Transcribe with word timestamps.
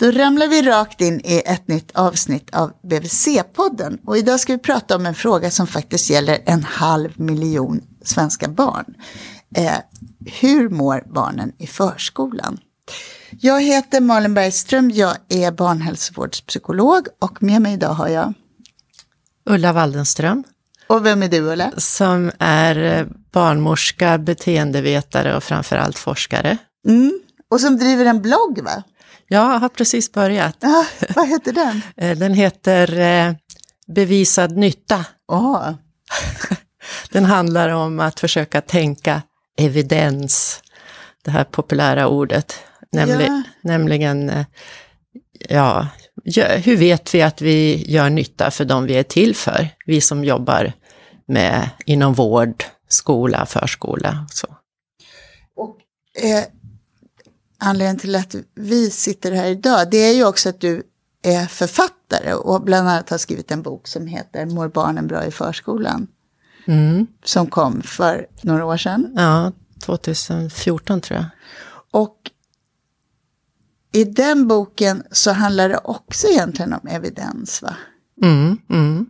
Då 0.00 0.10
ramlar 0.10 0.48
vi 0.48 0.62
rakt 0.62 1.00
in 1.00 1.20
i 1.24 1.42
ett 1.46 1.68
nytt 1.68 1.90
avsnitt 1.94 2.54
av 2.54 2.72
BVC-podden. 2.82 3.98
Och 4.06 4.18
idag 4.18 4.40
ska 4.40 4.52
vi 4.52 4.58
prata 4.58 4.96
om 4.96 5.06
en 5.06 5.14
fråga 5.14 5.50
som 5.50 5.66
faktiskt 5.66 6.10
gäller 6.10 6.38
en 6.44 6.64
halv 6.64 7.20
miljon 7.20 7.80
svenska 8.04 8.48
barn. 8.48 8.94
Eh, 9.56 9.72
hur 10.40 10.68
mår 10.68 11.04
barnen 11.14 11.52
i 11.58 11.66
förskolan? 11.66 12.58
Jag 13.30 13.62
heter 13.62 14.00
Malin 14.00 14.34
Bergström, 14.34 14.90
jag 14.90 15.16
är 15.28 15.50
barnhälsovårdspsykolog 15.52 17.06
och 17.18 17.42
med 17.42 17.62
mig 17.62 17.74
idag 17.74 17.92
har 17.92 18.08
jag 18.08 18.34
Ulla 19.50 19.72
Waldenström. 19.72 20.44
Och 20.86 21.06
vem 21.06 21.22
är 21.22 21.28
du 21.28 21.40
Ulla? 21.40 21.70
Som 21.76 22.30
är 22.38 22.76
eh, 22.76 23.06
barnmorska, 23.32 24.18
beteendevetare 24.18 25.36
och 25.36 25.44
framförallt 25.44 25.98
forskare. 25.98 26.58
Mm. 26.88 27.20
Och 27.50 27.60
som 27.60 27.76
driver 27.76 28.04
en 28.04 28.22
blogg 28.22 28.60
va? 28.64 28.82
Ja, 29.32 29.52
jag 29.52 29.60
har 29.60 29.68
precis 29.68 30.12
börjat. 30.12 30.56
Ja, 30.60 30.86
vad 31.16 31.28
heter 31.28 31.52
den? 31.52 31.82
Eh, 31.96 32.18
den 32.18 32.34
heter 32.34 32.98
eh, 32.98 33.34
Bevisad 33.86 34.56
nytta. 34.56 35.04
Oh. 35.28 35.70
Den 37.10 37.24
handlar 37.24 37.68
om 37.68 38.00
att 38.00 38.20
försöka 38.20 38.60
tänka 38.60 39.22
evidens, 39.58 40.62
det 41.24 41.30
här 41.30 41.44
populära 41.44 42.08
ordet. 42.08 42.54
Nämli 42.92 43.26
ja. 43.26 43.42
Nämligen, 43.62 44.30
eh, 44.30 44.46
ja, 45.48 45.86
hur 46.64 46.76
vet 46.76 47.14
vi 47.14 47.22
att 47.22 47.40
vi 47.40 47.84
gör 47.92 48.10
nytta 48.10 48.50
för 48.50 48.64
de 48.64 48.86
vi 48.86 48.94
är 48.94 49.02
till 49.02 49.34
för? 49.34 49.68
Vi 49.86 50.00
som 50.00 50.24
jobbar 50.24 50.72
med 51.28 51.70
inom 51.86 52.14
vård, 52.14 52.64
skola, 52.88 53.46
förskola 53.46 54.26
och 54.28 54.32
så. 54.32 54.46
Och, 55.56 55.76
eh, 56.24 56.44
anledningen 57.60 57.98
till 57.98 58.16
att 58.16 58.34
vi 58.54 58.90
sitter 58.90 59.32
här 59.32 59.46
idag, 59.46 59.90
det 59.90 59.96
är 59.96 60.14
ju 60.14 60.24
också 60.24 60.48
att 60.48 60.60
du 60.60 60.82
är 61.22 61.46
författare 61.46 62.32
och 62.34 62.62
bland 62.62 62.88
annat 62.88 63.10
har 63.10 63.18
skrivit 63.18 63.50
en 63.50 63.62
bok 63.62 63.88
som 63.88 64.06
heter 64.06 64.46
Mår 64.46 64.68
barnen 64.68 65.06
bra 65.06 65.24
i 65.24 65.30
förskolan? 65.30 66.06
Mm. 66.66 67.06
Som 67.24 67.46
kom 67.46 67.82
för 67.82 68.26
några 68.42 68.64
år 68.64 68.76
sedan. 68.76 69.12
Ja, 69.16 69.52
2014 69.82 71.00
tror 71.00 71.16
jag. 71.16 71.26
Och 71.90 72.16
i 73.92 74.04
den 74.04 74.48
boken 74.48 75.02
så 75.10 75.30
handlar 75.30 75.68
det 75.68 75.80
också 75.84 76.26
egentligen 76.26 76.72
om 76.72 76.88
evidens 76.88 77.62
va? 77.62 77.76
Mm, 78.22 78.58
mm. 78.70 79.06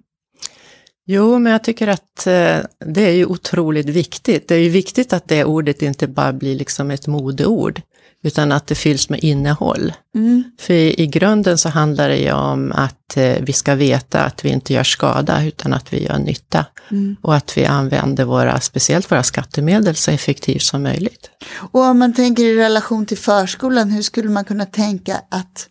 Jo, 1.07 1.39
men 1.39 1.53
jag 1.53 1.65
tycker 1.65 1.89
att 1.89 2.27
eh, 2.27 2.59
det 2.87 3.03
är 3.03 3.13
ju 3.13 3.27
otroligt 3.27 3.89
viktigt. 3.89 4.49
Det 4.49 4.55
är 4.55 4.59
ju 4.59 4.69
viktigt 4.69 5.13
att 5.13 5.29
det 5.29 5.45
ordet 5.45 5.83
inte 5.83 6.09
bara 6.09 6.33
blir 6.33 6.57
liksom 6.57 6.91
ett 6.91 7.07
modeord, 7.07 7.83
utan 8.23 8.53
att 8.53 8.67
det 8.67 8.75
fylls 8.75 9.09
med 9.09 9.25
innehåll. 9.25 9.93
Mm. 10.15 10.45
För 10.59 10.75
i, 10.75 11.03
i, 11.03 11.07
grunden 11.07 11.59
så 11.59 11.69
handlar 11.69 12.09
det 12.09 12.17
ju 12.17 12.33
om 12.33 12.73
att 12.73 13.17
eh, 13.17 13.37
vi 13.41 13.53
ska 13.53 13.75
veta 13.75 14.21
att 14.21 14.45
vi 14.45 14.49
inte 14.49 14.73
gör 14.73 14.85
skada, 14.85 15.45
utan 15.45 15.73
att 15.73 15.93
vi 15.93 16.05
gör 16.05 16.19
nytta. 16.19 16.67
Mm. 16.91 17.17
Och 17.23 17.35
att 17.35 17.59
vi 17.59 17.65
använder 17.65 18.25
våra, 18.25 18.61
speciellt 18.61 19.13
våra 19.13 19.23
skattemedel 19.23 19.95
så 19.95 20.11
effektivt 20.11 20.63
som 20.63 20.83
möjligt. 20.83 21.31
Och 21.55 21.81
om 21.81 21.99
man 21.99 22.13
tänker 22.13 22.43
i 22.43 22.57
relation 22.57 23.07
till 23.07 23.19
förskolan, 23.19 23.91
hur 23.91 24.03
skulle 24.03 24.31
man 24.31 24.45
kunna 24.45 24.67
tänka 24.67 25.21
att 25.29 25.67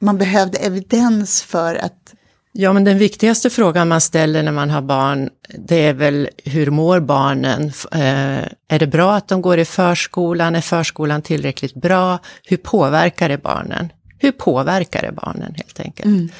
man 0.00 0.18
behövde 0.18 0.58
evidens 0.58 1.42
för 1.42 1.74
att 1.74 2.14
Ja, 2.52 2.72
men 2.72 2.84
den 2.84 2.98
viktigaste 2.98 3.50
frågan 3.50 3.88
man 3.88 4.00
ställer 4.00 4.42
när 4.42 4.52
man 4.52 4.70
har 4.70 4.82
barn, 4.82 5.30
det 5.58 5.76
är 5.76 5.94
väl 5.94 6.28
hur 6.44 6.70
mår 6.70 7.00
barnen? 7.00 7.72
Eh, 7.92 8.44
är 8.68 8.78
det 8.78 8.86
bra 8.86 9.14
att 9.14 9.28
de 9.28 9.42
går 9.42 9.58
i 9.58 9.64
förskolan? 9.64 10.54
Är 10.54 10.60
förskolan 10.60 11.22
tillräckligt 11.22 11.74
bra? 11.74 12.18
Hur 12.44 12.56
påverkar 12.56 13.28
det 13.28 13.38
barnen? 13.38 13.92
Hur 14.18 14.32
påverkar 14.32 15.02
det 15.02 15.12
barnen 15.12 15.54
helt 15.54 15.80
enkelt? 15.80 16.06
Mm. 16.06 16.30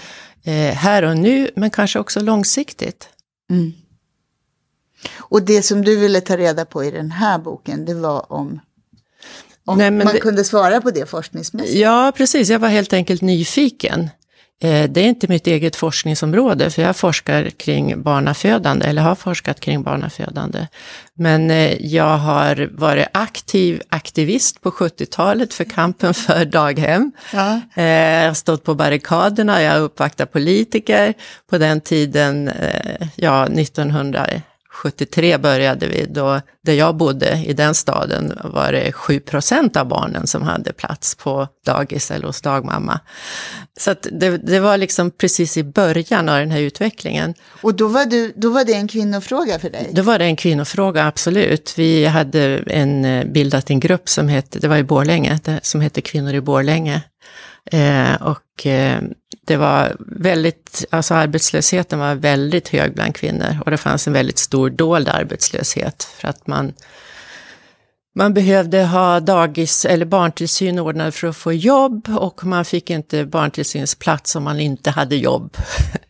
Eh, 0.45 0.75
här 0.75 1.03
och 1.03 1.17
nu, 1.17 1.51
men 1.57 1.71
kanske 1.71 1.99
också 1.99 2.21
långsiktigt. 2.21 3.09
Mm. 3.51 3.73
Och 5.19 5.43
det 5.43 5.63
som 5.63 5.85
du 5.85 5.97
ville 5.97 6.21
ta 6.21 6.37
reda 6.37 6.65
på 6.65 6.85
i 6.85 6.91
den 6.91 7.11
här 7.11 7.39
boken, 7.39 7.85
det 7.85 7.95
var 7.95 8.33
om 8.33 8.61
om 9.65 9.79
Nej, 9.79 9.91
man 9.91 10.07
det, 10.07 10.21
kunde 10.21 10.45
svara 10.45 10.81
på 10.81 10.91
det 10.91 11.07
forskningsmässigt? 11.07 11.79
Ja, 11.79 12.13
precis. 12.17 12.49
Jag 12.49 12.59
var 12.59 12.69
helt 12.69 12.93
enkelt 12.93 13.23
nyfiken. 13.23 14.11
Eh, 14.63 14.91
det 14.91 15.01
är 15.01 15.09
inte 15.09 15.29
mitt 15.29 15.47
eget 15.47 15.77
forskningsområde, 15.77 16.71
för 16.71 16.83
jag 16.83 16.97
forskar 16.97 17.51
kring 17.51 18.03
barnafödande, 18.03 18.87
eller 18.87 19.03
har 19.03 19.15
forskat 19.15 19.61
kring 19.61 19.83
barnafödande. 19.83 20.67
Men 21.15 21.51
eh, 21.51 21.87
jag 21.87 22.19
har 22.19 22.71
varit 22.73 23.07
aktiv 23.13 23.83
aktivist 23.89 24.61
på 24.61 24.71
70-talet 24.71 25.55
för 25.55 25.65
kampen 25.65 26.15
för 26.15 26.45
daghem. 26.45 27.13
Ja. 27.33 27.61
Eh, 27.75 27.85
jag 27.85 28.27
har 28.27 28.35
stått 28.35 28.65
på 28.65 28.75
barrikaderna, 28.75 29.63
jag 29.63 29.73
har 29.73 29.81
uppvaktat 29.81 30.33
politiker. 30.33 31.15
På 31.51 31.59
den 31.59 31.81
tiden, 31.81 32.51
ja, 33.17 33.47
1900 33.47 34.27
73 34.73 35.39
började 35.39 35.87
vi, 35.87 36.07
då 36.07 36.41
där 36.65 36.73
jag 36.73 36.97
bodde 36.97 37.45
i 37.47 37.53
den 37.53 37.75
staden 37.75 38.39
var 38.45 38.73
det 38.73 38.91
7% 38.91 39.77
av 39.77 39.89
barnen 39.89 40.27
som 40.27 40.43
hade 40.43 40.73
plats 40.73 41.15
på 41.15 41.49
dagis 41.67 42.11
eller 42.11 42.27
hos 42.27 42.41
dagmamma. 42.41 43.01
Så 43.79 43.95
det, 44.03 44.37
det, 44.37 44.61
var 44.61 44.77
liksom 44.77 45.11
precis 45.11 45.57
i 45.57 45.65
början 45.65 46.29
av 46.29 46.39
den 46.39 46.51
här 46.51 46.61
utvecklingen. 46.61 47.35
Och 47.63 47.75
då 47.75 47.89
var, 47.89 48.07
du, 48.07 48.33
då 48.37 48.51
var 48.51 48.65
det 48.65 48.75
en 48.75 48.89
kvinnofråga 48.89 49.59
för 49.59 49.71
dig? 49.71 49.91
Då 49.93 50.03
var 50.03 50.19
det 50.19 50.25
en 50.25 50.37
kvinnofråga, 50.37 51.07
absolut. 51.07 51.75
Vi 51.77 52.07
hade 52.07 52.63
en, 52.67 53.05
eh, 53.05 53.25
bildat 53.25 53.71
en 53.71 53.81
grupp 53.81 54.09
som 54.09 54.29
hette, 54.29 54.59
det 54.59 54.69
var 54.69 54.77
i 54.77 54.85
Borlänge, 54.85 55.39
som 55.63 55.81
hette 55.81 56.01
Kvinnor 56.01 56.35
i 56.35 56.41
Borlänge. 56.41 57.03
Eh, 57.73 58.15
och 58.23 58.67
eh, 58.67 59.01
det 59.51 59.57
var 59.57 59.97
väldigt, 59.99 60.85
alltså 60.91 61.15
arbetslösheten 61.15 61.99
var 61.99 62.15
väldigt 62.15 62.69
hög 62.69 62.95
bland 62.95 63.15
kvinnor 63.15 63.57
och 63.65 63.71
det 63.71 63.77
fanns 63.77 64.07
en 64.07 64.13
väldigt 64.13 64.39
stor 64.39 64.71
dold 64.71 65.09
arbetslöshet 65.09 66.03
för 66.03 66.29
att 66.29 66.47
man 66.47 66.73
man 68.15 68.35
behövde 68.35 68.85
ha 68.85 69.21
dagis 69.21 69.85
eller 69.85 70.07
barntillsyn 70.07 70.79
ordnad 70.79 71.15
för 71.15 71.29
att 71.29 71.37
få 71.37 71.53
jobb 71.53 72.09
och 72.09 72.45
man 72.45 72.65
fick 72.65 72.91
inte 72.91 73.25
barntillsynsplats 73.25 74.37
om 74.37 74.45
man 74.45 74.61
inte 74.61 74.91
hade 74.91 75.17
jobb. 75.17 75.57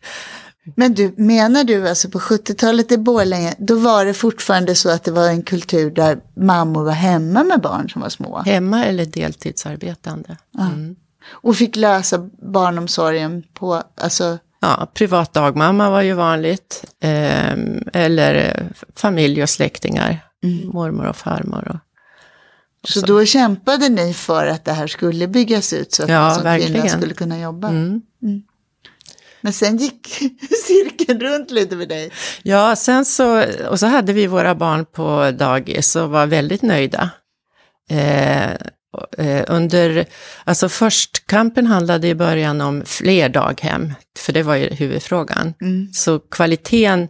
Men 0.75 0.93
du, 0.93 1.13
menar 1.17 1.63
du 1.63 1.89
alltså 1.89 2.09
på 2.09 2.19
70-talet 2.19 2.91
i 2.91 2.97
Borlänge, 2.97 3.55
då 3.57 3.75
var 3.75 4.05
det 4.05 4.13
fortfarande 4.13 4.75
så 4.75 4.89
att 4.89 5.03
det 5.03 5.11
var 5.11 5.27
en 5.27 5.43
kultur 5.43 5.91
där 5.91 6.19
mammor 6.35 6.83
var 6.83 6.91
hemma 6.91 7.43
med 7.43 7.61
barn 7.61 7.89
som 7.89 8.01
var 8.01 8.09
små? 8.09 8.39
Hemma 8.39 8.85
eller 8.85 9.05
deltidsarbetande. 9.05 10.37
Mm. 10.59 10.95
Och 11.29 11.55
fick 11.55 11.75
lösa 11.75 12.29
barnomsorgen 12.41 13.43
på, 13.53 13.83
alltså 13.95 14.37
Ja, 14.63 14.91
privat 14.93 15.33
dagmamma 15.33 15.89
var 15.89 16.01
ju 16.01 16.13
vanligt. 16.13 16.85
Eh, 16.99 17.53
eller 17.93 18.63
familj 18.95 19.43
och 19.43 19.49
släktingar, 19.49 20.19
mm. 20.43 20.67
mormor 20.67 21.05
och 21.05 21.15
farmor. 21.15 21.67
Och, 21.67 21.75
och 22.83 22.89
så, 22.89 22.99
så, 22.99 23.05
då 23.05 23.25
kämpade 23.25 23.89
ni 23.89 24.13
för 24.13 24.47
att 24.47 24.65
det 24.65 24.71
här 24.71 24.87
skulle 24.87 25.27
byggas 25.27 25.73
ut 25.73 25.93
så 25.93 26.03
att 26.03 26.09
ja, 26.09 26.33
som 26.33 26.59
kvinnor 26.59 26.87
skulle 26.87 27.13
kunna 27.13 27.39
jobba? 27.39 27.67
Mm. 27.67 28.01
Mm. 28.23 28.41
Men 29.41 29.53
sen 29.53 29.77
gick 29.77 30.07
cirkeln 30.67 31.19
runt 31.19 31.51
lite 31.51 31.75
med 31.75 31.89
dig. 31.89 32.11
Ja, 32.43 32.75
sen 32.75 33.05
så, 33.05 33.43
och 33.69 33.79
så 33.79 33.85
hade 33.85 34.13
vi 34.13 34.27
våra 34.27 34.55
barn 34.55 34.85
på 34.85 35.31
dagis 35.31 35.95
och 35.95 36.09
var 36.09 36.25
väldigt 36.25 36.61
nöjda. 36.61 37.09
Eh, 37.89 38.51
under, 39.47 40.05
alltså 40.43 40.69
först, 40.69 41.27
kampen 41.27 41.67
handlade 41.67 42.07
i 42.07 42.15
början 42.15 42.61
om 42.61 42.83
fler 42.85 43.29
daghem, 43.29 43.93
för 44.19 44.33
det 44.33 44.43
var 44.43 44.55
ju 44.55 44.73
huvudfrågan. 44.73 45.53
Mm. 45.61 45.93
Så 45.93 46.19
kvaliteten, 46.19 47.07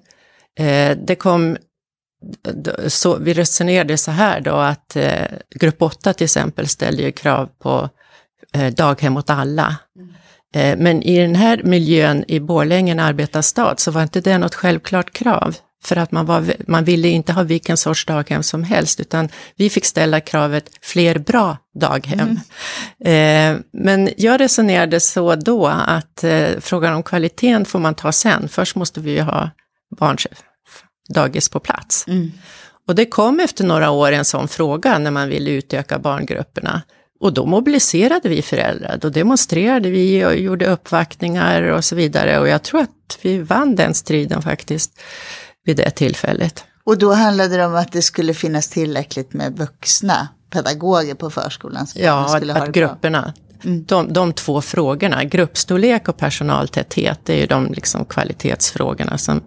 eh, 0.59 0.97
det 0.97 1.15
kom, 1.15 1.57
så 2.87 3.17
vi 3.17 3.33
resonerade 3.33 3.97
så 3.97 4.11
här 4.11 4.41
då 4.41 4.55
att 4.55 4.95
eh, 4.95 5.25
grupp 5.55 5.81
8 5.81 6.13
till 6.13 6.25
exempel 6.25 6.67
ställde 6.67 7.03
ju 7.03 7.11
krav 7.11 7.49
på 7.59 7.89
daghem 8.75 9.17
åt 9.17 9.29
alla. 9.29 9.75
Mm. 10.53 10.79
Men 10.83 11.03
i 11.03 11.19
den 11.19 11.35
här 11.35 11.61
miljön 11.63 12.25
i 12.27 12.39
Borlänge, 12.39 12.91
en 12.91 12.99
arbetarstad, 12.99 13.75
så 13.77 13.91
var 13.91 14.03
inte 14.03 14.21
det 14.21 14.37
något 14.37 14.55
självklart 14.55 15.13
krav. 15.13 15.55
För 15.83 15.95
att 15.95 16.11
man, 16.11 16.25
var, 16.25 16.53
man 16.67 16.83
ville 16.83 17.07
inte 17.07 17.33
ha 17.33 17.43
vilken 17.43 17.77
sorts 17.77 18.05
daghem 18.05 18.43
som 18.43 18.63
helst, 18.63 18.99
utan 18.99 19.29
vi 19.55 19.69
fick 19.69 19.85
ställa 19.85 20.19
kravet 20.19 20.69
fler 20.81 21.17
bra 21.17 21.57
daghem. 21.79 22.39
Mm. 22.99 23.55
Eh, 23.55 23.61
men 23.73 24.09
jag 24.17 24.39
resonerade 24.39 24.99
så 24.99 25.35
då 25.35 25.67
att 25.67 26.23
eh, 26.23 26.49
frågan 26.59 26.93
om 26.93 27.03
kvaliteten 27.03 27.65
får 27.65 27.79
man 27.79 27.95
ta 27.95 28.11
sen. 28.11 28.47
Först 28.47 28.75
måste 28.75 28.99
vi 28.99 29.11
ju 29.11 29.21
ha 29.21 29.49
barns 29.99 30.27
dagis 31.09 31.49
på 31.49 31.59
plats. 31.59 32.07
Mm. 32.07 32.31
Och 32.87 32.95
det 32.95 33.05
kom 33.05 33.39
efter 33.39 33.63
några 33.63 33.91
år 33.91 34.11
en 34.11 34.25
sån 34.25 34.47
fråga 34.47 34.97
när 34.97 35.11
man 35.11 35.29
ville 35.29 35.51
utöka 35.51 35.99
barngrupperna. 35.99 36.81
Och 37.19 37.33
då 37.33 37.45
mobiliserade 37.45 38.29
vi 38.29 38.41
föräldrar, 38.41 38.97
då 39.01 39.09
demonstrerade 39.09 39.89
vi 39.89 40.25
och 40.25 40.35
gjorde 40.35 40.65
uppvaktningar 40.65 41.61
och 41.61 41.85
så 41.85 41.95
vidare. 41.95 42.39
Och 42.39 42.47
jag 42.47 42.63
tror 42.63 42.81
att 42.81 43.19
vi 43.21 43.37
vann 43.37 43.75
den 43.75 43.93
striden 43.93 44.41
faktiskt 44.41 45.01
vid 45.65 45.77
det 45.77 45.89
tillfället. 45.89 46.63
Och 46.83 46.97
då 46.97 47.13
handlade 47.13 47.57
det 47.57 47.65
om 47.65 47.75
att 47.75 47.91
det 47.91 48.01
skulle 48.01 48.33
finnas 48.33 48.69
tillräckligt 48.69 49.33
med 49.33 49.57
vuxna 49.57 50.27
pedagoger 50.49 51.15
på 51.15 51.29
förskolan? 51.29 51.87
ja, 51.95 52.37
att, 52.37 52.49
att 52.49 52.71
grupperna, 52.71 53.33
Mm. 53.65 53.85
De, 53.85 54.13
de 54.13 54.33
två 54.33 54.61
frågorna, 54.61 55.23
gruppstorlek 55.23 56.07
och 56.07 56.17
personaltäthet, 56.17 57.19
det 57.23 57.33
är 57.33 57.37
ju 57.37 57.45
de 57.45 57.73
liksom 57.73 58.05
kvalitetsfrågorna 58.05 59.17
som 59.17 59.41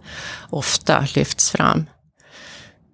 ofta 0.50 1.06
lyfts 1.14 1.50
fram. 1.50 1.86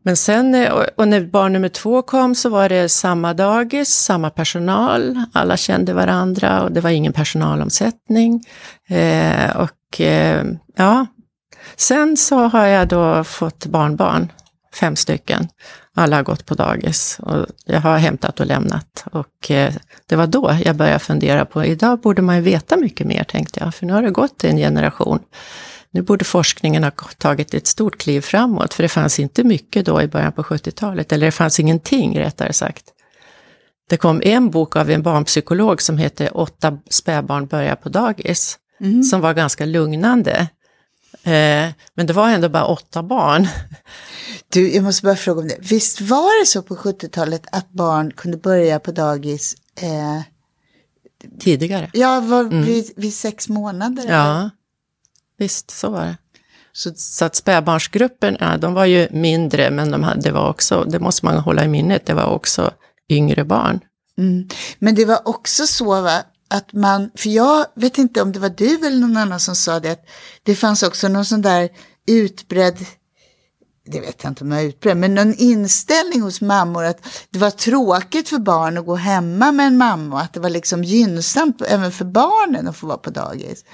Men 0.03 0.17
sen, 0.17 0.55
eh, 0.55 0.73
och 0.97 1.09
när 1.09 1.21
barn 1.21 1.53
nummer 1.53 1.69
två 1.69 2.03
kom 2.03 2.35
så 2.35 2.49
var 2.49 2.69
det 2.69 2.89
samma 2.89 3.35
dagis, 3.35 3.89
samma 3.89 4.31
personal, 4.31 5.25
alla 5.33 5.57
kände 5.57 5.93
varandra 5.93 6.63
och 6.63 6.73
det 6.73 6.81
var 6.81 6.91
ingen 6.91 7.13
personalomsättning. 7.13 8.45
Eh, 8.89 9.57
och 9.57 10.01
eh, 10.01 10.45
ja, 10.77 11.07
sen 11.81 12.17
så 12.17 12.39
har 12.39 12.67
jag 12.67 12.89
då 12.89 13.25
fått 13.25 13.67
barnbarn, 13.67 14.33
fem 14.75 14.97
stycken. 14.97 15.49
Alla 15.95 16.17
har 16.17 16.23
gått 16.23 16.47
på 16.47 16.55
dagis 16.55 17.19
och 17.23 17.47
jag 17.65 17.81
har 17.81 17.99
hämtat 17.99 18.41
och 18.41 18.47
lämnat. 18.47 19.05
Och 19.13 19.51
eh, 19.51 19.75
det 20.07 20.17
var 20.17 20.27
då 20.27 20.57
jag 20.65 20.77
började 20.77 20.99
fundera 20.99 21.45
på, 21.45 21.65
idag 21.65 22.01
borde 22.01 22.23
man 22.23 22.37
ju 22.37 22.43
veta 22.43 22.77
mycket 22.77 23.07
mer 23.07 23.25
tänkte 23.25 23.61
jag, 23.61 23.75
för 23.75 23.87
nu 23.87 23.93
har 23.93 24.03
det 24.03 24.11
gått 24.11 24.45
en 24.45 24.57
generation. 24.57 25.19
Nu 25.91 26.03
borde 26.03 26.25
forskningen 26.25 26.85
ha 26.85 26.91
tagit 27.19 27.55
ett 27.55 27.67
stort 27.67 27.99
kliv 27.99 28.21
framåt, 28.21 28.75
för 28.75 28.83
det 28.83 28.89
fanns 28.89 29.21
inte 29.21 29.45
mycket 29.45 29.87
då 29.87 30.03
i 30.03 30.07
början 30.07 30.33
på 30.33 30.43
70-talet, 30.43 31.13
eller 31.13 31.27
det 31.27 31.33
fanns 31.33 31.61
ingenting 31.61 32.19
rättare 32.19 32.53
sagt. 32.53 32.85
Det 33.89 33.97
kom 33.97 34.23
en 34.25 34.51
bok 34.51 34.77
av 34.77 34.91
en 34.91 35.03
barnpsykolog 35.03 35.83
som 35.83 35.99
hette 35.99 36.29
Åtta 36.29 36.79
spädbarn 36.91 37.47
börjar 37.47 37.77
på 37.77 37.89
dagis, 37.89 38.59
mm. 38.81 39.03
som 39.03 39.21
var 39.21 39.35
ganska 39.35 39.67
lugnande. 39.67 40.49
Eh, 41.23 41.69
men 41.95 42.07
det 42.07 42.13
var 42.13 42.31
ändå 42.31 42.49
bara 42.49 42.67
åtta 42.67 43.03
barn. 43.03 43.49
Du, 44.49 44.75
jag 44.75 44.85
måste 44.85 45.07
bara 45.07 45.17
fråga 45.17 45.41
om 45.41 45.49
det. 45.49 45.57
Visst 45.59 46.01
var 46.01 46.41
det 46.41 46.47
så 46.47 46.63
på 46.63 46.77
70-talet 46.77 47.47
att 47.53 47.71
barn 47.71 48.11
kunde 48.11 48.37
börja 48.37 48.79
på 48.81 48.93
dagis 48.93 49.55
eh... 49.77 50.21
tidigare? 51.41 51.91
Ja, 51.93 52.21
var, 52.21 52.41
mm. 52.41 52.65
vid, 52.65 52.91
vid, 52.97 53.15
sex 53.15 53.49
månader? 53.49 54.05
Ja, 54.09 54.39
eller? 54.39 54.51
visst 55.39 55.71
så 55.71 55.91
var 55.91 56.05
det. 56.05 56.17
Så, 56.73 56.93
så 56.97 57.25
att 57.25 57.37
spädbarnsgruppen, 57.37 58.37
ja, 58.41 58.57
de 58.57 58.75
var 58.75 58.85
ju 58.85 59.09
mindre, 59.11 59.71
men 59.71 59.91
de 59.91 60.03
hade, 60.03 60.21
det 60.21 60.33
var 60.33 60.49
också, 60.49 60.85
det 60.85 61.01
måste 61.01 61.27
man 61.27 61.39
hålla 61.39 61.65
i 61.65 61.69
minnet, 61.69 62.07
det 62.07 62.15
var 62.15 62.27
också 62.27 62.71
yngre 63.09 63.45
barn. 63.45 63.81
Mm. 64.19 64.49
Men 64.79 64.95
det 64.95 65.05
var 65.05 65.29
också 65.29 65.67
så 65.67 66.01
va, 66.03 66.23
att 66.51 66.73
man, 66.73 67.11
för 67.15 67.31
jag 67.31 67.67
vet 67.75 67.99
inte 67.99 68.23
om 68.23 68.33
det 68.33 68.39
var 68.39 68.49
du 68.49 68.87
eller 68.87 68.99
någon 69.01 69.17
annan 69.17 69.41
som 69.41 69.57
sa 69.57 69.81
det, 69.81 69.91
att 69.91 70.05
det 70.43 70.55
fanns 70.55 70.83
också 70.83 71.09
någon 71.09 71.25
sån 71.25 71.43
där 71.43 71.69
utbredd 72.07 72.87
det 73.85 74.01
vet 74.01 74.23
jag 74.23 74.31
inte 74.31 74.45
om 74.45 74.53
jag 74.53 74.63
är 74.63 74.67
utbredd, 74.67 74.97
men 74.97 75.15
någon 75.15 75.35
inställning 75.35 76.21
hos 76.21 76.41
mammor 76.41 76.85
att 76.85 77.07
det 77.31 77.39
var 77.39 77.51
tråkigt 77.51 78.29
för 78.29 78.39
barn 78.39 78.79
att 78.79 78.87
gå 78.87 78.95
hemma 78.95 79.53
med 79.53 79.67
en 79.67 79.77
mamma 79.77 80.17
och 80.17 80.23
att 80.23 80.33
det 80.33 80.41
var 80.41 80.51
liksom 80.51 80.85
gynnsamt 80.85 81.63
även 81.63 81.93
för 81.93 82.05
barnen 82.05 82.69
att 82.69 82.77
få 82.77 82.87
vara 82.87 82.99
på 82.99 83.11
dagis. 83.11 83.65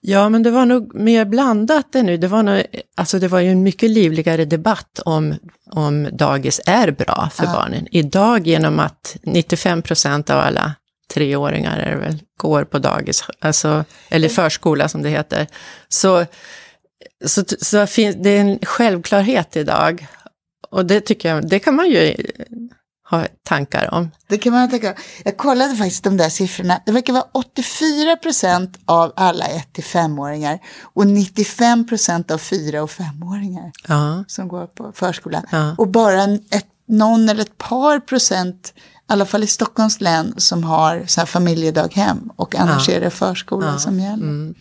Ja, 0.00 0.28
men 0.28 0.42
det 0.42 0.50
var 0.50 0.66
nog 0.66 0.94
mer 0.94 1.24
blandat 1.24 1.94
än 1.94 2.06
nu. 2.06 2.16
Det 2.16 2.28
var, 2.28 2.42
nog, 2.42 2.62
alltså 2.96 3.18
det 3.18 3.28
var 3.28 3.40
ju 3.40 3.50
en 3.50 3.62
mycket 3.62 3.90
livligare 3.90 4.44
debatt 4.44 5.00
om, 5.04 5.34
om 5.70 6.08
dagis 6.12 6.60
är 6.66 6.90
bra 6.90 7.30
för 7.34 7.44
ja. 7.44 7.52
barnen. 7.52 7.86
Idag 7.90 8.46
genom 8.46 8.78
att 8.78 9.16
95 9.22 9.82
procent 9.82 10.30
av 10.30 10.40
alla 10.40 10.74
treåringar 11.14 11.78
är 11.78 11.96
väl, 11.96 12.18
går 12.36 12.64
på 12.64 12.78
dagis, 12.78 13.24
alltså, 13.40 13.84
eller 14.08 14.28
förskola 14.28 14.88
som 14.88 15.02
det 15.02 15.08
heter, 15.08 15.46
så 15.88 16.26
så, 17.24 17.44
så 17.60 17.86
finns, 17.86 18.16
det 18.20 18.30
är 18.30 18.40
en 18.40 18.58
självklarhet 18.62 19.56
idag. 19.56 20.06
Och 20.70 20.86
det 20.86 21.00
tycker 21.00 21.34
jag, 21.34 21.48
det 21.48 21.58
kan 21.58 21.74
man 21.74 21.90
ju 21.90 22.14
ha 23.10 23.26
tankar 23.42 23.94
om. 23.94 24.10
Det 24.26 24.38
kan 24.38 24.52
man 24.52 24.70
tänka 24.70 24.94
Jag 25.24 25.36
kollade 25.36 25.76
faktiskt 25.76 26.04
de 26.04 26.16
där 26.16 26.28
siffrorna. 26.28 26.80
Det 26.86 26.92
verkar 26.92 27.12
vara 27.12 27.26
84 27.32 28.16
procent 28.16 28.78
av 28.84 29.12
alla 29.16 29.44
1-5-åringar 29.74 30.58
och 30.82 31.06
95 31.06 31.86
procent 31.86 32.30
av 32.30 32.38
4 32.38 32.82
och 32.82 32.90
5-åringar 32.90 33.72
ja. 33.88 34.24
som 34.28 34.48
går 34.48 34.66
på 34.66 34.92
förskola. 34.92 35.42
Ja. 35.50 35.74
Och 35.78 35.88
bara 35.88 36.22
ett, 36.50 36.66
någon 36.88 37.28
eller 37.28 37.42
ett 37.42 37.58
par 37.58 38.00
procent, 38.00 38.74
i 39.08 39.12
alla 39.12 39.26
fall 39.26 39.44
i 39.44 39.46
Stockholms 39.46 40.00
län, 40.00 40.34
som 40.36 40.64
har 40.64 41.04
så 41.06 41.26
familjedaghem 41.26 42.30
och 42.36 42.54
annars 42.54 42.88
ja. 42.88 42.94
är 42.94 43.00
det 43.00 43.10
förskola 43.10 43.78
som 43.78 44.00
gäller. 44.00 44.22
Mm. 44.22 44.54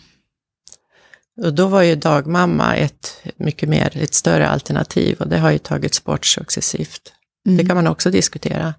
Och 1.42 1.54
då 1.54 1.68
var 1.68 1.82
ju 1.82 1.96
dagmamma 1.96 2.76
ett 2.76 3.22
mycket 3.38 3.70
mer, 3.70 3.98
ett 3.98 4.14
större 4.14 4.50
alternativ 4.50 5.18
och 5.20 5.28
det 5.28 5.38
har 5.38 5.52
ju 5.52 5.58
tagits 5.58 6.04
bort 6.04 6.26
successivt. 6.26 7.14
Mm. 7.46 7.58
Det 7.58 7.66
kan 7.66 7.76
man 7.76 7.88
också 7.88 8.12
diskutera. 8.12 8.74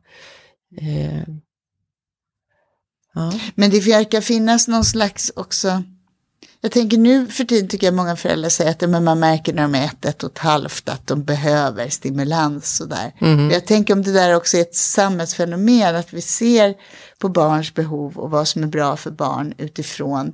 Eh, 0.81 1.23
ja. 3.15 3.33
Men 3.55 3.71
det 3.71 3.81
verkar 3.81 4.21
finnas 4.21 4.69
någon 4.69 4.85
slags 4.85 5.33
också, 5.37 5.83
jag 6.61 6.73
tänker 6.73 6.99
nu 6.99 7.27
för 7.27 7.45
tiden 7.45 7.69
tycker 7.69 7.87
jag 7.87 7.95
många 7.95 8.17
föräldrar 8.17 8.49
säger 8.49 8.71
att 8.71 8.91
men 8.91 9.05
man 9.05 9.19
märker 9.19 9.53
när 9.53 9.63
de 9.63 9.75
är 9.75 9.85
ett, 9.85 10.05
ett 10.05 10.23
och 10.25 10.31
ett 10.31 10.39
halvt 10.39 10.89
att 10.89 11.07
de 11.07 11.25
behöver 11.25 11.89
stimulans 11.89 12.77
sådär. 12.77 13.13
Mm. 13.21 13.51
Jag 13.51 13.67
tänker 13.67 13.95
om 13.95 14.03
det 14.03 14.13
där 14.13 14.37
också 14.37 14.57
är 14.57 14.61
ett 14.61 14.75
samhällsfenomen, 14.75 15.97
att 15.97 16.13
vi 16.13 16.21
ser 16.21 16.75
på 17.19 17.29
barns 17.29 17.75
behov 17.75 18.19
och 18.19 18.31
vad 18.31 18.49
som 18.49 18.63
är 18.63 18.67
bra 18.67 18.97
för 18.97 19.11
barn 19.11 19.55
utifrån 19.59 20.33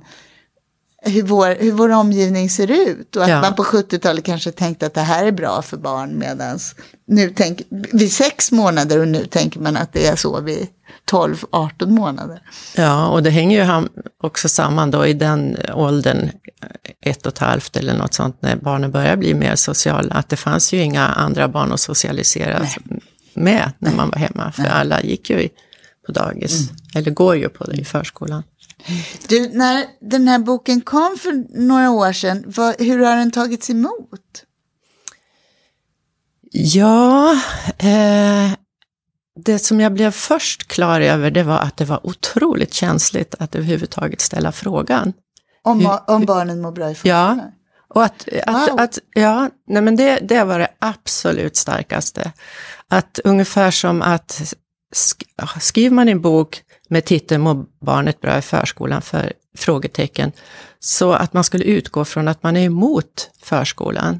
hur 1.05 1.23
vår, 1.23 1.55
hur 1.59 1.71
vår 1.71 1.89
omgivning 1.89 2.49
ser 2.49 2.71
ut. 2.71 3.15
Och 3.15 3.23
att 3.23 3.29
ja. 3.29 3.41
man 3.41 3.55
på 3.55 3.63
70-talet 3.63 4.25
kanske 4.25 4.51
tänkte 4.51 4.85
att 4.85 4.93
det 4.93 5.01
här 5.01 5.25
är 5.25 5.31
bra 5.31 5.61
för 5.61 5.77
barn 5.77 6.19
medan 6.19 6.59
nu 7.07 7.33
tänk, 7.35 7.61
vid 7.69 8.11
sex 8.11 8.51
månader 8.51 8.99
och 8.99 9.07
nu 9.07 9.25
tänker 9.25 9.59
man 9.59 9.77
att 9.77 9.93
det 9.93 10.07
är 10.07 10.15
så 10.15 10.41
vid 10.41 10.67
12-18 11.11 11.87
månader. 11.87 12.41
Ja, 12.75 13.07
och 13.07 13.23
det 13.23 13.29
hänger 13.29 13.65
ju 13.65 13.87
också 14.23 14.49
samman 14.49 14.91
då 14.91 15.05
i 15.05 15.13
den 15.13 15.57
åldern, 15.73 16.29
ett 17.01 17.25
och 17.25 17.33
ett 17.33 17.39
halvt 17.39 17.77
eller 17.77 17.97
något 17.97 18.13
sånt, 18.13 18.41
när 18.41 18.55
barnen 18.55 18.91
börjar 18.91 19.15
bli 19.15 19.33
mer 19.33 19.55
sociala, 19.55 20.15
att 20.15 20.29
det 20.29 20.35
fanns 20.35 20.73
ju 20.73 20.81
inga 20.81 21.07
andra 21.07 21.47
barn 21.47 21.71
att 21.71 21.79
socialisera 21.79 22.59
Nej. 22.59 22.99
med 23.33 23.71
när 23.79 23.89
Nej. 23.89 23.97
man 23.97 24.09
var 24.09 24.17
hemma, 24.17 24.51
för 24.51 24.61
Nej. 24.61 24.71
alla 24.71 25.01
gick 25.01 25.29
ju 25.29 25.49
på 26.05 26.11
dagis, 26.11 26.69
mm. 26.69 26.75
eller 26.95 27.11
går 27.11 27.35
ju 27.35 27.49
på 27.49 27.63
det 27.63 27.77
i 27.77 27.85
förskolan. 27.85 28.43
Du, 29.27 29.49
när 29.49 29.85
den 30.01 30.27
här 30.27 30.39
boken 30.39 30.81
kom 30.81 31.17
för 31.17 31.59
några 31.67 31.91
år 31.91 32.13
sedan, 32.13 32.43
vad, 32.47 32.81
hur 32.81 32.99
har 32.99 33.15
den 33.15 33.31
tagits 33.31 33.69
emot? 33.69 34.43
Ja, 36.51 37.31
eh, 37.77 38.51
det 39.35 39.59
som 39.59 39.79
jag 39.79 39.93
blev 39.93 40.11
först 40.11 40.67
klar 40.67 41.01
över 41.01 41.31
det 41.31 41.43
var 41.43 41.59
att 41.59 41.77
det 41.77 41.85
var 41.85 42.07
otroligt 42.07 42.73
känsligt 42.73 43.35
att 43.39 43.55
överhuvudtaget 43.55 44.21
ställa 44.21 44.51
frågan. 44.51 45.13
Om, 45.61 45.79
hur, 45.79 46.09
om 46.09 46.25
barnen 46.25 46.61
mår 46.61 46.71
bra 46.71 46.91
i 46.91 46.95
förskolan? 46.95 47.37
Ja, 47.37 47.51
och 47.87 48.03
att, 48.03 48.27
att, 48.45 48.69
wow. 48.69 48.79
att, 48.79 48.99
ja, 49.13 49.49
nej 49.67 49.81
men 49.81 49.95
det, 49.95 50.19
det 50.19 50.43
var 50.43 50.59
det 50.59 50.69
absolut 50.79 51.55
starkaste. 51.55 52.31
Att 52.87 53.19
ungefär 53.23 53.71
som 53.71 54.01
att 54.01 54.53
skriver 55.59 55.95
man 55.95 56.09
en 56.09 56.21
bok 56.21 56.61
med 56.89 57.05
titeln 57.05 57.41
Mår 57.41 57.65
barnet 57.81 58.21
bra 58.21 58.37
i 58.37 58.41
förskolan? 58.41 59.01
för 59.01 59.33
frågetecken. 59.57 60.31
Så 60.79 61.13
att 61.13 61.33
man 61.33 61.43
skulle 61.43 61.63
utgå 61.63 62.05
från 62.05 62.27
att 62.27 62.43
man 62.43 62.57
är 62.57 62.65
emot 62.65 63.29
förskolan. 63.41 64.19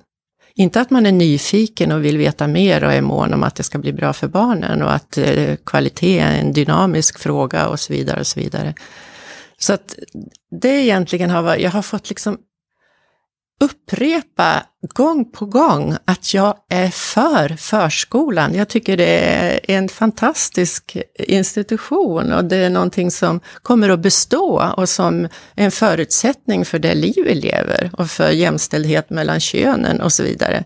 Inte 0.56 0.82
att 0.82 0.90
man 0.90 1.06
är 1.06 1.12
nyfiken 1.12 1.92
och 1.92 2.06
vill 2.06 2.18
veta 2.18 2.48
mer 2.48 2.84
och 2.84 2.94
är 2.94 3.02
mån 3.02 3.34
om 3.34 3.44
att 3.44 3.56
det 3.56 3.64
ska 3.64 3.78
bli 3.78 3.94
bra 3.94 4.14
för 4.14 4.28
barnen 4.28 4.82
och 4.82 4.94
att 4.94 5.18
eh, 5.18 5.56
kvalitet 5.66 6.20
är 6.20 6.40
en 6.40 6.54
dynamisk 6.54 7.20
fråga 7.20 7.68
och 7.68 7.80
så 7.80 7.94
vidare 7.94 8.20
och 8.20 8.28
så 8.28 8.40
vidare. 8.40 8.74
Så 9.58 9.74
att 9.74 9.96
det 10.62 10.70
egentligen 10.70 11.30
har 11.30 11.42
varit, 11.42 11.62
jag 11.62 11.72
har 11.72 11.82
fått 11.82 12.10
liksom 12.10 12.38
upprepa 13.60 14.66
gång 14.94 15.32
på 15.32 15.46
gång 15.46 15.98
att 16.06 16.34
jag 16.34 16.58
är 16.70 16.90
för 16.90 17.50
förskolan. 17.50 18.54
Jag 18.54 18.68
tycker 18.68 18.98
det 18.98 19.20
är 19.20 19.60
en 19.68 19.90
fantastisk 19.90 20.98
institution 21.20 22.34
och 22.34 22.46
det 22.46 22.56
är 22.56 22.70
någonting 22.70 23.12
som 23.12 23.40
kommer 23.62 23.90
att 23.90 24.00
bestå 24.00 24.74
och 24.78 24.90
som 24.90 25.28
en 25.56 25.72
förutsättning 25.72 26.66
för 26.66 26.80
det 26.80 26.96
liv 26.96 27.16
vi 27.26 27.36
lever 27.36 27.92
och 27.94 28.10
för 28.10 28.30
jämställdhet 28.30 29.10
mellan 29.10 29.40
könen 29.40 30.02
och 30.02 30.14
så 30.14 30.24
vidare. 30.24 30.64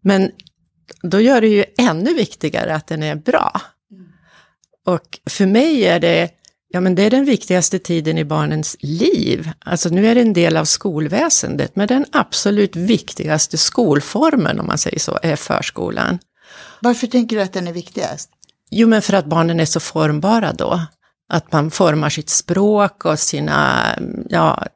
Men 0.00 0.30
då 1.02 1.20
gör 1.20 1.40
det 1.40 1.48
ju 1.48 1.64
ännu 1.78 2.14
viktigare 2.14 2.74
att 2.74 2.86
den 2.86 3.02
är 3.02 3.14
bra. 3.14 3.60
Och 4.86 5.18
för 5.30 5.46
mig 5.46 5.86
är 5.86 6.00
det 6.00 6.30
Ja, 6.76 6.80
men 6.80 6.94
det 6.94 7.02
är 7.02 7.10
den 7.10 7.24
viktigaste 7.24 7.78
tiden 7.78 8.18
i 8.18 8.24
barnens 8.24 8.76
liv. 8.80 9.50
Alltså 9.58 9.88
nu 9.88 10.06
är 10.06 10.14
det 10.14 10.20
en 10.20 10.32
del 10.32 10.56
av 10.56 10.64
skolväsendet, 10.64 11.76
men 11.76 11.88
den 11.88 12.06
absolut 12.12 12.76
viktigaste 12.76 13.58
skolformen, 13.58 14.60
om 14.60 14.66
man 14.66 14.78
säger 14.78 14.98
så, 14.98 15.18
är 15.22 15.36
förskolan. 15.36 16.18
Varför 16.80 17.06
tänker 17.06 17.36
du 17.36 17.42
att 17.42 17.52
den 17.52 17.68
är 17.68 17.72
viktigast? 17.72 18.30
Jo, 18.70 18.88
men 18.88 19.02
för 19.02 19.12
att 19.12 19.26
barnen 19.26 19.60
är 19.60 19.64
så 19.64 19.80
formbara 19.80 20.52
då. 20.52 20.80
Att 21.28 21.52
man 21.52 21.70
formar 21.70 22.10
sitt 22.10 22.30
språk 22.30 23.04
och 23.04 23.18
sina, 23.18 23.86
ja, 24.28 24.66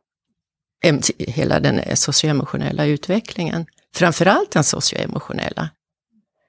hela 1.19 1.61
den 1.61 1.97
socioemotionella 1.97 2.85
utvecklingen. 2.85 3.66
Framförallt 3.95 4.50
den 4.50 4.64
socioemotionella. 4.64 5.71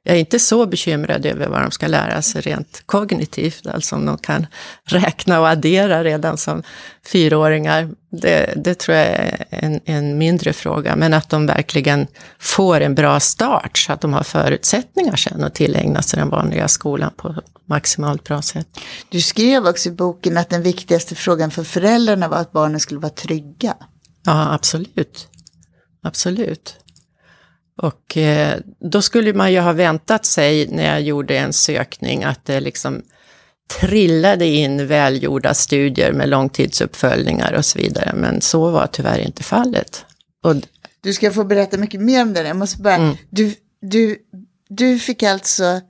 Jag 0.04 0.16
är 0.16 0.20
inte 0.20 0.40
så 0.40 0.66
bekymrad 0.66 1.26
över 1.26 1.48
vad 1.48 1.62
de 1.62 1.72
ska 1.72 1.88
lära 1.88 2.22
sig 2.22 2.42
rent 2.42 2.84
kognitivt, 2.86 3.68
alltså 3.68 3.96
om 3.96 4.06
de 4.06 4.18
kan 4.18 4.48
räkna 4.84 5.40
och 5.40 5.50
addera 5.50 6.04
redan 6.04 6.38
som 6.38 6.64
fyraåringar. 7.06 7.90
Det, 8.12 8.54
det 8.56 8.76
tror 8.76 8.98
jag 8.98 9.08
är 9.08 9.46
en, 9.50 9.80
en 9.86 10.18
mindre 10.18 10.54
fråga, 10.54 10.96
men 10.96 11.14
att 11.14 11.30
de 11.30 11.46
verkligen 11.46 12.08
får 12.40 12.82
en 12.82 12.96
bra 12.96 13.20
start 13.20 13.78
så 13.78 13.94
att 13.94 14.02
de 14.02 14.14
har 14.14 14.24
förutsättningar 14.24 15.16
sen 15.16 15.44
att 15.44 15.56
tillägna 15.56 16.02
sig 16.02 16.20
den 16.20 16.30
vanliga 16.30 16.68
skolan 16.68 17.12
på 17.18 17.36
maximalt 17.66 18.24
bra 18.24 18.42
sätt. 18.42 18.68
Du 19.10 19.22
skrev 19.22 19.68
också 19.68 19.90
i 19.90 19.92
boken 19.92 20.38
att 20.38 20.50
den 20.50 20.64
viktigaste 20.64 21.16
frågan 21.16 21.52
för 21.52 21.64
föräldrarna 21.64 22.28
var 22.28 22.38
att 22.38 22.52
barnen 22.52 22.80
skulle 22.80 23.00
vara 23.00 23.14
trygga. 23.14 23.76
Ja, 24.26 24.54
absolut. 24.54 25.28
Absolut. 26.04 26.81
Och 27.78 28.18
eh, 28.18 28.60
då 28.80 29.02
skulle 29.02 29.34
man 29.34 29.54
ju 29.54 29.60
ha 29.60 29.74
väntat 29.74 30.26
sig 30.26 30.68
när 30.68 30.86
jag 30.86 31.02
gjorde 31.02 31.38
en 31.38 31.54
sökning 31.54 32.24
att 32.24 32.46
det 32.46 32.60
liksom 32.60 33.02
trillade 33.80 34.46
in 34.46 34.88
välgjorda 34.88 35.54
studier 35.54 36.14
med 36.14 36.30
långtidsuppföljningar 36.30 37.54
och 37.54 37.66
så 37.66 37.80
vidare. 37.80 38.14
Men 38.16 38.42
så 38.42 38.72
var 38.72 38.88
tyvärr 38.88 39.20
inte 39.20 39.44
fallet. 39.44 40.06
Och, 40.44 40.56
du 41.02 41.14
ska 41.14 41.32
få 41.32 41.44
berätta 41.44 41.78
mycket 41.78 42.02
mer 42.02 42.22
om 42.22 42.34
det. 42.34 42.48
Jag 42.48 42.58
måste 42.58 42.82
bara, 42.82 42.96
mm. 42.96 43.16
du, 43.30 43.56
du, 43.82 44.18
du 44.70 45.00
fick 45.00 45.24
alltså, 45.24 45.82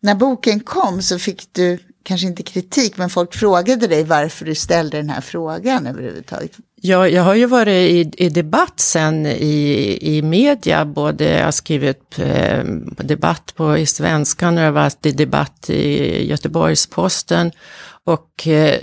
när 0.00 0.14
boken 0.14 0.60
kom 0.60 1.02
så 1.02 1.18
fick 1.18 1.48
du 1.52 1.78
kanske 2.02 2.26
inte 2.26 2.42
kritik, 2.42 2.96
men 2.96 3.10
folk 3.10 3.34
frågade 3.34 3.86
dig 3.86 4.04
varför 4.04 4.44
du 4.44 4.54
ställde 4.54 4.96
den 4.96 5.10
här 5.10 5.20
frågan 5.20 5.86
överhuvudtaget. 5.86 6.52
Ja, 6.80 7.08
jag 7.08 7.22
har 7.22 7.34
ju 7.34 7.46
varit 7.46 7.72
i, 7.72 8.10
i 8.24 8.28
debatt 8.28 8.80
sen 8.80 9.26
i, 9.26 9.98
i 10.00 10.22
media, 10.22 10.84
både 10.84 11.24
jag 11.24 11.44
har 11.44 11.52
skrivit 11.52 12.18
eh, 12.18 12.64
debatt 12.96 13.52
på, 13.56 13.78
i 13.78 13.86
Svenskan 13.86 14.54
och 14.54 14.60
jag 14.60 14.66
har 14.66 14.72
varit 14.72 15.06
i 15.06 15.12
debatt 15.12 15.70
i 15.70 16.26
Göteborgs-Posten. 16.26 17.52
Och 18.04 18.46
eh, 18.46 18.74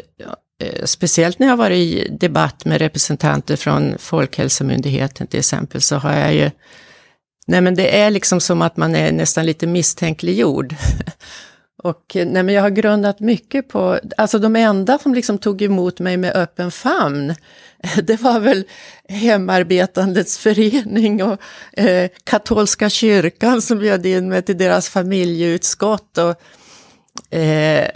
eh 0.64 0.86
speciellt 0.86 1.40
när 1.40 1.48
jag 1.48 1.52
har 1.52 1.58
varit 1.58 1.78
i 1.78 2.18
debatt 2.20 2.66
med 2.66 2.82
representanter 2.82 3.56
från 3.56 3.96
Folkhälsomyndigheten 4.00 5.28
till 5.28 5.40
exempel, 5.40 5.82
så 5.82 5.96
har 5.96 6.14
jag 6.14 6.34
ju 6.34 6.52
Nej 7.48 7.62
men 7.62 7.76
det 7.76 8.00
är 8.00 8.10
liksom 8.10 8.42
som 8.42 8.62
att 8.62 8.78
man 8.78 8.96
är 8.96 9.12
nästan 9.12 9.46
lite 9.46 9.68
misstänkliggjord. 9.68 10.76
Och 11.86 12.15
eh, 12.15 12.27
nej, 12.27 12.44
men 12.44 12.56
jag 12.56 12.62
har 12.62 12.70
grundat 12.70 13.20
mycket 13.20 13.68
på, 13.68 14.00
alltså 14.18 14.39
de 14.39 14.56
enda 14.56 14.98
som 14.98 15.13
liksom 15.13 15.38
tog 15.38 15.62
emot 15.62 16.00
mig 16.00 16.18
med 16.18 16.36
öppen 16.36 16.72
famn, 16.72 17.36
det 18.04 18.22
var 18.22 18.39
väl 18.39 18.63
Hemarbetandets 19.10 20.38
förening 20.38 21.24
och 21.24 21.39
eh, 21.74 22.10
katolska 22.24 22.89
kyrkan 22.89 23.62
som 23.62 23.80
bjöd 23.80 24.06
in 24.06 24.30
mig 24.30 24.42
till 24.42 24.58
deras 24.58 24.89
familjeutskott. 24.89 26.18
Och, 26.18 26.36
Eh, 27.30 27.88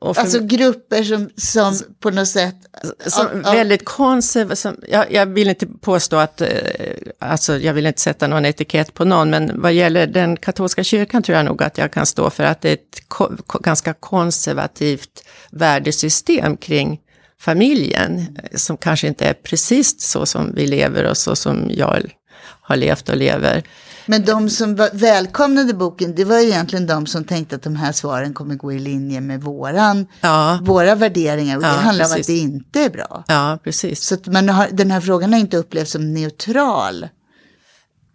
för, 0.00 0.20
alltså 0.20 0.40
grupper 0.40 1.02
som, 1.02 1.30
som 1.36 1.78
på 2.00 2.10
något 2.10 2.28
sätt... 2.28 2.56
Som 3.06 3.26
ja, 3.44 3.52
väldigt 3.52 3.84
konservativa, 3.84 4.76
jag, 4.88 5.12
jag, 5.12 5.26
vill 5.26 5.48
inte 5.48 5.66
påstå 5.66 6.16
att, 6.16 6.40
eh, 6.40 6.48
alltså 7.18 7.58
jag 7.58 7.74
vill 7.74 7.86
inte 7.86 8.00
sätta 8.00 8.26
någon 8.26 8.44
etikett 8.44 8.94
på 8.94 9.04
någon, 9.04 9.30
men 9.30 9.60
vad 9.60 9.72
gäller 9.72 10.06
den 10.06 10.36
katolska 10.36 10.84
kyrkan 10.84 11.22
tror 11.22 11.36
jag 11.36 11.44
nog 11.44 11.62
att 11.62 11.78
jag 11.78 11.92
kan 11.92 12.06
stå 12.06 12.30
för 12.30 12.44
att 12.44 12.60
det 12.60 12.68
är 12.68 12.74
ett 12.74 13.08
ko 13.08 13.36
ganska 13.60 13.94
konservativt 13.94 15.24
värdesystem 15.50 16.56
kring 16.56 17.00
familjen, 17.40 18.38
som 18.54 18.76
kanske 18.76 19.08
inte 19.08 19.26
är 19.26 19.34
precis 19.34 20.00
så 20.00 20.26
som 20.26 20.54
vi 20.54 20.66
lever 20.66 21.04
och 21.04 21.16
så 21.16 21.36
som 21.36 21.70
jag 21.70 22.02
har 22.60 22.76
levt 22.76 23.08
och 23.08 23.16
lever. 23.16 23.62
Men 24.10 24.24
de 24.24 24.50
som 24.50 24.88
välkomnade 24.92 25.74
boken, 25.74 26.14
det 26.14 26.24
var 26.24 26.38
egentligen 26.38 26.86
de 26.86 27.06
som 27.06 27.24
tänkte 27.24 27.56
att 27.56 27.62
de 27.62 27.76
här 27.76 27.92
svaren 27.92 28.34
kommer 28.34 28.54
gå 28.54 28.72
i 28.72 28.78
linje 28.78 29.20
med 29.20 29.42
våran, 29.42 30.06
ja. 30.20 30.58
våra 30.62 30.94
värderingar. 30.94 31.56
Och 31.56 31.62
ja, 31.62 31.68
det 31.68 31.78
handlar 31.78 32.04
precis. 32.04 32.16
om 32.16 32.20
att 32.20 32.26
det 32.26 32.38
inte 32.38 32.80
är 32.80 32.90
bra. 32.90 33.24
Ja, 33.28 33.58
precis. 33.64 34.00
Så 34.00 34.14
att 34.14 34.26
man 34.26 34.48
har, 34.48 34.68
den 34.72 34.90
här 34.90 35.00
frågan 35.00 35.32
har 35.32 35.40
inte 35.40 35.56
upplevts 35.56 35.92
som 35.92 36.14
neutral. 36.14 37.08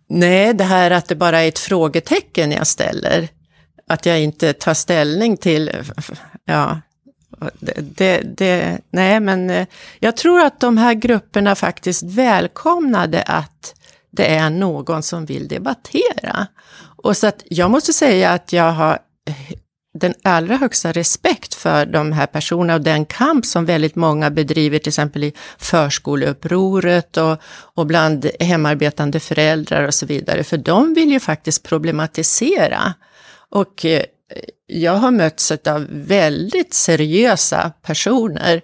Nej, 0.09 0.53
det 0.53 0.63
här 0.63 0.91
att 0.91 1.07
det 1.07 1.15
bara 1.15 1.39
är 1.39 1.47
ett 1.47 1.59
frågetecken 1.59 2.51
jag 2.51 2.67
ställer. 2.67 3.29
Att 3.87 4.05
jag 4.05 4.21
inte 4.21 4.53
tar 4.53 4.73
ställning 4.73 5.37
till, 5.37 5.71
ja, 6.45 6.81
det, 7.59 7.97
det, 7.97 8.21
det, 8.37 8.79
nej, 8.91 9.19
men 9.19 9.49
eh, 9.49 9.67
jag 9.99 10.17
tror 10.17 10.41
att 10.41 10.59
de 10.59 10.77
här 10.77 10.93
grupperna 10.93 11.55
faktiskt 11.55 12.03
välkomnade 12.03 13.21
att 13.21 13.75
det 14.15 14.25
är 14.25 14.49
någon 14.49 15.03
som 15.03 15.25
vill 15.25 15.47
debattera. 15.47 16.47
Och 17.03 17.17
så 17.17 17.27
att 17.27 17.43
jag 17.45 17.71
måste 17.71 17.93
säga 17.93 18.31
att 18.31 18.53
jag 18.53 18.71
har 18.71 18.99
eh, 19.27 19.57
den 19.99 20.13
allra 20.23 20.55
högsta 20.55 20.91
respekt 20.91 21.53
för 21.53 21.85
de 21.85 22.11
här 22.11 22.25
personerna 22.25 22.75
och 22.75 22.81
den 22.81 23.05
kamp 23.05 23.45
som 23.45 23.65
väldigt 23.65 23.95
många 23.95 24.29
bedriver, 24.29 24.79
till 24.79 24.89
exempel 24.89 25.23
i 25.23 25.33
förskoleupproret 25.57 27.17
och, 27.17 27.37
och 27.75 27.85
bland 27.85 28.29
hemarbetande 28.39 29.19
föräldrar 29.19 29.87
och 29.87 29.93
så 29.93 30.05
vidare. 30.05 30.43
För 30.43 30.57
de 30.57 30.93
vill 30.93 31.11
ju 31.11 31.19
faktiskt 31.19 31.63
problematisera. 31.63 32.93
Och 33.49 33.85
eh, 33.85 34.03
jag 34.67 34.93
har 34.93 35.11
mötts 35.11 35.51
av 35.51 35.87
väldigt 35.89 36.73
seriösa 36.73 37.71
personer 37.81 38.61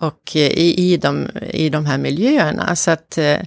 och 0.00 0.36
eh, 0.36 0.42
i, 0.42 0.92
i, 0.92 0.96
de, 0.96 1.28
i 1.50 1.68
de 1.70 1.86
här 1.86 1.98
miljöerna. 1.98 2.76
Så 2.76 2.90
att 2.90 3.18
eh, 3.18 3.38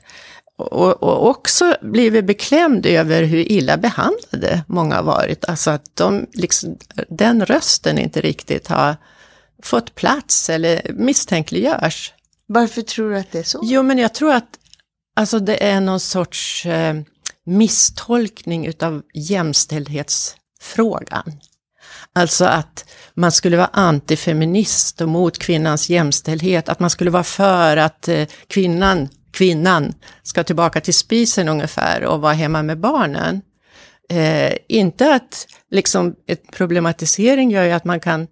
och, 0.62 1.03
och 1.03 1.30
också 1.30 1.77
blivit 1.82 2.25
beklämd 2.25 2.86
över 2.86 3.24
hur 3.24 3.51
illa 3.51 3.77
behandlade 3.77 4.63
många 4.68 4.96
har 4.96 5.03
varit. 5.03 5.46
Alltså 5.46 5.72
att 5.72 5.96
de, 5.96 6.27
liksom, 6.34 6.77
den 7.10 7.46
rösten 7.46 7.98
inte 7.98 8.22
riktigt 8.22 8.68
har 8.68 8.96
fått 9.63 9.96
plats 9.96 10.50
eller 10.50 10.82
misstänkliggörs. 10.94 12.13
Varför 12.48 12.82
tror 12.82 13.12
du 13.12 13.18
att 13.18 13.32
det 13.32 13.39
är 13.39 13.44
så? 13.44 13.60
Jo, 13.63 13.84
men 13.84 13.98
jag 13.98 14.13
tror 14.13 14.34
att 14.34 14.60
alltså, 15.15 15.39
det 15.39 15.63
är 15.63 15.82
någon 15.82 16.00
sorts 16.00 16.65
eh, 16.65 16.96
misstolkning 17.46 18.65
utav 18.65 19.01
jämställdhetsfrågan. 19.13 21.39
Alltså 22.13 22.46
att 22.46 22.86
man 23.13 23.32
skulle 23.32 23.58
vara 23.58 23.70
antifeminist 23.74 25.01
och 25.01 25.10
mot 25.10 25.38
kvinnans 25.38 25.89
jämställdhet, 25.89 26.70
att 26.70 26.80
man 26.80 26.89
skulle 26.89 27.12
vara 27.12 27.24
för 27.24 27.77
att 27.77 28.08
eh, 28.08 28.27
kvinnan 28.48 29.10
kvinnan 29.32 29.94
ska 30.24 30.44
tillbaka 30.44 30.82
till 30.82 30.94
spisen 30.94 31.50
ungefär 31.50 32.04
och 32.04 32.22
vara 32.22 32.34
hemma 32.34 32.64
med 32.64 32.80
barnen. 32.80 33.42
Eh, 34.10 34.54
inte 34.68 35.14
att 35.14 35.48
liksom 35.72 36.16
ett 36.28 36.52
problematisering 36.52 37.52
gör 37.52 37.64
ju 37.64 37.72
att 37.72 37.86
man 37.86 38.00
kan, 38.00 38.28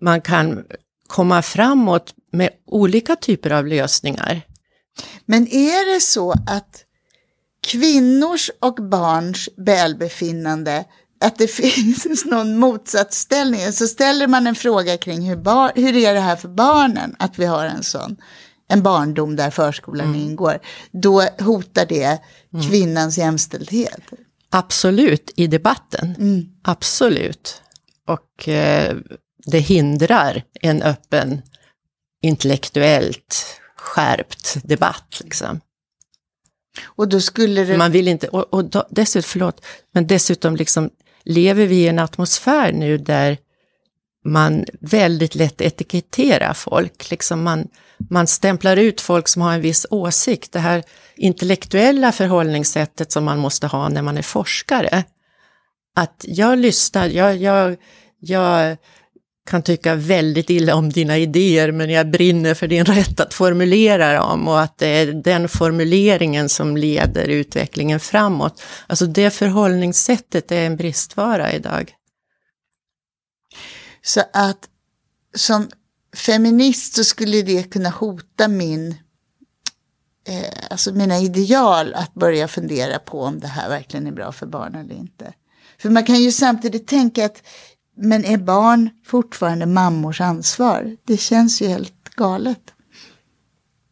man 0.00 0.20
kan 0.20 0.64
komma 1.06 1.42
framåt 1.42 2.14
med 2.32 2.50
olika 2.66 3.16
typer 3.16 3.50
av 3.50 3.66
lösningar. 3.66 4.40
Men 5.26 5.48
är 5.48 5.94
det 5.94 6.00
så 6.00 6.32
att 6.32 6.84
kvinnors 7.66 8.50
och 8.60 8.74
barns 8.74 9.48
välbefinnande 9.56 10.84
att 11.24 11.38
det 11.38 11.48
finns 11.50 12.24
någon 12.24 12.58
motsatsställning. 12.58 13.72
Så 13.72 13.86
ställer 13.86 14.26
man 14.26 14.46
en 14.46 14.54
fråga 14.54 14.96
kring 14.96 15.28
hur, 15.28 15.36
bar, 15.36 15.72
hur 15.74 15.96
är 15.96 16.14
det 16.14 16.20
här 16.20 16.36
för 16.36 16.48
barnen 16.48 17.16
att 17.18 17.38
vi 17.38 17.44
har 17.44 17.66
en 17.66 17.82
sån 17.82 18.16
en 18.72 18.82
barndom 18.82 19.36
där 19.36 19.50
förskolan 19.50 20.06
mm. 20.06 20.20
ingår, 20.20 20.58
då 20.92 21.20
hotar 21.20 21.86
det 21.86 22.18
mm. 22.54 22.70
kvinnans 22.70 23.18
jämställdhet. 23.18 24.02
Absolut, 24.50 25.30
i 25.36 25.46
debatten. 25.46 26.14
Mm. 26.18 26.44
Absolut. 26.62 27.62
Och 28.06 28.48
eh, 28.48 28.96
det 29.46 29.58
hindrar 29.58 30.42
en 30.60 30.82
öppen, 30.82 31.42
intellektuellt 32.22 33.60
skärpt 33.76 34.56
debatt. 34.64 35.20
Liksom. 35.24 35.60
Och 36.82 37.08
då 37.08 37.20
skulle 37.20 37.64
det... 37.64 37.76
Man 37.76 37.92
vill 37.92 38.08
inte, 38.08 38.28
och, 38.28 38.54
och 38.54 38.64
då, 38.64 38.86
dessutom, 38.90 39.28
förlåt, 39.28 39.64
men 39.92 40.06
dessutom 40.06 40.56
liksom 40.56 40.90
lever 41.24 41.66
vi 41.66 41.76
i 41.76 41.88
en 41.88 41.98
atmosfär 41.98 42.72
nu 42.72 42.98
där 42.98 43.38
man 44.24 44.64
väldigt 44.80 45.34
lätt 45.34 45.60
etiketterar 45.60 46.52
folk. 46.52 47.10
Liksom 47.10 47.42
man, 47.42 47.68
man 48.10 48.26
stämplar 48.26 48.76
ut 48.76 49.00
folk 49.00 49.28
som 49.28 49.42
har 49.42 49.52
en 49.52 49.60
viss 49.60 49.86
åsikt. 49.90 50.52
Det 50.52 50.58
här 50.58 50.82
intellektuella 51.16 52.12
förhållningssättet 52.12 53.12
som 53.12 53.24
man 53.24 53.38
måste 53.38 53.66
ha 53.66 53.88
när 53.88 54.02
man 54.02 54.18
är 54.18 54.22
forskare. 54.22 55.04
Att 55.96 56.24
jag 56.28 56.58
lyssnar, 56.58 57.06
jag, 57.06 57.36
jag, 57.36 57.76
jag 58.20 58.76
kan 59.50 59.62
tycka 59.62 59.94
väldigt 59.94 60.50
illa 60.50 60.74
om 60.74 60.90
dina 60.90 61.18
idéer, 61.18 61.72
men 61.72 61.90
jag 61.90 62.10
brinner 62.10 62.54
för 62.54 62.68
din 62.68 62.84
rätt 62.84 63.20
att 63.20 63.34
formulera 63.34 64.12
dem 64.12 64.48
och 64.48 64.60
att 64.60 64.78
det 64.78 64.86
är 64.86 65.06
den 65.06 65.48
formuleringen 65.48 66.48
som 66.48 66.76
leder 66.76 67.28
utvecklingen 67.28 68.00
framåt. 68.00 68.62
Alltså 68.86 69.06
det 69.06 69.30
förhållningssättet 69.30 70.52
är 70.52 70.66
en 70.66 70.76
bristvara 70.76 71.52
idag. 71.52 71.94
Så 74.04 74.22
att 74.32 74.68
som 75.34 75.68
feminist 76.16 76.94
så 76.94 77.04
skulle 77.04 77.42
det 77.42 77.62
kunna 77.62 77.88
hota 77.88 78.48
min, 78.48 78.94
eh, 80.28 80.52
alltså 80.70 80.92
mina 80.92 81.18
ideal 81.18 81.94
att 81.94 82.14
börja 82.14 82.48
fundera 82.48 82.98
på 82.98 83.20
om 83.22 83.40
det 83.40 83.46
här 83.46 83.68
verkligen 83.68 84.06
är 84.06 84.12
bra 84.12 84.32
för 84.32 84.46
barn 84.46 84.74
eller 84.74 84.94
inte. 84.94 85.34
För 85.78 85.90
man 85.90 86.04
kan 86.04 86.16
ju 86.22 86.32
samtidigt 86.32 86.86
tänka 86.86 87.24
att, 87.24 87.42
men 87.96 88.24
är 88.24 88.38
barn 88.38 88.90
fortfarande 89.06 89.66
mammors 89.66 90.20
ansvar? 90.20 90.96
Det 91.06 91.16
känns 91.16 91.62
ju 91.62 91.68
helt 91.68 92.08
galet. 92.16 92.72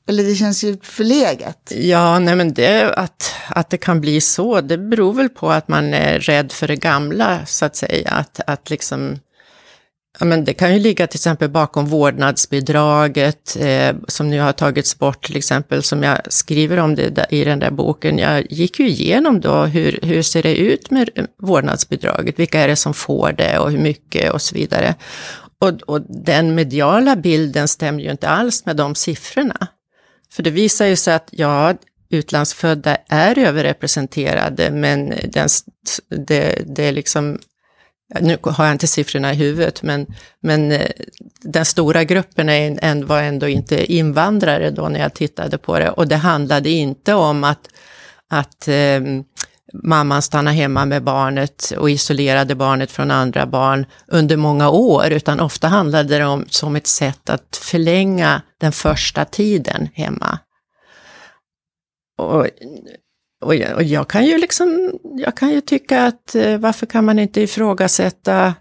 Eller 0.08 0.24
det 0.24 0.34
känns 0.34 0.64
ju 0.64 0.78
förlegat. 0.82 1.72
Ja, 1.76 2.18
nej 2.18 2.36
men 2.36 2.54
det, 2.54 2.94
att, 2.94 3.34
att 3.48 3.70
det 3.70 3.78
kan 3.78 4.00
bli 4.00 4.20
så, 4.20 4.60
det 4.60 4.78
beror 4.78 5.12
väl 5.12 5.28
på 5.28 5.50
att 5.50 5.68
man 5.68 5.94
är 5.94 6.18
rädd 6.18 6.52
för 6.52 6.68
det 6.68 6.76
gamla, 6.76 7.46
så 7.46 7.64
att 7.64 7.76
säga. 7.76 8.10
Att, 8.10 8.40
att 8.46 8.70
liksom, 8.70 9.18
ja 10.18 10.26
men 10.26 10.44
det 10.44 10.54
kan 10.54 10.74
ju 10.74 10.80
ligga 10.80 11.06
till 11.06 11.18
exempel 11.18 11.50
bakom 11.50 11.86
vårdnadsbidraget, 11.86 13.56
eh, 13.60 13.96
som 14.08 14.30
nu 14.30 14.40
har 14.40 14.52
tagits 14.52 14.98
bort 14.98 15.26
till 15.26 15.36
exempel, 15.36 15.82
som 15.82 16.02
jag 16.02 16.18
skriver 16.28 16.76
om 16.76 16.94
det 16.94 17.26
i 17.30 17.44
den 17.44 17.58
där 17.58 17.70
boken. 17.70 18.18
Jag 18.18 18.52
gick 18.52 18.80
ju 18.80 18.88
igenom 18.88 19.40
då 19.40 19.64
hur, 19.64 19.98
hur 20.02 20.22
ser 20.22 20.42
det 20.42 20.56
ut 20.56 20.90
med 20.90 21.10
vårdnadsbidraget, 21.38 22.38
vilka 22.38 22.60
är 22.60 22.68
det 22.68 22.76
som 22.76 22.94
får 22.94 23.32
det 23.32 23.58
och 23.58 23.70
hur 23.70 23.78
mycket 23.78 24.32
och 24.32 24.42
så 24.42 24.54
vidare. 24.54 24.94
Och, 25.58 25.82
och 25.86 26.00
den 26.24 26.54
mediala 26.54 27.16
bilden 27.16 27.68
stämmer 27.68 28.02
ju 28.02 28.10
inte 28.10 28.28
alls 28.28 28.66
med 28.66 28.76
de 28.76 28.94
siffrorna. 28.94 29.66
För 30.32 30.42
det 30.42 30.50
visar 30.50 30.86
ju 30.86 30.96
sig 30.96 31.14
att 31.14 31.28
ja, 31.30 31.74
utlandsfödda 32.10 32.96
är 33.08 33.38
överrepresenterade, 33.38 34.70
men 34.70 35.08
den, 35.08 35.48
det, 36.26 36.62
det 36.66 36.84
är 36.84 36.92
liksom, 36.92 37.38
nu 38.20 38.38
har 38.42 38.64
jag 38.64 38.74
inte 38.74 38.86
siffrorna 38.86 39.32
i 39.32 39.36
huvudet, 39.36 39.82
men, 39.82 40.06
men 40.40 40.72
eh, 40.72 40.90
den 41.40 41.64
stora 41.64 42.04
gruppen 42.04 42.48
är, 42.48 43.04
var 43.04 43.22
ändå 43.22 43.48
inte 43.48 43.92
invandrare 43.92 44.70
då 44.70 44.88
när 44.88 45.00
jag 45.00 45.14
tittade 45.14 45.58
på 45.58 45.78
det. 45.78 45.90
Och 45.90 46.08
det 46.08 46.16
handlade 46.16 46.70
inte 46.70 47.14
om 47.14 47.44
att, 47.44 47.68
att 48.30 48.68
eh, 48.68 49.00
mamman 49.72 50.22
stannade 50.22 50.56
hemma 50.56 50.84
med 50.84 51.02
barnet 51.02 51.72
och 51.78 51.90
isolerade 51.90 52.54
barnet 52.54 52.90
från 52.90 53.10
andra 53.10 53.46
barn 53.46 53.86
under 54.06 54.36
många 54.36 54.70
år, 54.70 55.10
utan 55.10 55.40
ofta 55.40 55.68
handlade 55.68 56.18
det 56.18 56.24
om 56.24 56.44
som 56.48 56.76
ett 56.76 56.86
sätt 56.86 57.30
att 57.30 57.60
förlänga 57.62 58.42
den 58.58 58.72
första 58.72 59.24
tiden 59.24 59.88
hemma. 59.94 60.38
Och, 62.18 62.46
och, 63.40 63.54
och 63.74 63.82
jag 63.82 64.08
kan 64.08 64.26
ju 64.26 64.38
liksom, 64.38 64.98
jag 65.16 65.36
kan 65.36 65.50
ju 65.50 65.60
tycka 65.60 66.06
att 66.06 66.34
eh, 66.34 66.58
varför 66.58 66.86
kan 66.86 67.04
man 67.04 67.18
inte 67.18 67.40
ifrågasätta, 67.40 68.54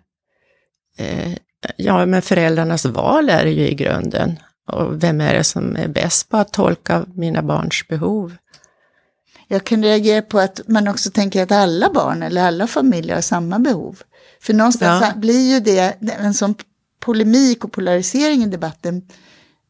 eh, 0.97 1.33
ja 1.77 2.05
men 2.05 2.21
föräldrarnas 2.21 2.85
val 2.85 3.29
är 3.29 3.45
det 3.45 3.51
ju 3.51 3.67
i 3.67 3.75
grunden. 3.75 4.39
Och 4.71 5.03
vem 5.03 5.21
är 5.21 5.33
det 5.33 5.43
som 5.43 5.75
är 5.75 5.87
bäst 5.87 6.29
på 6.29 6.37
att 6.37 6.53
tolka 6.53 7.05
mina 7.13 7.41
barns 7.41 7.87
behov? 7.87 8.35
Jag 9.47 9.63
kan 9.63 9.83
reagera 9.83 10.21
på 10.21 10.39
att 10.39 10.61
man 10.67 10.87
också 10.87 11.11
tänker 11.11 11.43
att 11.43 11.51
alla 11.51 11.93
barn 11.93 12.23
eller 12.23 12.47
alla 12.47 12.67
familjer 12.67 13.15
har 13.15 13.21
samma 13.21 13.59
behov. 13.59 14.01
För 14.41 14.53
någonstans 14.53 15.05
ja. 15.07 15.19
blir 15.19 15.53
ju 15.53 15.59
det 15.59 15.95
en 16.01 16.33
sån 16.33 16.55
polemik 16.99 17.63
och 17.63 17.71
polarisering 17.71 18.43
i 18.43 18.47
debatten 18.47 19.01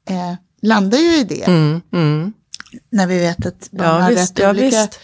eh, 0.09 0.33
landar 0.61 0.97
ju 0.97 1.15
i 1.15 1.23
det. 1.23 1.47
Mm, 1.47 1.81
mm. 1.93 2.33
När 2.91 3.07
vi 3.07 3.19
vet 3.19 3.45
att 3.45 3.71
barn 3.71 3.87
ja, 3.87 3.91
har 3.91 4.09
visst, 4.09 4.31
rätt 4.31 4.39
ja, 4.39 4.49
olika 4.49 4.65
visst. 4.65 4.99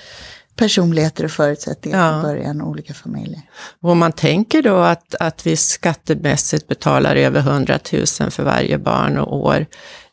personligheter 0.55 1.23
och 1.23 1.31
förutsättningar 1.31 2.05
ja. 2.05 2.11
från 2.11 2.21
början 2.21 2.61
och 2.61 2.69
olika 2.69 2.93
familjer. 2.93 3.41
Och 3.81 3.89
om 3.89 3.97
man 3.97 4.11
tänker 4.11 4.61
då 4.61 4.77
att, 4.77 5.15
att 5.15 5.47
vi 5.47 5.57
skattemässigt 5.57 6.67
betalar 6.67 7.15
över 7.15 7.39
100 7.39 7.79
000 7.93 8.05
för 8.05 8.43
varje 8.43 8.77
barn 8.77 9.17
och 9.17 9.37
år 9.37 9.65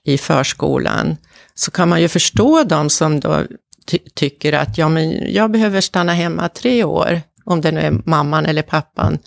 i 0.04 0.18
förskolan, 0.18 1.16
så 1.54 1.70
kan 1.70 1.88
man 1.88 2.00
ju 2.00 2.08
förstå 2.08 2.64
de 2.64 2.90
som 2.90 3.20
då 3.20 3.44
ty 3.86 3.98
tycker 4.14 4.52
att 4.52 4.78
ja, 4.78 4.88
men 4.88 5.32
jag 5.32 5.50
behöver 5.50 5.80
stanna 5.80 6.12
hemma 6.12 6.48
tre 6.48 6.84
år, 6.84 7.20
om 7.44 7.60
det 7.60 7.72
nu 7.72 7.80
är 7.80 8.00
mamman 8.04 8.46
eller 8.46 8.62
pappan, 8.62 9.18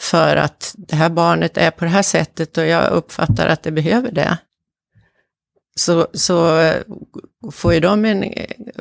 för 0.00 0.36
att 0.36 0.74
det 0.78 0.96
här 0.96 1.08
barnet 1.08 1.56
är 1.56 1.70
på 1.70 1.84
det 1.84 1.90
här 1.90 2.02
sättet 2.02 2.58
och 2.58 2.66
jag 2.66 2.92
uppfattar 2.92 3.48
att 3.48 3.62
det 3.62 3.70
behöver 3.70 4.12
det. 4.12 4.38
Så, 5.76 6.06
så 6.14 6.58
eh, 6.60 6.82
får 7.52 7.74
ju 7.74 7.80
de 7.80 8.04
en, 8.04 8.24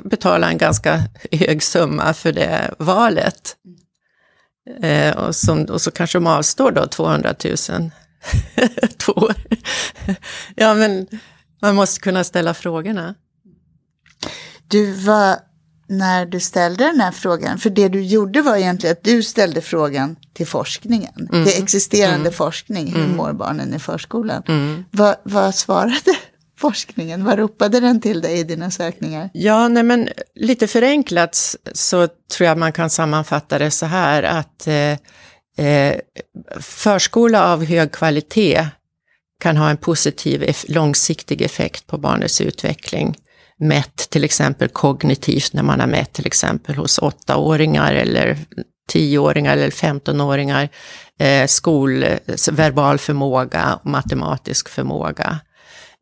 betala 0.04 0.50
en 0.50 0.58
ganska 0.58 1.04
hög 1.32 1.64
summa 1.64 2.14
för 2.14 2.32
det 2.32 2.74
valet. 2.80 3.56
Eh, 4.82 5.18
och, 5.18 5.36
som, 5.36 5.64
och 5.64 5.82
så 5.82 5.92
kanske 5.92 6.18
de 6.18 6.28
avstår 6.28 6.72
då 6.72 6.88
200 6.88 7.36
000 7.44 7.56
två 8.98 9.12
år. 9.12 9.36
ja, 10.56 10.74
men 10.74 11.08
man 11.62 11.76
måste 11.76 12.00
kunna 12.00 12.24
ställa 12.24 12.54
frågorna. 12.54 13.16
Du 14.68 14.92
var, 14.92 15.38
när 15.88 16.26
du 16.26 16.40
ställde 16.40 16.84
den 16.84 17.02
här 17.02 17.12
frågan, 17.12 17.58
för 17.58 17.70
det 17.70 17.90
du 17.90 18.04
gjorde 18.04 18.42
var 18.42 18.56
egentligen 18.56 18.92
att 18.92 19.04
du 19.04 19.24
ställde 19.24 19.62
frågan 19.62 20.16
till 20.34 20.48
forskningen. 20.48 21.28
Mm. 21.32 21.46
Det 21.46 21.58
existerande 21.58 22.20
mm. 22.20 22.34
forskning, 22.34 22.88
hur 22.88 23.04
mm. 23.04 23.18
mår 23.18 23.34
barnen 23.34 23.74
i 23.74 23.80
förskolan? 23.80 24.44
Mm. 24.48 24.86
Vad, 24.92 25.16
vad 25.24 25.56
svarade 25.56 26.16
forskningen? 26.64 27.26
Vad 27.26 27.40
ropade 27.40 27.80
den 27.80 28.02
till 28.02 28.22
dig 28.22 28.40
i 28.40 28.44
dina 28.44 28.72
sökningar? 28.72 29.30
Ja, 29.34 29.68
nej 29.68 29.84
men 29.84 30.10
lite 30.36 30.68
förenklat 30.68 31.56
så 31.74 32.08
tror 32.08 32.48
jag 32.48 32.58
man 32.58 32.72
kan 32.72 32.90
sammanfatta 32.90 33.60
det 33.60 33.72
så 33.72 33.86
här 33.86 34.24
att 34.24 34.68
eh, 34.68 34.92
eh 35.68 35.96
förskola 36.60 37.54
av 37.54 37.66
hög 37.66 37.92
kvalitet 37.92 38.68
kan 39.40 39.58
ha 39.58 39.70
en 39.70 39.78
positiv 39.78 40.56
långsiktig 40.68 41.42
effekt 41.42 41.88
på 41.88 41.98
barnets 41.98 42.42
utveckling 42.42 43.16
mätt 43.60 44.10
till 44.10 44.24
exempel 44.24 44.70
kognitivt 44.70 45.54
när 45.54 45.64
man 45.64 45.80
har 45.80 45.88
mätt 45.88 46.14
till 46.14 46.28
exempel 46.28 46.76
hos 46.76 47.00
åttaåringar 47.00 47.94
eller 47.94 48.38
tioåringar 48.88 49.54
eller 49.54 49.72
femtonåringar, 49.72 50.70
eh, 51.20 51.48
skol, 51.48 52.06
verbal 52.52 52.98
förmåga 52.98 53.80
och 53.84 53.86
matematisk 53.86 54.70
förmåga. 54.70 55.40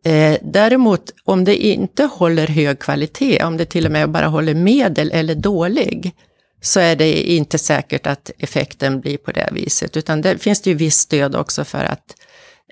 Eh, 0.06 0.38
däremot 0.42 1.14
om 1.24 1.44
det 1.44 1.56
inte 1.56 2.04
håller 2.04 2.48
hög 2.48 2.80
kvalitet, 2.80 3.44
om 3.44 3.58
det 3.58 3.66
till 3.66 3.86
och 3.86 3.92
med 3.92 4.10
bara 4.10 4.28
håller 4.28 4.54
medel 4.54 5.12
eller 5.12 5.36
dålig, 5.36 6.16
så 6.62 6.80
är 6.80 6.96
det 6.96 7.32
inte 7.32 7.58
säkert 7.58 8.08
att 8.08 8.32
effekten 8.38 9.02
blir 9.02 9.18
på 9.18 9.32
det 9.32 9.50
viset, 9.52 9.98
utan 9.98 10.22
det 10.22 10.38
finns 10.38 10.62
det 10.62 10.70
ju 10.70 10.76
visst 10.76 11.00
stöd 11.00 11.36
också 11.36 11.64
för 11.64 11.84
att 11.84 12.16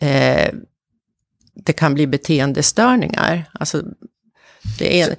eh, 0.02 0.54
det 1.66 1.74
kan 1.74 1.94
bli 1.94 2.08
beteendestörningar. 2.08 3.52
Alltså 3.54 3.84
det 4.80 5.02
är... 5.02 5.06
Så, 5.06 5.16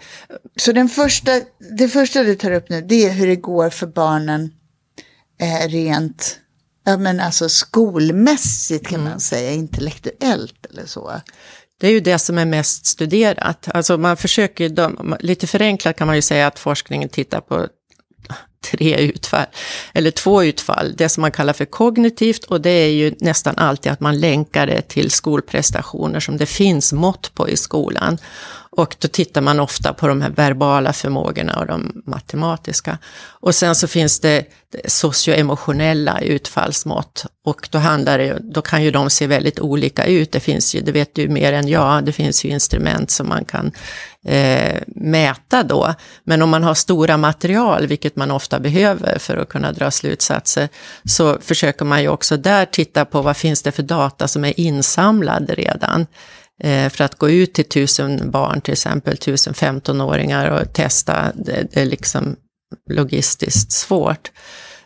så, 0.57 0.73
den 0.73 0.89
första, 0.89 1.41
det 1.79 1.89
första 1.89 2.23
du 2.23 2.35
tar 2.35 2.51
upp 2.51 2.69
nu, 2.69 2.81
det 2.81 3.05
är 3.07 3.13
hur 3.13 3.27
det 3.27 3.37
går 3.37 3.71
för 3.71 3.87
barnen 3.87 4.51
eh, 5.41 5.69
rent 5.69 6.41
ja, 6.85 6.97
men 6.97 7.21
alltså 7.21 7.49
skolmässigt 7.49 8.87
kan 8.87 9.01
mm. 9.01 9.11
man 9.11 9.21
säga, 9.21 9.53
intellektuellt 9.53 10.67
eller 10.71 10.87
så. 10.87 11.21
Det 11.81 11.87
är 11.87 11.91
ju 11.91 12.01
det 12.01 12.19
som 12.19 12.39
är 12.39 12.45
mest 12.45 12.87
studerat. 12.87 13.69
Alltså 13.75 13.99
man 13.99 14.17
försöker, 14.17 14.69
de, 14.69 15.17
lite 15.21 15.47
förenklat 15.47 15.97
kan 15.97 16.07
man 16.07 16.17
ju 16.17 16.23
säga 16.23 16.47
att 16.47 16.59
forskningen 16.59 17.09
tittar 17.09 17.41
på 17.41 17.69
tre 18.71 18.97
utfall, 18.97 19.47
eller 19.95 20.11
två 20.11 20.43
utfall, 20.43 20.95
det 20.97 21.09
som 21.09 21.21
man 21.21 21.33
kallar 21.33 21.53
för 21.53 21.65
kognitivt 21.65 22.45
och 22.45 22.61
det 22.61 22.71
är 22.71 22.91
ju 22.91 23.15
nästan 23.21 23.55
alltid 23.57 23.93
att 23.93 24.01
man 24.01 24.21
länkar 24.21 24.67
det 24.67 24.83
till 24.83 25.11
skolprestationer 25.11 26.21
som 26.21 26.37
det 26.37 26.47
finns 26.47 26.93
mått 26.93 27.35
på 27.35 27.49
i 27.49 27.57
skolan. 27.57 28.19
Och 28.73 28.97
då 28.99 29.09
tittar 29.09 29.41
man 29.41 29.61
ofta 29.61 29.93
på 29.93 30.09
de 30.09 30.23
här 30.23 30.31
verbala 30.31 30.93
förmågorna 30.93 31.59
och 31.61 31.67
de 31.67 32.03
matematiska. 32.07 32.99
Och 33.23 33.55
sen 33.55 33.75
så 33.75 33.89
finns 33.89 34.21
det 34.21 34.45
socioemotionella 34.85 36.21
utfallsmått. 36.21 37.27
Och 37.45 37.69
då, 37.71 37.79
handlar 37.79 38.19
det, 38.19 38.39
då 38.43 38.63
kan 38.63 38.83
ju 38.85 38.91
de 38.91 39.11
se 39.11 39.27
väldigt 39.27 39.61
olika 39.61 40.05
ut. 40.05 40.33
Det 40.33 40.41
finns 40.41 40.75
ju, 40.75 40.81
det 40.81 40.93
vet 40.93 41.15
du 41.15 41.29
mer 41.29 41.53
än 41.53 41.69
jag, 41.69 42.05
det 42.05 42.13
finns 42.13 42.45
ju 42.45 42.49
instrument 42.49 43.11
som 43.11 43.29
man 43.29 43.45
kan 43.45 43.73
eh, 44.25 44.81
mäta 44.87 45.63
då. 45.63 45.95
Men 46.25 46.43
om 46.43 46.51
man 46.51 46.65
har 46.65 46.75
stora 46.75 47.17
material, 47.17 47.87
vilket 47.87 48.17
man 48.17 48.31
ofta 48.31 48.61
behöver 48.61 49.19
för 49.19 49.37
att 49.37 49.49
kunna 49.49 49.73
dra 49.73 49.91
slutsatser, 49.91 50.69
så 51.05 51.39
försöker 51.41 51.85
man 51.85 52.03
ju 52.03 52.09
också 52.09 52.37
där 52.37 52.67
titta 52.67 53.05
på 53.05 53.23
vad 53.23 53.37
finns 53.37 53.63
det 53.63 53.73
för 53.73 53.83
data 53.83 54.29
som 54.29 54.45
är 54.45 54.61
insamlad 54.61 55.51
redan. 55.51 56.07
Eh, 56.61 56.89
för 56.91 57.05
att 57.05 57.15
gå 57.15 57.31
ut 57.31 57.53
till 57.53 57.69
tusen 57.69 58.31
barn, 58.31 58.61
till 58.61 58.73
exempel 58.73 59.17
tusen 59.17 59.55
15-åringar 59.55 60.51
och 60.51 60.73
testa, 60.73 61.33
det, 61.35 61.67
det 61.73 61.81
är 61.81 61.87
liksom 61.87 62.37
logistiskt 62.91 63.73
svårt. 63.73 64.31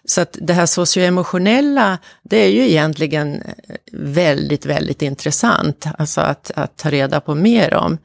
Så 0.04 0.20
att 0.20 0.38
det 0.40 0.52
här 0.52 0.66
socioemotionella, 0.66 1.98
det 2.22 2.36
är 2.36 2.48
ju 2.48 2.68
egentligen 2.70 3.34
eh, 3.34 3.76
väldigt, 3.92 4.66
väldigt 4.66 5.02
intressant, 5.02 5.86
alltså 5.98 6.20
att, 6.20 6.50
att 6.54 6.76
ta 6.76 6.90
reda 6.90 7.20
på 7.20 7.34
mer 7.34 7.74
om. 7.74 7.98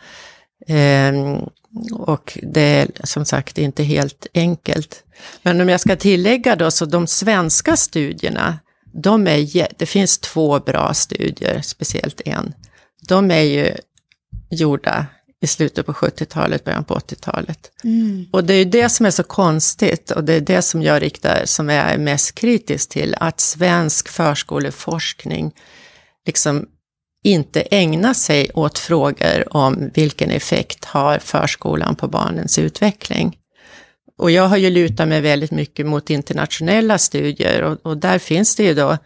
Ehm, 0.68 1.50
och 1.94 2.40
det 2.44 2.62
är 2.62 2.88
som 3.04 3.26
sagt 3.26 3.58
inte 3.58 3.84
helt 3.84 4.28
enkelt. 4.34 5.04
Men 5.42 5.62
om 5.62 5.70
jag 5.70 5.80
ska 5.80 5.96
tillägga 5.96 6.56
då, 6.56 6.72
så 6.72 6.86
de 6.86 7.08
svenska 7.08 7.78
studierna, 7.78 8.60
de 8.94 9.28
är, 9.28 9.68
det 9.78 9.86
finns 9.86 10.18
två 10.18 10.60
bra 10.60 10.94
studier, 10.94 11.62
speciellt 11.62 12.22
en 12.26 12.54
de 13.10 13.32
är 13.32 13.42
ju 13.42 13.76
gjorda 14.50 15.06
i 15.42 15.48
slutet 15.48 15.86
på 15.86 15.94
70-talet, 15.94 16.64
början 16.64 16.84
på 16.84 16.96
80-talet. 16.96 17.72
Mm. 17.84 18.26
Och 18.32 18.44
det 18.44 18.54
är 18.54 18.58
ju 18.58 18.66
det 18.66 18.90
som 18.90 19.06
är 19.06 19.12
så 19.12 19.24
konstigt 19.24 20.12
och 20.12 20.24
det 20.24 20.34
är 20.34 20.42
det 20.42 20.62
som 20.62 20.84
jag 20.84 21.02
riktar, 21.02 21.46
som 21.46 21.70
jag 21.70 21.92
är 21.92 21.98
mest 21.98 22.36
kritisk 22.36 22.90
till, 22.90 23.16
att 23.20 23.40
svensk 23.40 24.10
förskoleforskning 24.10 25.52
liksom 26.26 26.66
inte 27.24 27.62
ägnar 27.62 28.14
sig 28.14 28.52
åt 28.54 28.80
frågor 28.80 29.56
om 29.58 29.92
vilken 29.94 30.32
effekt 30.32 30.86
har 30.86 31.20
förskolan 31.20 31.96
på 31.96 32.08
barnens 32.08 32.60
utveckling. 32.60 33.38
Och 34.18 34.32
jag 34.32 34.48
har 34.48 34.58
ju 34.58 34.70
lutat 34.70 35.08
mig 35.08 35.22
väldigt 35.22 35.52
mycket 35.52 35.86
mot 35.86 36.10
internationella 36.10 36.98
studier 36.98 37.62
och, 37.62 37.86
och 37.86 37.98
där 37.98 38.20
finns 38.20 38.56
det 38.56 38.64
ju 38.64 38.74
då, 38.74 38.98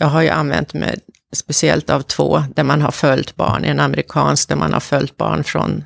jag 0.00 0.06
har 0.06 0.22
ju 0.22 0.28
använt 0.28 0.74
mig 0.74 0.98
speciellt 1.32 1.90
av 1.90 2.02
två 2.02 2.44
där 2.54 2.64
man 2.64 2.82
har 2.82 2.90
följt 2.90 3.36
barn, 3.36 3.64
en 3.64 3.80
amerikansk 3.80 4.48
där 4.48 4.56
man 4.56 4.72
har 4.72 4.80
följt 4.80 5.16
barn 5.16 5.44
från, 5.44 5.84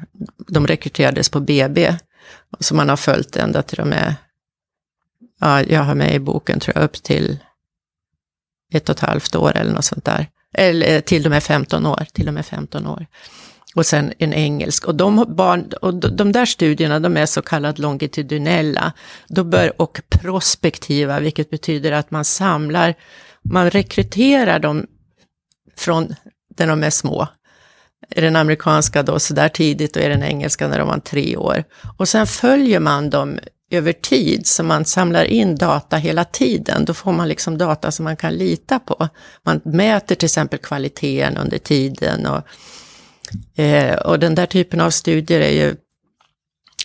de 0.48 0.66
rekryterades 0.66 1.28
på 1.28 1.40
BB, 1.40 1.94
så 2.60 2.74
man 2.74 2.88
har 2.88 2.96
följt 2.96 3.36
ända 3.36 3.62
till 3.62 3.78
de 3.78 3.92
är, 3.92 4.14
ja, 5.40 5.62
jag 5.62 5.82
har 5.82 5.94
med 5.94 6.14
i 6.14 6.18
boken 6.18 6.60
tror 6.60 6.76
jag 6.76 6.84
upp 6.84 7.02
till 7.02 7.38
ett 8.72 8.88
och 8.88 8.96
ett 8.96 9.00
halvt 9.00 9.34
år 9.34 9.56
eller 9.56 9.72
något 9.72 9.84
sånt 9.84 10.04
där. 10.04 10.26
Eller 10.52 10.94
eh, 10.94 11.00
till 11.00 11.22
de 11.22 11.32
är 11.32 11.40
15 11.40 11.86
år, 11.86 12.06
till 12.12 12.28
och 12.28 12.34
med 12.34 12.46
15 12.46 12.86
år. 12.86 13.06
Och 13.74 13.86
sen 13.86 14.12
en 14.18 14.34
engelsk. 14.34 14.84
Och 14.84 14.94
de, 14.94 15.24
barn, 15.28 15.72
och 15.82 15.94
de 15.94 16.32
där 16.32 16.46
studierna, 16.46 17.00
de 17.00 17.16
är 17.16 17.26
så 17.26 17.42
kallat 17.42 17.78
longitudinella 17.78 18.92
då 19.28 19.44
bör, 19.44 19.82
och 19.82 20.00
prospektiva, 20.08 21.20
vilket 21.20 21.50
betyder 21.50 21.92
att 21.92 22.10
man 22.10 22.24
samlar, 22.24 22.94
man 23.50 23.70
rekryterar 23.70 24.58
dem 24.58 24.86
från 25.76 26.14
när 26.58 26.66
de 26.66 26.82
är 26.82 26.90
små. 26.90 27.28
Är 28.10 28.22
den 28.22 28.36
amerikanska 28.36 29.02
då 29.02 29.18
så 29.18 29.34
där 29.34 29.48
tidigt 29.48 29.96
och 29.96 30.02
är 30.02 30.08
den 30.08 30.22
engelska 30.22 30.68
när 30.68 30.78
de 30.78 30.88
var 30.88 30.98
tre 30.98 31.36
år. 31.36 31.64
Och 31.98 32.08
sen 32.08 32.26
följer 32.26 32.80
man 32.80 33.10
dem 33.10 33.38
över 33.70 33.92
tid, 33.92 34.46
så 34.46 34.62
man 34.62 34.84
samlar 34.84 35.24
in 35.24 35.56
data 35.56 35.96
hela 35.96 36.24
tiden. 36.24 36.84
Då 36.84 36.94
får 36.94 37.12
man 37.12 37.28
liksom 37.28 37.58
data 37.58 37.90
som 37.90 38.04
man 38.04 38.16
kan 38.16 38.34
lita 38.34 38.78
på. 38.78 39.08
Man 39.42 39.60
mäter 39.64 40.14
till 40.14 40.26
exempel 40.26 40.58
kvaliteten 40.58 41.36
under 41.36 41.58
tiden 41.58 42.26
och, 42.26 42.42
eh, 43.60 43.94
och 43.94 44.18
den 44.18 44.34
där 44.34 44.46
typen 44.46 44.80
av 44.80 44.90
studier 44.90 45.40
är 45.40 45.50
ju 45.50 45.76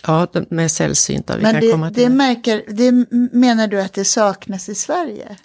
Ja, 0.06 0.26
de 0.32 0.58
är 0.58 0.68
sällsynta. 0.68 1.36
Vi 1.36 1.42
Men 1.42 1.52
kan 1.52 1.60
det, 1.60 1.72
komma 1.72 1.90
till 1.90 2.02
det, 2.02 2.08
märker, 2.08 2.62
det 2.68 2.92
menar 3.32 3.68
du 3.68 3.80
att 3.80 3.92
det 3.92 4.04
saknas 4.04 4.68
i 4.68 4.74
Sverige? 4.74 5.36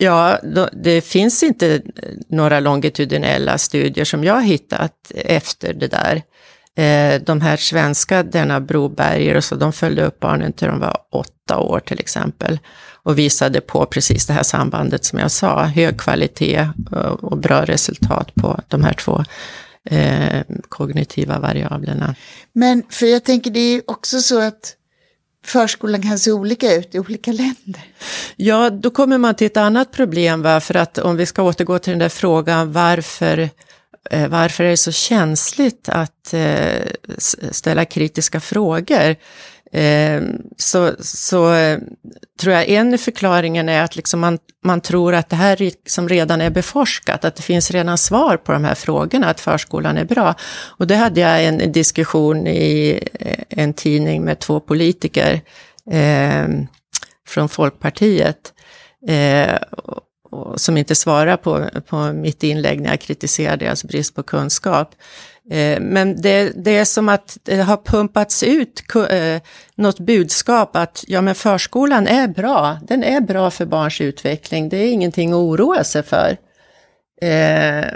Ja, 0.00 0.38
då, 0.42 0.68
det 0.72 1.00
finns 1.00 1.42
inte 1.42 1.74
eh, 1.74 1.80
några 2.28 2.60
longitudinella 2.60 3.58
studier 3.58 4.04
som 4.04 4.24
jag 4.24 4.34
har 4.34 4.42
hittat 4.42 5.12
efter 5.14 5.74
det 5.74 5.88
där. 5.88 6.22
Eh, 6.76 7.22
de 7.22 7.40
här 7.40 7.56
svenska, 7.56 8.22
denna 8.22 8.60
Broberger 8.60 9.36
och 9.36 9.44
så, 9.44 9.54
de 9.54 9.72
följde 9.72 10.04
upp 10.04 10.20
barnen 10.20 10.52
till 10.52 10.68
de 10.68 10.80
var 10.80 10.96
åtta 11.12 11.58
år 11.58 11.80
till 11.80 12.00
exempel 12.00 12.58
och 13.02 13.18
visade 13.18 13.60
på 13.60 13.86
precis 13.86 14.26
det 14.26 14.32
här 14.32 14.42
sambandet 14.42 15.04
som 15.04 15.18
jag 15.18 15.30
sa, 15.30 15.62
hög 15.62 15.98
kvalitet 15.98 16.68
och, 16.90 17.24
och 17.24 17.38
bra 17.38 17.64
resultat 17.64 18.34
på 18.34 18.60
de 18.68 18.84
här 18.84 18.92
två 18.92 19.24
eh, 19.90 20.42
kognitiva 20.68 21.38
variablerna. 21.38 22.14
Men 22.52 22.82
för 22.90 23.06
jag 23.06 23.24
tänker 23.24 23.50
det 23.50 23.60
är 23.60 23.82
också 23.86 24.20
så 24.20 24.40
att 24.40 24.74
förskolan 25.44 26.02
kan 26.02 26.18
se 26.18 26.32
olika 26.32 26.74
ut 26.74 26.94
i 26.94 26.98
olika 26.98 27.32
länder. 27.32 27.82
Ja, 28.36 28.70
då 28.70 28.90
kommer 28.90 29.18
man 29.18 29.34
till 29.34 29.46
ett 29.46 29.56
annat 29.56 29.92
problem, 29.92 30.42
va? 30.42 30.60
för 30.60 30.76
att 30.76 30.98
om 30.98 31.16
vi 31.16 31.26
ska 31.26 31.42
återgå 31.42 31.78
till 31.78 31.90
den 31.90 31.98
där 31.98 32.08
frågan 32.08 32.72
varför 32.72 33.50
eh, 34.10 34.28
varför 34.28 34.64
är 34.64 34.70
det 34.70 34.76
så 34.76 34.92
känsligt 34.92 35.88
att 35.88 36.34
eh, 36.34 36.82
ställa 37.50 37.84
kritiska 37.84 38.40
frågor? 38.40 39.16
Eh, 39.72 40.22
så, 40.56 40.92
så 41.00 41.52
eh, 41.52 41.78
tror 42.40 42.54
jag 42.54 42.68
en 42.68 42.98
förklaringen 42.98 43.68
är 43.68 43.82
att 43.82 43.96
liksom 43.96 44.20
man, 44.20 44.38
man 44.64 44.80
tror 44.80 45.14
att 45.14 45.28
det 45.28 45.36
här 45.36 45.56
liksom 45.56 46.08
redan 46.08 46.40
är 46.40 46.50
beforskat, 46.50 47.24
att 47.24 47.36
det 47.36 47.42
finns 47.42 47.70
redan 47.70 47.98
svar 47.98 48.36
på 48.36 48.52
de 48.52 48.64
här 48.64 48.74
frågorna, 48.74 49.26
att 49.26 49.40
förskolan 49.40 49.98
är 49.98 50.04
bra. 50.04 50.34
Och 50.78 50.86
det 50.86 50.96
hade 50.96 51.20
jag 51.20 51.44
en 51.44 51.72
diskussion 51.72 52.46
i 52.46 53.00
eh, 53.20 53.44
en 53.48 53.74
tidning 53.74 54.24
med 54.24 54.38
två 54.38 54.60
politiker 54.60 55.40
eh, 55.90 56.48
från 57.28 57.48
Folkpartiet. 57.48 58.52
Eh, 59.08 59.58
som 60.56 60.76
inte 60.76 60.94
svarade 60.94 61.36
på, 61.36 61.68
på 61.86 62.12
mitt 62.12 62.42
inlägg 62.42 62.80
när 62.80 62.90
jag 62.90 63.00
kritiserade 63.00 63.64
deras 63.64 63.84
brist 63.84 64.14
på 64.14 64.22
kunskap. 64.22 64.94
Eh, 65.50 65.80
men 65.80 66.20
det, 66.22 66.52
det, 66.64 66.78
är 66.78 66.84
som 66.84 67.08
att 67.08 67.38
det 67.42 67.56
har 67.56 67.76
pumpats 67.76 68.42
ut 68.42 68.82
eh, 69.10 69.42
något 69.74 70.00
budskap 70.00 70.76
att 70.76 71.04
ja, 71.08 71.20
men 71.20 71.34
förskolan 71.34 72.06
är 72.06 72.28
bra. 72.28 72.78
Den 72.88 73.04
är 73.04 73.20
bra 73.20 73.50
för 73.50 73.66
barns 73.66 74.00
utveckling. 74.00 74.68
Det 74.68 74.76
är 74.76 74.92
ingenting 74.92 75.32
att 75.32 75.36
oroa 75.36 75.84
sig 75.84 76.02
för. 76.02 76.36
Eh, 77.22 77.86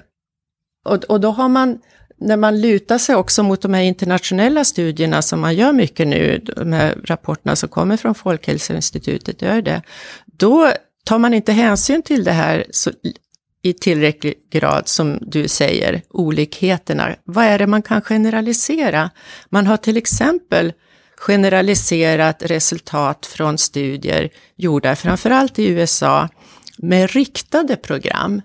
och, 0.84 1.04
och 1.04 1.20
då 1.20 1.30
har 1.30 1.48
man, 1.48 1.78
när 2.18 2.36
man 2.36 2.60
lutar 2.60 2.98
sig 2.98 3.16
också 3.16 3.42
mot 3.42 3.62
de 3.62 3.74
här 3.74 3.82
internationella 3.82 4.64
studierna 4.64 5.22
som 5.22 5.40
man 5.40 5.54
gör 5.54 5.72
mycket 5.72 6.08
nu, 6.08 6.38
de 6.38 6.72
här 6.72 6.94
rapporterna 7.04 7.56
som 7.56 7.68
kommer 7.68 7.96
från 7.96 8.14
Folkhälsoinstitutet, 8.14 9.42
gör 9.42 9.62
det, 9.62 9.82
då 10.26 10.72
tar 11.04 11.18
man 11.18 11.34
inte 11.34 11.52
hänsyn 11.52 12.02
till 12.02 12.24
det 12.24 12.32
här 12.32 12.64
så, 12.70 12.90
i 13.62 13.72
tillräcklig 13.72 14.34
grad, 14.50 14.88
som 14.88 15.18
du 15.20 15.48
säger, 15.48 16.02
olikheterna. 16.10 17.16
Vad 17.24 17.44
är 17.44 17.58
det 17.58 17.66
man 17.66 17.82
kan 17.82 18.02
generalisera? 18.02 19.10
Man 19.48 19.66
har 19.66 19.76
till 19.76 19.96
exempel 19.96 20.72
generaliserat 21.16 22.42
resultat 22.42 23.26
från 23.26 23.58
studier 23.58 24.28
gjorda 24.56 24.96
framförallt 24.96 25.58
i 25.58 25.66
USA 25.68 26.28
med 26.78 27.10
riktade 27.10 27.76
program. 27.76 28.42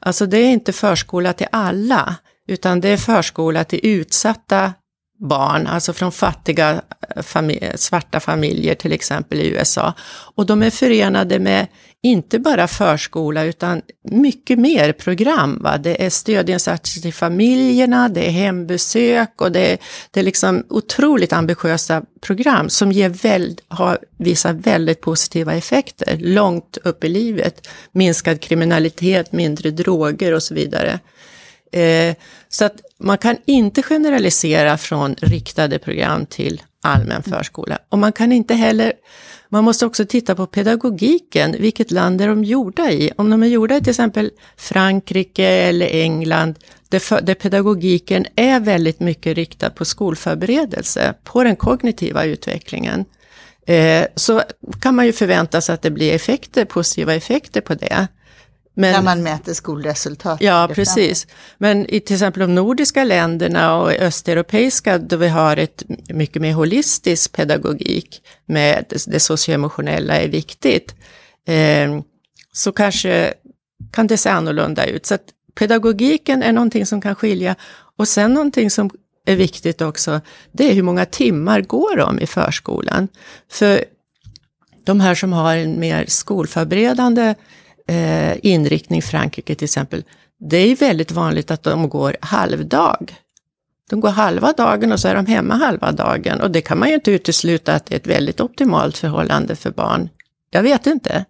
Alltså 0.00 0.26
det 0.26 0.38
är 0.38 0.50
inte 0.50 0.72
förskola 0.72 1.32
till 1.32 1.46
alla, 1.52 2.14
utan 2.48 2.80
det 2.80 2.88
är 2.88 2.96
förskola 2.96 3.64
till 3.64 3.80
utsatta 3.82 4.72
barn, 5.18 5.66
alltså 5.66 5.92
från 5.92 6.12
fattiga 6.12 6.82
eh, 7.16 7.22
famil 7.22 7.72
svarta 7.74 8.20
familjer 8.20 8.74
till 8.74 8.92
exempel 8.92 9.40
i 9.40 9.48
USA. 9.48 9.94
Och 10.34 10.46
de 10.46 10.62
är 10.62 10.70
förenade 10.70 11.38
med 11.38 11.66
inte 12.02 12.38
bara 12.38 12.68
förskola 12.68 13.44
utan 13.44 13.82
mycket 14.02 14.58
mer 14.58 14.92
program. 14.92 15.58
Va? 15.62 15.78
Det 15.78 16.04
är 16.04 16.10
stödinsatser 16.10 17.00
till 17.00 17.14
familjerna, 17.14 18.08
det 18.08 18.26
är 18.26 18.30
hembesök 18.30 19.40
och 19.42 19.52
det 19.52 19.72
är, 19.72 19.78
det 20.10 20.20
är 20.20 20.24
liksom 20.24 20.64
otroligt 20.68 21.32
ambitiösa 21.32 22.02
program 22.20 22.68
som 22.68 22.92
ger 22.92 23.08
väl, 23.08 23.60
har, 23.68 23.98
visar 24.16 24.52
väldigt 24.52 25.00
positiva 25.00 25.54
effekter 25.54 26.16
långt 26.20 26.76
upp 26.84 27.04
i 27.04 27.08
livet. 27.08 27.68
Minskad 27.92 28.40
kriminalitet, 28.40 29.32
mindre 29.32 29.70
droger 29.70 30.34
och 30.34 30.42
så 30.42 30.54
vidare. 30.54 31.00
Eh, 31.72 32.14
så 32.48 32.64
att 32.64 32.80
man 32.98 33.18
kan 33.18 33.36
inte 33.44 33.82
generalisera 33.82 34.78
från 34.78 35.14
riktade 35.14 35.78
program 35.78 36.26
till 36.26 36.62
allmän 36.82 37.22
förskola. 37.22 37.78
Och 37.88 37.98
man 37.98 38.12
kan 38.12 38.32
inte 38.32 38.54
heller, 38.54 38.92
man 39.48 39.64
måste 39.64 39.86
också 39.86 40.04
titta 40.04 40.34
på 40.34 40.46
pedagogiken, 40.46 41.56
vilket 41.58 41.90
land 41.90 42.20
är 42.20 42.28
de 42.28 42.44
gjorda 42.44 42.90
i? 42.90 43.12
Om 43.16 43.30
de 43.30 43.42
är 43.42 43.46
gjorda 43.46 43.76
i 43.76 43.80
till 43.80 43.90
exempel 43.90 44.30
Frankrike 44.56 45.46
eller 45.46 45.86
England, 45.86 46.58
där, 46.88 47.20
där 47.20 47.34
pedagogiken 47.34 48.26
är 48.36 48.60
väldigt 48.60 49.00
mycket 49.00 49.36
riktad 49.36 49.70
på 49.70 49.84
skolförberedelse, 49.84 51.14
på 51.24 51.44
den 51.44 51.56
kognitiva 51.56 52.24
utvecklingen, 52.24 53.04
eh, 53.66 54.06
så 54.14 54.42
kan 54.80 54.94
man 54.94 55.06
ju 55.06 55.12
förvänta 55.12 55.60
sig 55.60 55.74
att 55.74 55.82
det 55.82 55.90
blir 55.90 56.14
effekter, 56.14 56.64
positiva 56.64 57.14
effekter 57.14 57.60
på 57.60 57.74
det. 57.74 58.08
Men, 58.80 58.92
När 58.92 59.02
man 59.02 59.22
mäter 59.22 59.54
skolresultat. 59.54 60.40
Ja, 60.40 60.70
precis. 60.74 61.26
Men 61.58 61.86
i 61.86 62.00
till 62.00 62.16
exempel 62.16 62.40
de 62.40 62.54
nordiska 62.54 63.04
länderna 63.04 63.76
och 63.76 63.90
östeuropeiska, 63.90 64.98
då 64.98 65.16
vi 65.16 65.28
har 65.28 65.56
ett 65.56 65.82
mycket 66.08 66.42
mer 66.42 66.52
holistisk 66.52 67.32
pedagogik 67.32 68.22
med 68.46 68.84
det 69.06 69.20
socioemotionella 69.20 70.16
är 70.16 70.28
viktigt, 70.28 70.94
eh, 71.46 72.00
så 72.52 72.72
kanske 72.72 73.34
kan 73.92 74.06
det 74.06 74.16
se 74.16 74.28
annorlunda 74.28 74.86
ut. 74.86 75.06
Så 75.06 75.14
att 75.14 75.24
pedagogiken 75.54 76.42
är 76.42 76.52
någonting 76.52 76.86
som 76.86 77.00
kan 77.00 77.14
skilja. 77.14 77.56
Och 77.96 78.08
sen 78.08 78.34
någonting 78.34 78.70
som 78.70 78.90
är 79.26 79.36
viktigt 79.36 79.80
också, 79.80 80.20
det 80.52 80.70
är 80.70 80.74
hur 80.74 80.82
många 80.82 81.04
timmar 81.04 81.60
går 81.60 81.96
de 81.96 82.20
i 82.20 82.26
förskolan? 82.26 83.08
För 83.50 83.84
de 84.84 85.00
här 85.00 85.14
som 85.14 85.32
har 85.32 85.56
en 85.56 85.80
mer 85.80 86.04
skolförberedande 86.08 87.34
eh, 87.88 88.36
inriktning, 88.42 89.02
Frankrike 89.02 89.54
till 89.54 89.64
exempel, 89.64 90.04
det 90.40 90.56
är 90.56 90.76
väldigt 90.76 91.10
vanligt 91.10 91.50
att 91.50 91.62
de 91.62 91.88
går 91.88 92.16
halvdag. 92.20 93.16
De 93.90 94.00
går 94.00 94.08
halva 94.08 94.52
dagen 94.52 94.92
och 94.92 95.00
så 95.00 95.08
är 95.08 95.14
de 95.14 95.26
hemma 95.26 95.54
halva 95.54 95.92
dagen 95.92 96.40
och 96.40 96.50
det 96.50 96.60
kan 96.60 96.78
man 96.78 96.88
ju 96.88 96.94
inte 96.94 97.10
utesluta 97.10 97.74
att 97.74 97.86
det 97.86 97.94
är 97.94 97.98
ett 97.98 98.06
väldigt 98.06 98.40
optimalt 98.40 98.98
förhållande 98.98 99.56
för 99.56 99.70
barn. 99.70 100.08
Jag 100.50 100.62
vet 100.62 100.86
inte. 100.86 101.24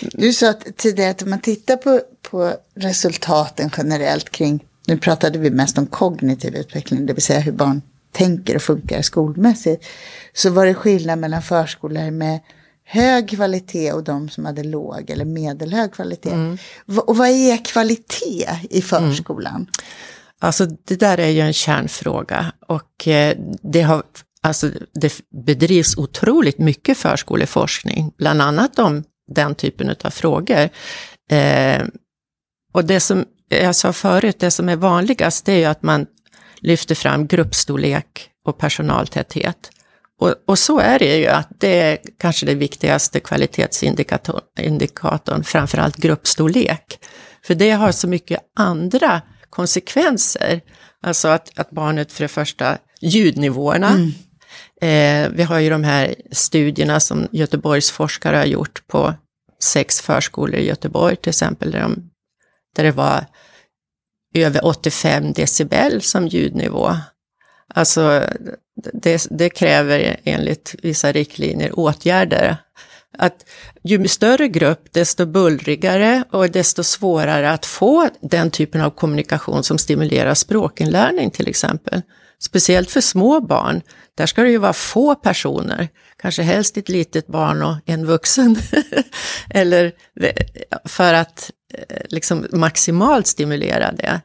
Du 0.00 0.32
sa 0.32 0.52
tidigare 0.76 1.10
att 1.10 1.22
om 1.22 1.30
man 1.30 1.40
tittar 1.40 1.76
på, 1.76 2.00
på 2.22 2.54
resultaten 2.74 3.70
generellt 3.76 4.30
kring 4.30 4.64
nu 4.86 4.98
pratade 4.98 5.38
vi 5.38 5.50
mest 5.50 5.78
om 5.78 5.86
kognitiv 5.86 6.56
utveckling, 6.56 7.06
det 7.06 7.12
vill 7.12 7.22
säga 7.22 7.40
hur 7.40 7.52
barn 7.52 7.82
tänker 8.12 8.56
och 8.56 8.62
funkar 8.62 9.02
skolmässigt, 9.02 9.84
så 10.32 10.50
var 10.50 10.66
det 10.66 10.74
skillnad 10.74 11.18
mellan 11.18 11.42
förskolor 11.42 12.10
med 12.10 12.40
hög 12.90 13.30
kvalitet 13.30 13.92
och 13.92 14.04
de 14.04 14.28
som 14.28 14.44
hade 14.44 14.62
låg 14.62 15.10
eller 15.10 15.24
medelhög 15.24 15.92
kvalitet. 15.92 16.30
Mm. 16.30 16.58
Och 17.06 17.16
vad 17.16 17.28
är 17.28 17.64
kvalitet 17.64 18.48
i 18.70 18.82
förskolan? 18.82 19.54
Mm. 19.54 19.66
Alltså 20.38 20.66
det 20.66 20.96
där 20.96 21.18
är 21.18 21.28
ju 21.28 21.40
en 21.40 21.52
kärnfråga 21.52 22.52
och 22.66 23.08
eh, 23.08 23.36
det, 23.62 23.82
har, 23.82 24.02
alltså, 24.42 24.70
det 25.00 25.20
bedrivs 25.46 25.96
otroligt 25.96 26.58
mycket 26.58 26.98
förskoleforskning, 26.98 28.12
bland 28.18 28.42
annat 28.42 28.78
om 28.78 29.04
den 29.34 29.54
typen 29.54 29.94
av 30.04 30.10
frågor. 30.10 30.68
Eh, 31.30 31.82
och 32.72 32.84
det 32.84 33.00
som 33.00 33.24
jag 33.48 33.76
sa 33.76 33.92
förut, 33.92 34.36
det 34.38 34.50
som 34.50 34.68
är 34.68 34.76
vanligast 34.76 35.44
det 35.44 35.52
är 35.52 35.58
ju 35.58 35.64
att 35.64 35.82
man 35.82 36.06
lyfter 36.60 36.94
fram 36.94 37.26
gruppstorlek 37.26 38.30
och 38.44 38.58
personaltäthet. 38.58 39.70
Och, 40.20 40.34
och, 40.46 40.58
så 40.58 40.78
är 40.78 40.98
det 40.98 41.18
ju 41.18 41.26
att 41.26 41.48
det 41.58 41.80
är 41.80 41.98
kanske 42.18 42.46
det 42.46 42.54
viktigaste 42.54 43.20
kvalitetsindikatorn, 43.20 45.44
framförallt 45.44 45.96
gruppstorlek. 45.96 46.98
För 47.44 47.54
det 47.54 47.70
har 47.70 47.92
så 47.92 48.08
mycket 48.08 48.40
andra 48.56 49.22
konsekvenser. 49.50 50.60
Alltså 51.02 51.28
att, 51.28 51.58
att 51.58 51.70
barnet 51.70 52.12
för 52.12 52.24
det 52.24 52.28
första, 52.28 52.78
ljudnivåerna. 53.00 53.88
Mm. 53.88 54.12
Eh, 54.82 55.30
vi 55.36 55.42
har 55.42 55.58
ju 55.58 55.70
de 55.70 55.84
här 55.84 56.14
studierna 56.30 57.00
som 57.00 57.28
Göteborgs 57.32 57.90
forskare 57.90 58.36
har 58.36 58.44
gjort 58.44 58.86
på 58.86 59.14
sex 59.62 60.00
förskolor 60.00 60.56
i 60.56 60.66
Göteborg 60.66 61.16
till 61.16 61.30
exempel, 61.30 61.70
där, 61.70 61.80
de, 61.80 62.10
där 62.76 62.84
det 62.84 62.92
var 62.92 63.26
över 64.34 64.66
85 64.66 65.32
decibel 65.32 66.02
som 66.02 66.28
ljudnivå. 66.28 66.96
Alltså 67.74 68.24
det, 68.92 69.26
det, 69.30 69.50
kräver 69.50 70.16
enligt 70.24 70.74
vissa 70.82 71.12
riktlinjer 71.12 71.78
åtgärder. 71.78 72.56
Att 73.18 73.44
ju 73.82 74.08
större 74.08 74.48
grupp, 74.48 74.92
desto 74.92 75.26
bullrigare 75.26 76.24
och 76.30 76.50
desto 76.50 76.84
svårare 76.84 77.50
att 77.50 77.66
få 77.66 78.08
den 78.20 78.50
typen 78.50 78.80
av 78.80 78.90
kommunikation 78.90 79.62
som 79.62 79.78
stimulerar 79.78 80.34
språkinlärning 80.34 81.30
till 81.30 81.48
exempel. 81.48 82.02
Speciellt 82.42 82.90
för 82.90 83.00
små 83.00 83.40
barn, 83.40 83.80
där 84.14 84.26
ska 84.26 84.42
det 84.42 84.50
ju 84.50 84.58
vara 84.58 84.72
få 84.72 85.14
personer, 85.14 85.88
kanske 86.22 86.42
helst 86.42 86.76
ett 86.76 86.88
litet 86.88 87.26
barn 87.26 87.62
och 87.62 87.76
en 87.86 88.06
vuxen. 88.06 88.56
Eller 89.50 89.92
eh, 90.20 90.32
för 90.84 91.14
att 91.14 91.50
eh, 91.74 91.96
liksom 92.08 92.46
maximalt 92.52 93.26
stimulera 93.26 93.92
det. 93.92 94.20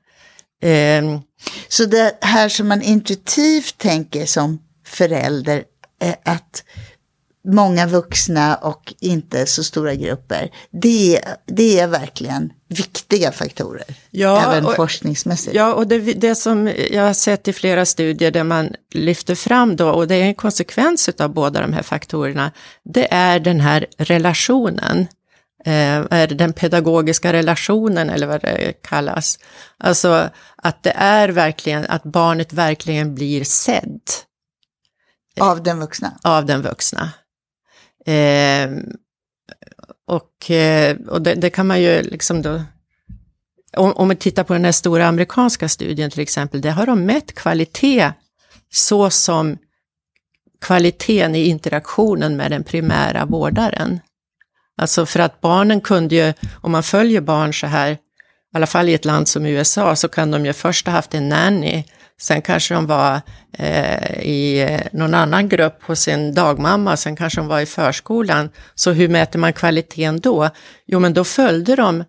Eh, 0.64 1.20
så 1.68 1.86
det 1.86 2.18
här 2.22 2.50
som 2.50 2.68
man 2.68 2.82
intuitivt 2.82 3.78
tänker 3.78 4.26
som 4.26 4.60
förälder, 4.88 5.64
är 6.00 6.16
att 6.24 6.64
många 7.48 7.88
vuxna 7.88 8.56
och 8.56 8.94
inte 9.00 9.46
så 9.46 9.64
stora 9.64 9.96
grupper, 9.96 10.50
det, 10.72 11.22
det 11.46 11.80
är 11.80 11.88
verkligen 11.88 12.52
viktiga 12.70 13.32
faktorer, 13.32 13.86
ja, 14.12 14.52
även 14.52 14.66
och, 14.66 14.76
forskningsmässigt. 14.76 15.56
Ja, 15.56 15.74
och 15.74 15.88
det, 15.88 16.00
det, 16.00 16.36
som 16.36 16.72
jag 16.92 17.04
har 17.04 17.14
sett 17.14 17.48
i 17.48 17.54
flera 17.54 17.86
studier 17.86 18.32
där 18.32 18.44
man 18.44 18.70
lyfter 18.94 19.36
fram 19.36 19.76
då, 19.76 19.90
och 19.90 20.08
det 20.08 20.16
är 20.16 20.24
en 20.24 20.36
konsekvens 20.36 21.10
av 21.20 21.34
båda 21.34 21.62
de 21.62 21.74
här 21.74 21.84
faktorerna, 21.84 22.52
det 22.84 23.14
är 23.14 23.40
den 23.40 23.60
här 23.60 23.86
relationen 23.98 25.00
eh, 25.00 25.08
är 25.72 26.28
den 26.28 26.54
pedagogiska 26.54 27.34
relationen 27.34 28.10
eller 28.10 28.28
vad 28.28 28.42
det 28.42 28.74
kallas. 28.82 29.40
Alltså 29.78 30.30
att 30.56 30.84
det 30.84 30.94
är 30.96 31.30
verkligen, 31.30 31.86
att 31.86 32.04
barnet 32.04 32.54
verkligen 32.54 33.16
blir 33.16 33.44
sedd. 33.44 34.02
Av 35.40 35.64
den 35.64 35.80
vuxna? 35.80 36.20
Av 36.24 36.46
den 36.46 36.62
vuxna. 36.62 37.10
Eh, 38.06 38.70
och 40.08 40.52
eh, 40.52 40.98
och 40.98 41.22
det, 41.22 41.36
det, 41.36 41.50
kan 41.50 41.68
man 41.68 41.82
ju 41.82 42.02
liksom 42.02 42.42
då, 42.42 42.64
om, 43.78 43.94
om 43.94 44.10
vi 44.10 44.16
tittar 44.16 44.44
på 44.44 44.54
den 44.54 44.66
här 44.66 44.72
stora 44.72 45.08
amerikanska 45.08 45.70
studien 45.70 46.12
till 46.12 46.22
exempel, 46.22 46.62
där 46.62 46.72
har 46.72 46.86
de 46.86 47.06
mätt 47.06 47.36
kvalitet 47.36 48.12
så 48.72 49.10
som 49.10 49.58
kvaliteten 50.62 51.36
i 51.36 51.46
interaktionen 51.46 52.38
med 52.38 52.52
den 52.52 52.64
primära 52.64 53.26
vårdaren. 53.26 54.00
Alltså 54.78 55.06
för 55.06 55.20
att 55.20 55.42
barnen 55.42 55.82
kunde 55.82 56.16
ju, 56.16 56.34
om 56.62 56.72
man 56.72 56.84
följer 56.84 57.22
barn 57.22 57.54
så 57.54 57.68
här, 57.68 57.92
i 57.92 57.98
alla 58.56 58.68
fall 58.68 58.90
i 58.90 58.94
ett 58.94 59.06
land 59.06 59.28
som 59.28 59.46
USA, 59.46 59.96
så 59.96 60.08
kan 60.08 60.32
de 60.32 60.46
ju 60.46 60.54
först 60.54 60.86
ha 60.86 60.94
haft 60.94 61.14
en 61.14 61.30
nanny, 61.30 61.84
sen 62.22 62.42
kanske 62.42 62.74
de 62.74 62.86
var 62.86 63.22
eh, 63.58 64.20
i 64.20 64.62
eh, 64.62 64.82
någon 64.92 65.14
annan 65.14 65.50
grupp 65.50 65.84
hos 65.84 66.00
sin 66.00 66.34
dagmamma, 66.34 66.98
sen 66.98 67.16
kanske 67.16 67.40
de 67.40 67.48
var 67.48 67.60
i 67.60 67.66
förskolan. 67.66 68.50
Så 68.76 68.92
hur 68.92 69.08
mäter 69.08 69.40
man 69.40 69.54
kvaliteten 69.54 70.20
då? 70.20 70.50
Jo, 70.88 71.00
men 71.00 71.14
då 71.14 71.24
följde 71.24 71.76
de 71.76 72.04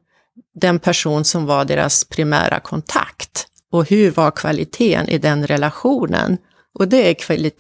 den 0.60 0.78
person 0.78 1.24
som 1.24 1.46
var 1.46 1.64
deras 1.64 2.04
primära 2.04 2.60
kontakt. 2.60 3.46
Och 3.72 3.90
hur 3.90 4.10
var 4.10 4.30
kvaliteten 4.30 5.08
i 5.08 5.18
den 5.18 5.46
relationen? 5.46 6.38
Och 6.78 6.88
det 6.88 7.10
är 7.10 7.14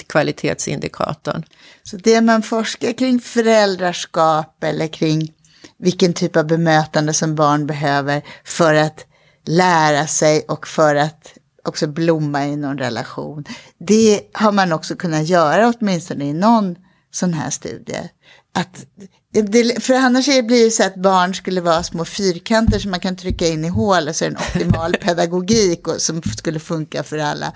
kvalitetsindikatorn. 0.08 1.42
Så 1.82 1.96
det 1.96 2.20
man 2.20 2.42
forskar 2.42 2.92
kring 2.92 3.20
föräldraskap 3.20 4.64
eller 4.64 4.88
kring 4.88 5.32
vilken 5.78 6.12
typ 6.12 6.36
av 6.36 6.46
bemötande 6.46 7.14
som 7.14 7.34
barn 7.34 7.66
behöver 7.66 8.22
för 8.44 8.74
att 8.74 9.06
lära 9.46 10.06
sig 10.06 10.44
och 10.48 10.68
för 10.68 10.94
att 10.94 11.34
också 11.64 11.86
blomma 11.86 12.46
i 12.46 12.56
någon 12.56 12.78
relation. 12.78 13.44
Det 13.78 14.20
har 14.32 14.52
man 14.52 14.72
också 14.72 14.96
kunnat 14.96 15.26
göra 15.26 15.72
åtminstone 15.76 16.24
i 16.24 16.32
någon 16.32 16.76
sån 17.12 17.34
här 17.34 17.50
studie. 17.50 18.10
Att, 18.54 18.86
det, 19.30 19.82
för 19.82 19.94
annars 19.94 20.26
blir 20.26 20.64
det 20.64 20.70
så 20.70 20.82
att 20.82 20.96
barn 20.96 21.34
skulle 21.34 21.60
vara 21.60 21.82
små 21.82 22.04
fyrkanter 22.04 22.78
som 22.78 22.90
man 22.90 23.00
kan 23.00 23.16
trycka 23.16 23.46
in 23.46 23.64
i 23.64 23.68
hål 23.68 24.08
och 24.08 24.16
så 24.16 24.24
är 24.24 24.30
det 24.30 24.36
en 24.36 24.42
optimal 24.42 24.92
pedagogik 25.00 25.88
och, 25.88 26.00
som 26.00 26.22
skulle 26.22 26.60
funka 26.60 27.02
för 27.02 27.18
alla 27.18 27.52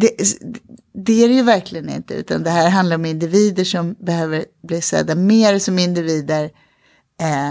det, 0.00 0.10
det 0.92 1.24
är 1.24 1.28
det 1.28 1.34
ju 1.34 1.42
verkligen 1.42 1.88
inte, 1.88 2.14
utan 2.14 2.42
det 2.42 2.50
här 2.50 2.70
handlar 2.70 2.96
om 2.96 3.04
individer 3.04 3.64
som 3.64 3.94
behöver 3.98 4.44
bli 4.62 4.80
sedda 4.80 5.14
mer 5.14 5.58
som 5.58 5.78
individer 5.78 6.44
eh, 7.20 7.50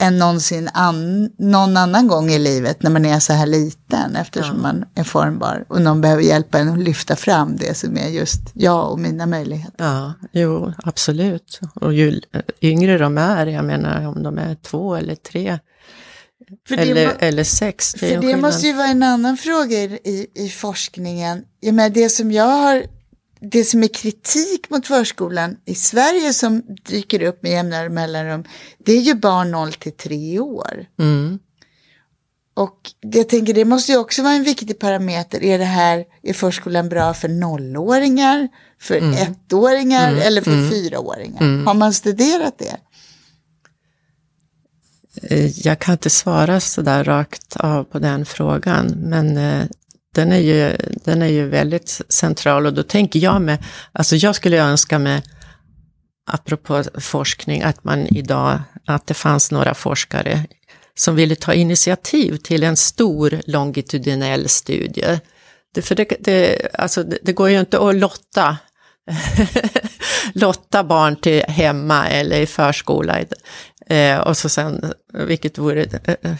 än 0.00 0.18
någonsin 0.18 0.68
an, 0.74 1.30
någon 1.38 1.76
annan 1.76 2.08
gång 2.08 2.30
i 2.30 2.38
livet 2.38 2.82
när 2.82 2.90
man 2.90 3.04
är 3.04 3.20
så 3.20 3.32
här 3.32 3.46
liten 3.46 4.16
eftersom 4.16 4.56
ja. 4.56 4.62
man 4.62 4.84
är 4.94 5.04
formbar 5.04 5.64
och 5.68 5.82
någon 5.82 6.00
behöver 6.00 6.22
hjälpa 6.22 6.58
en 6.58 6.68
att 6.68 6.78
lyfta 6.78 7.16
fram 7.16 7.56
det 7.56 7.76
som 7.76 7.96
är 7.96 8.08
just 8.08 8.40
jag 8.54 8.92
och 8.92 8.98
mina 8.98 9.26
möjligheter. 9.26 9.84
Ja, 9.84 10.12
jo, 10.32 10.72
absolut. 10.84 11.60
Och 11.74 11.94
ju 11.94 12.20
yngre 12.62 12.98
de 12.98 13.18
är, 13.18 13.46
jag 13.46 13.64
menar 13.64 14.06
om 14.08 14.22
de 14.22 14.38
är 14.38 14.54
två 14.54 14.94
eller 14.94 15.14
tre, 15.14 15.58
för 16.68 16.76
eller, 16.76 17.06
må, 17.06 17.12
eller 17.18 17.44
sex. 17.44 17.92
Det 17.92 17.98
för 17.98 18.22
det 18.22 18.36
måste 18.36 18.66
ju 18.66 18.72
vara 18.72 18.86
en 18.86 19.02
annan 19.02 19.36
fråga 19.36 19.78
i, 19.78 20.26
i 20.34 20.48
forskningen. 20.48 21.44
Jag 21.60 21.74
menar, 21.74 21.90
det 21.90 22.08
som 22.08 22.32
jag 22.32 22.44
har, 22.44 22.86
det 23.40 23.64
som 23.64 23.82
är 23.82 23.88
kritik 23.88 24.70
mot 24.70 24.86
förskolan 24.86 25.56
i 25.64 25.74
Sverige 25.74 26.32
som 26.32 26.62
dyker 26.88 27.22
upp 27.22 27.42
med 27.42 27.52
jämnare 27.52 27.88
mellanrum, 27.88 28.44
det 28.78 28.92
är 28.92 29.00
ju 29.00 29.14
barn 29.14 29.50
0 29.50 29.72
till 29.72 29.92
3 29.92 30.40
år. 30.40 30.86
Mm. 31.00 31.38
Och 32.56 32.90
jag 33.00 33.28
tänker 33.28 33.54
det 33.54 33.64
måste 33.64 33.92
ju 33.92 33.98
också 33.98 34.22
vara 34.22 34.32
en 34.32 34.44
viktig 34.44 34.78
parameter. 34.78 35.42
Är 35.42 35.58
det 35.58 35.64
här, 35.64 36.04
är 36.22 36.32
förskolan 36.32 36.88
bra 36.88 37.14
för 37.14 37.28
nollåringar, 37.28 38.48
för 38.80 38.96
mm. 38.96 39.14
ettåringar 39.14 40.08
mm. 40.08 40.22
eller 40.22 40.42
för 40.42 40.52
mm. 40.52 40.70
fyraåringar? 40.70 41.40
Mm. 41.40 41.66
Har 41.66 41.74
man 41.74 41.94
studerat 41.94 42.58
det? 42.58 42.76
Eh, 45.22 45.66
jag 45.66 45.78
kan 45.78 45.92
inte 45.92 46.10
svara 46.10 46.60
så 46.60 46.82
där 46.82 47.04
rakt 47.04 47.56
av 47.56 47.84
på 47.84 47.98
den 47.98 48.26
frågan, 48.26 48.86
men 48.86 49.36
eh, 49.36 49.66
den 50.14 50.32
är, 50.32 50.38
ju, 50.38 50.76
den 51.04 51.22
är 51.22 51.26
ju 51.26 51.48
väldigt 51.48 52.00
central 52.08 52.66
och 52.66 52.74
då 52.74 52.82
tänker 52.82 53.20
jag 53.20 53.42
mig, 53.42 53.58
alltså 53.92 54.16
jag 54.16 54.34
skulle 54.34 54.62
önska 54.62 54.98
mig, 54.98 55.22
apropå 56.26 56.82
forskning, 56.94 57.62
att 57.62 57.84
man 57.84 58.06
idag, 58.06 58.60
att 58.86 59.06
det 59.06 59.14
fanns 59.14 59.50
några 59.50 59.74
forskare 59.74 60.44
som 60.94 61.16
ville 61.16 61.36
ta 61.36 61.54
initiativ 61.54 62.36
till 62.36 62.62
en 62.62 62.76
stor 62.76 63.40
longitudinell 63.46 64.48
studie. 64.48 65.20
Det, 65.74 65.82
för 65.82 65.94
det, 65.94 66.16
det, 66.20 66.68
alltså 66.74 67.02
det, 67.02 67.18
det 67.22 67.32
går 67.32 67.50
ju 67.50 67.60
inte 67.60 67.78
att 67.78 67.94
lotta 67.94 68.56
lotta 70.34 70.84
barn 70.84 71.16
till 71.16 71.42
hemma 71.48 72.08
eller 72.08 72.40
i 72.40 72.46
förskola. 72.46 73.18
Eh, 73.86 74.18
och 74.18 74.36
så 74.36 74.48
sen, 74.48 74.92
vilket 75.12 75.58
vore 75.58 75.82
eh, 75.82 76.34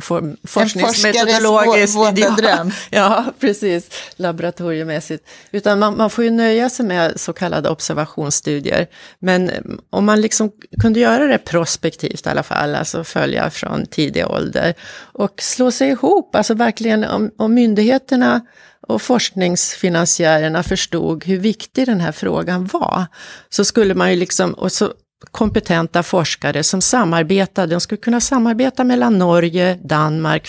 for, 0.00 0.36
forskningsmetodologisk 0.44 1.96
våta 1.96 2.10
ideal. 2.10 2.36
dröm. 2.36 2.70
Ja, 2.90 3.24
precis, 3.40 3.90
laboratoriemässigt. 4.16 5.28
Utan 5.50 5.78
man, 5.78 5.96
man 5.96 6.10
får 6.10 6.24
ju 6.24 6.30
nöja 6.30 6.70
sig 6.70 6.86
med 6.86 7.20
så 7.20 7.32
kallade 7.32 7.68
observationsstudier. 7.68 8.86
Men 9.18 9.50
mm, 9.50 9.80
om 9.90 10.04
man 10.04 10.20
liksom 10.20 10.52
kunde 10.80 11.00
göra 11.00 11.26
det 11.26 11.38
prospektivt 11.38 12.26
i 12.26 12.28
alla 12.28 12.42
fall, 12.42 12.74
alltså 12.74 13.04
följa 13.04 13.50
från 13.50 13.86
tidig 13.86 14.26
ålder 14.26 14.74
och 14.98 15.42
slå 15.42 15.70
sig 15.70 15.88
ihop, 15.88 16.34
alltså 16.34 16.54
verkligen 16.54 17.04
om, 17.04 17.30
om 17.38 17.54
myndigheterna 17.54 18.40
och 18.88 19.02
forskningsfinansiärerna 19.02 20.62
förstod 20.62 21.24
hur 21.24 21.38
viktig 21.38 21.86
den 21.86 22.00
här 22.00 22.12
frågan 22.12 22.66
var, 22.72 23.06
så 23.48 23.64
skulle 23.64 23.94
man 23.94 24.10
ju 24.10 24.16
liksom, 24.16 24.52
och 24.52 24.72
så 24.72 24.92
kompetenta 25.30 26.02
forskare 26.02 26.62
som 26.62 26.80
samarbetade, 26.80 27.74
de 27.74 27.80
skulle 27.80 28.00
kunna 28.00 28.20
samarbeta 28.20 28.84
mellan 28.84 29.18
Norge, 29.18 29.78
Danmark, 29.84 30.48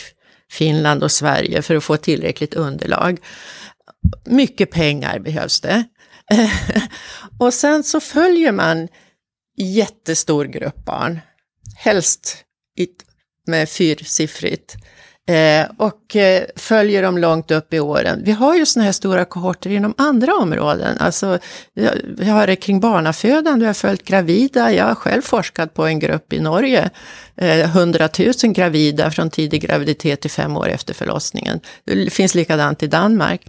Finland 0.51 1.03
och 1.03 1.11
Sverige 1.11 1.61
för 1.61 1.75
att 1.75 1.83
få 1.83 1.97
tillräckligt 1.97 2.53
underlag. 2.53 3.19
Mycket 4.25 4.71
pengar 4.71 5.19
behövs 5.19 5.61
det. 5.61 5.83
och 7.39 7.53
sen 7.53 7.83
så 7.83 7.99
följer 7.99 8.51
man 8.51 8.87
jättestor 9.57 10.45
grupp 10.45 10.85
barn, 10.85 11.19
helst 11.75 12.43
med 13.47 13.69
fyrsiffrigt 13.69 14.75
Eh, 15.29 15.65
och 15.77 16.15
eh, 16.15 16.43
följer 16.55 17.03
dem 17.03 17.17
långt 17.17 17.51
upp 17.51 17.73
i 17.73 17.79
åren. 17.79 18.21
Vi 18.23 18.31
har 18.31 18.55
ju 18.55 18.65
sådana 18.65 18.85
här 18.85 18.91
stora 18.91 19.25
kohorter 19.25 19.69
inom 19.69 19.93
andra 19.97 20.33
områden. 20.33 20.97
Alltså, 20.97 21.39
vi 22.03 22.29
har 22.29 22.47
det 22.47 22.55
kring 22.55 22.79
barnafödande, 22.79 23.63
vi 23.63 23.67
har 23.67 23.73
följt 23.73 24.05
gravida. 24.05 24.73
Jag 24.73 24.85
har 24.85 24.95
själv 24.95 25.21
forskat 25.21 25.73
på 25.73 25.85
en 25.85 25.99
grupp 25.99 26.33
i 26.33 26.39
Norge, 26.39 26.89
eh, 27.35 27.59
100 27.59 28.09
000 28.43 28.53
gravida 28.53 29.11
från 29.11 29.29
tidig 29.29 29.61
graviditet 29.61 30.21
till 30.21 30.31
fem 30.31 30.57
år 30.57 30.69
efter 30.69 30.93
förlossningen. 30.93 31.59
Det 31.85 32.13
finns 32.13 32.35
likadant 32.35 32.83
i 32.83 32.87
Danmark. 32.87 33.41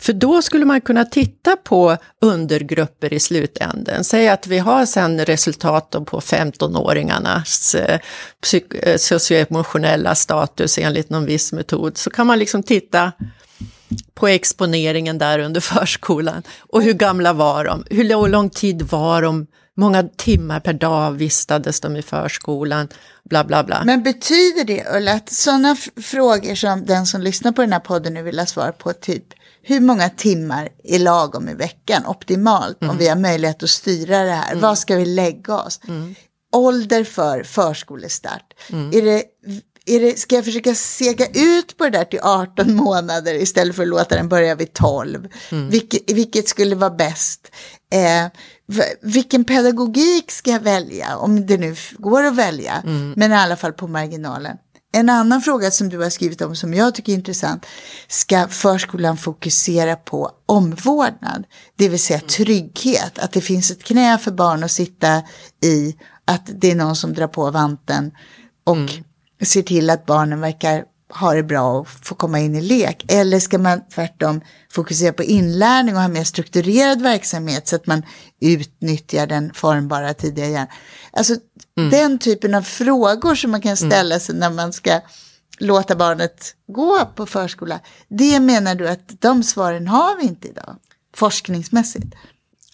För 0.00 0.12
då 0.12 0.42
skulle 0.42 0.64
man 0.64 0.80
kunna 0.80 1.04
titta 1.04 1.56
på 1.56 1.96
undergrupper 2.20 3.12
i 3.12 3.20
slutänden. 3.20 4.04
Säg 4.04 4.28
att 4.28 4.46
vi 4.46 4.58
har 4.58 4.86
sen 4.86 5.24
resultat 5.24 5.90
på 5.90 6.20
15-åringarnas 6.20 7.74
eh, 7.74 8.00
eh, 8.82 8.96
socioemotionella 8.96 10.14
status 10.14 10.78
enligt 10.78 11.10
någon 11.10 11.26
viss 11.26 11.52
metod. 11.52 11.98
Så 11.98 12.10
kan 12.10 12.26
man 12.26 12.38
liksom 12.38 12.62
titta 12.62 13.12
på 14.14 14.28
exponeringen 14.28 15.18
där 15.18 15.38
under 15.38 15.60
förskolan. 15.74 16.42
Och 16.58 16.82
hur 16.82 16.94
gamla 16.94 17.32
var 17.32 17.64
de? 17.64 17.84
Hur 17.90 18.28
lång 18.28 18.50
tid 18.50 18.82
var 18.82 19.22
de? 19.22 19.46
Många 19.76 20.02
timmar 20.02 20.60
per 20.60 20.72
dag 20.72 21.12
vistades 21.12 21.80
de 21.80 21.96
i 21.96 22.02
förskolan? 22.02 22.88
Bla, 23.30 23.44
bla, 23.44 23.64
bla. 23.64 23.82
Men 23.84 24.02
betyder 24.02 24.64
det, 24.64 24.86
Ulla, 24.96 25.12
att 25.12 25.32
sådana 25.32 25.76
frågor 26.02 26.54
som 26.54 26.86
den 26.86 27.06
som 27.06 27.20
lyssnar 27.20 27.52
på 27.52 27.62
den 27.62 27.72
här 27.72 27.80
podden 27.80 28.14
nu 28.14 28.22
vill 28.22 28.38
ha 28.38 28.46
svar 28.46 28.72
på, 28.72 28.92
typ 28.92 29.24
hur 29.62 29.80
många 29.80 30.08
timmar 30.08 30.68
är 30.84 30.98
lagom 30.98 31.48
i 31.48 31.54
veckan, 31.54 32.06
optimalt, 32.06 32.82
mm. 32.82 32.90
om 32.90 32.98
vi 32.98 33.08
har 33.08 33.16
möjlighet 33.16 33.62
att 33.62 33.70
styra 33.70 34.22
det 34.22 34.30
här? 34.30 34.50
Mm. 34.50 34.62
Vad 34.62 34.78
ska 34.78 34.96
vi 34.96 35.06
lägga 35.06 35.56
oss? 35.56 35.80
Mm. 35.88 36.14
Ålder 36.52 37.04
för 37.04 37.42
förskolestart. 37.42 38.54
Mm. 38.72 38.90
Är 38.94 39.02
det, 39.02 39.24
det, 39.98 40.18
ska 40.18 40.34
jag 40.34 40.44
försöka 40.44 40.74
sega 40.74 41.26
ut 41.26 41.76
på 41.76 41.84
det 41.84 41.90
där 41.90 42.04
till 42.04 42.20
18 42.22 42.74
månader 42.76 43.34
istället 43.34 43.76
för 43.76 43.82
att 43.82 43.88
låta 43.88 44.16
den 44.16 44.28
börja 44.28 44.54
vid 44.54 44.72
12? 44.72 45.28
Mm. 45.50 45.70
Vilket, 45.70 46.10
vilket 46.10 46.48
skulle 46.48 46.74
vara 46.74 46.90
bäst? 46.90 47.50
Eh, 47.92 48.26
vilken 49.02 49.44
pedagogik 49.44 50.30
ska 50.30 50.50
jag 50.50 50.60
välja? 50.60 51.16
Om 51.16 51.46
det 51.46 51.58
nu 51.58 51.76
går 51.98 52.24
att 52.24 52.36
välja, 52.36 52.82
mm. 52.84 53.14
men 53.16 53.32
i 53.32 53.34
alla 53.34 53.56
fall 53.56 53.72
på 53.72 53.86
marginalen. 53.86 54.56
En 54.92 55.08
annan 55.08 55.42
fråga 55.42 55.70
som 55.70 55.88
du 55.88 55.98
har 55.98 56.10
skrivit 56.10 56.40
om 56.40 56.56
som 56.56 56.74
jag 56.74 56.94
tycker 56.94 57.12
är 57.12 57.16
intressant. 57.16 57.66
Ska 58.08 58.48
förskolan 58.48 59.16
fokusera 59.16 59.96
på 59.96 60.30
omvårdnad? 60.46 61.44
Det 61.76 61.88
vill 61.88 61.98
säga 61.98 62.20
trygghet, 62.20 63.18
att 63.18 63.32
det 63.32 63.40
finns 63.40 63.70
ett 63.70 63.84
knä 63.84 64.18
för 64.18 64.30
barn 64.30 64.64
att 64.64 64.70
sitta 64.70 65.22
i, 65.64 65.96
att 66.24 66.50
det 66.60 66.70
är 66.70 66.74
någon 66.74 66.96
som 66.96 67.14
drar 67.14 67.26
på 67.26 67.50
vanten 67.50 68.12
och 68.64 68.76
mm. 68.76 69.04
Ser 69.42 69.62
till 69.62 69.90
att 69.90 70.06
barnen 70.06 70.40
verkar 70.40 70.84
ha 71.14 71.34
det 71.34 71.42
bra 71.42 71.78
och 71.78 71.88
få 71.88 72.14
komma 72.14 72.40
in 72.40 72.56
i 72.56 72.60
lek? 72.60 73.04
Eller 73.08 73.40
ska 73.40 73.58
man 73.58 73.80
tvärtom 73.94 74.40
fokusera 74.70 75.12
på 75.12 75.22
inlärning 75.22 75.94
och 75.94 76.00
ha 76.00 76.08
mer 76.08 76.24
strukturerad 76.24 77.02
verksamhet 77.02 77.68
så 77.68 77.76
att 77.76 77.86
man 77.86 78.02
utnyttjar 78.40 79.26
den 79.26 79.54
formbara 79.54 80.14
tidiga 80.14 80.46
hjärnan? 80.46 80.68
Alltså 81.12 81.34
mm. 81.78 81.90
den 81.90 82.18
typen 82.18 82.54
av 82.54 82.62
frågor 82.62 83.34
som 83.34 83.50
man 83.50 83.60
kan 83.60 83.76
mm. 83.76 83.90
ställa 83.90 84.20
sig 84.20 84.34
när 84.34 84.50
man 84.50 84.72
ska 84.72 85.00
låta 85.58 85.96
barnet 85.96 86.54
gå 86.68 87.04
på 87.14 87.26
förskola. 87.26 87.80
Det 88.08 88.40
menar 88.40 88.74
du 88.74 88.88
att 88.88 89.20
de 89.20 89.42
svaren 89.42 89.88
har 89.88 90.16
vi 90.16 90.22
inte 90.22 90.48
idag, 90.48 90.76
forskningsmässigt? 91.14 92.14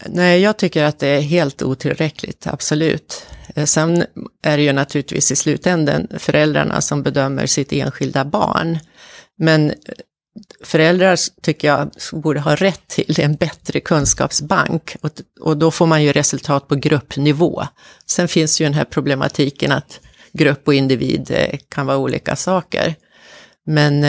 Nej, 0.06 0.40
jag 0.40 0.56
tycker 0.56 0.84
att 0.84 0.98
det 0.98 1.08
är 1.08 1.20
helt 1.20 1.62
otillräckligt, 1.62 2.46
absolut. 2.46 3.26
Eh, 3.56 3.64
sen 3.64 4.04
är 4.42 4.56
det 4.56 4.62
ju 4.62 4.72
naturligtvis 4.72 5.32
i 5.32 5.36
slutänden 5.36 6.08
föräldrarna 6.18 6.80
som 6.80 7.02
bedömer 7.02 7.46
sitt 7.46 7.72
enskilda 7.72 8.24
barn. 8.24 8.78
Men 9.38 9.70
eh, 9.70 9.74
föräldrar 10.64 11.18
tycker 11.42 11.68
jag 11.68 11.90
borde 12.12 12.40
ha 12.40 12.54
rätt 12.54 12.88
till 12.88 13.20
en 13.20 13.34
bättre 13.34 13.80
kunskapsbank 13.80 14.96
och, 15.00 15.10
och 15.40 15.56
då 15.56 15.70
får 15.70 15.86
man 15.86 16.02
ju 16.02 16.12
resultat 16.12 16.68
på 16.68 16.74
gruppnivå. 16.74 17.66
Sen 18.06 18.28
finns 18.28 18.60
ju 18.60 18.64
den 18.64 18.74
här 18.74 18.84
problematiken 18.84 19.72
att 19.72 20.00
grupp 20.32 20.68
och 20.68 20.74
individ 20.74 21.30
eh, 21.30 21.58
kan 21.68 21.86
vara 21.86 21.98
olika 21.98 22.36
saker. 22.36 22.94
Men 23.68 24.04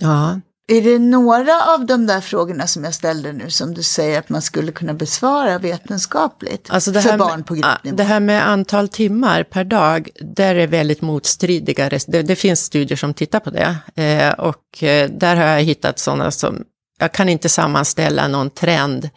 ja, 0.00 0.40
är 0.70 0.82
det 0.82 0.98
några 0.98 1.64
av 1.74 1.86
de 1.86 2.06
där 2.06 2.20
frågorna 2.20 2.66
som 2.66 2.84
jag 2.84 2.94
ställde 2.94 3.32
nu 3.32 3.50
som 3.50 3.74
du 3.74 3.82
säger 3.82 4.18
att 4.18 4.28
man 4.28 4.42
skulle 4.42 4.72
kunna 4.72 4.94
besvara 4.94 5.58
vetenskapligt 5.58 6.66
alltså 6.70 6.92
för 6.92 7.18
barn 7.18 7.44
på 7.44 7.54
gruppnivå? 7.54 7.96
Det 7.96 8.04
här 8.04 8.20
med 8.20 8.48
antal 8.48 8.88
timmar 8.88 9.42
per 9.42 9.64
dag, 9.64 10.08
där 10.20 10.54
är 10.54 10.66
väldigt 10.66 11.02
motstridiga. 11.02 11.88
Det, 11.88 12.22
det 12.22 12.36
finns 12.36 12.60
studier 12.60 12.96
som 12.96 13.14
tittar 13.14 13.40
på 13.40 13.50
det. 13.50 13.76
Eh, 14.02 14.32
och 14.32 14.82
eh, 14.82 15.10
där 15.10 15.36
har 15.36 15.44
jag 15.44 15.62
hittat 15.62 15.98
sådana 15.98 16.30
som, 16.30 16.64
jag 16.98 17.12
kan 17.12 17.28
inte 17.28 17.48
sammanställa 17.48 18.28
någon 18.28 18.50
trend. 18.50 19.10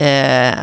Eh, 0.00 0.30
Eh, 0.50 0.58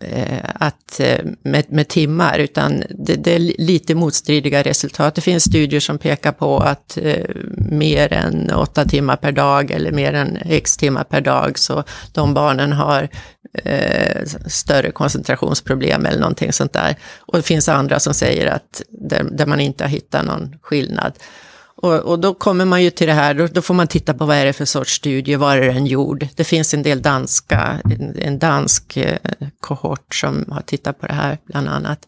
Eh, 0.00 0.44
att, 0.54 1.00
eh, 1.00 1.24
med, 1.42 1.64
med 1.68 1.88
timmar, 1.88 2.38
utan 2.38 2.82
det, 2.90 3.14
det, 3.14 3.34
är 3.34 3.38
lite 3.58 3.94
motstridiga 3.94 4.62
resultat. 4.62 5.14
Det 5.14 5.20
finns 5.20 5.44
studier 5.44 5.80
som 5.80 5.98
pekar 5.98 6.32
på 6.32 6.58
att 6.58 6.98
eh, 7.02 7.24
mer 7.56 8.12
än 8.12 8.50
åtta 8.50 8.84
timmar 8.84 9.16
per 9.16 9.32
dag 9.32 9.70
eller 9.70 9.92
mer 9.92 10.12
än 10.12 10.38
x 10.44 10.76
timmar 10.76 11.04
per 11.04 11.20
dag, 11.20 11.58
så 11.58 11.84
de 12.12 12.34
barnen 12.34 12.72
har 12.72 13.08
eh, 13.64 14.24
större 14.46 14.90
koncentrationsproblem 14.90 16.06
eller 16.06 16.20
någonting 16.20 16.52
sånt 16.52 16.72
där. 16.72 16.96
Och 17.18 17.36
det 17.36 17.42
finns 17.42 17.68
andra 17.68 18.00
som 18.00 18.14
säger 18.14 18.46
att 18.46 18.82
där, 18.88 19.24
där 19.30 19.46
man 19.46 19.60
inte 19.60 19.84
har 19.84 19.88
hittat 19.88 20.24
någon 20.24 20.56
skillnad. 20.62 21.12
Och, 21.76 21.94
och, 21.94 22.18
då 22.18 22.34
kommer 22.34 22.64
man 22.64 22.82
ju 22.82 22.90
till 22.90 23.06
det 23.06 23.12
här, 23.12 23.34
då, 23.34 23.46
då, 23.46 23.62
får 23.62 23.74
man 23.74 23.88
titta 23.88 24.14
på 24.14 24.24
vad 24.26 24.36
är 24.36 24.44
det 24.44 24.52
för 24.52 24.64
sorts 24.64 24.92
studie, 24.92 25.36
var 25.36 25.56
är 25.56 25.74
den 25.74 25.86
gjord? 25.86 26.28
Det 26.34 26.44
finns 26.44 26.74
en 26.74 26.82
del 26.82 27.02
danska, 27.02 27.80
en, 27.84 28.18
en 28.18 28.38
dansk 28.38 28.96
eh, 28.96 29.18
kohort 29.60 30.14
som 30.14 30.44
har 30.50 30.62
tittat 30.62 31.00
på 31.00 31.06
det 31.06 31.12
här 31.12 31.38
bland 31.46 31.68
annat. 31.68 31.98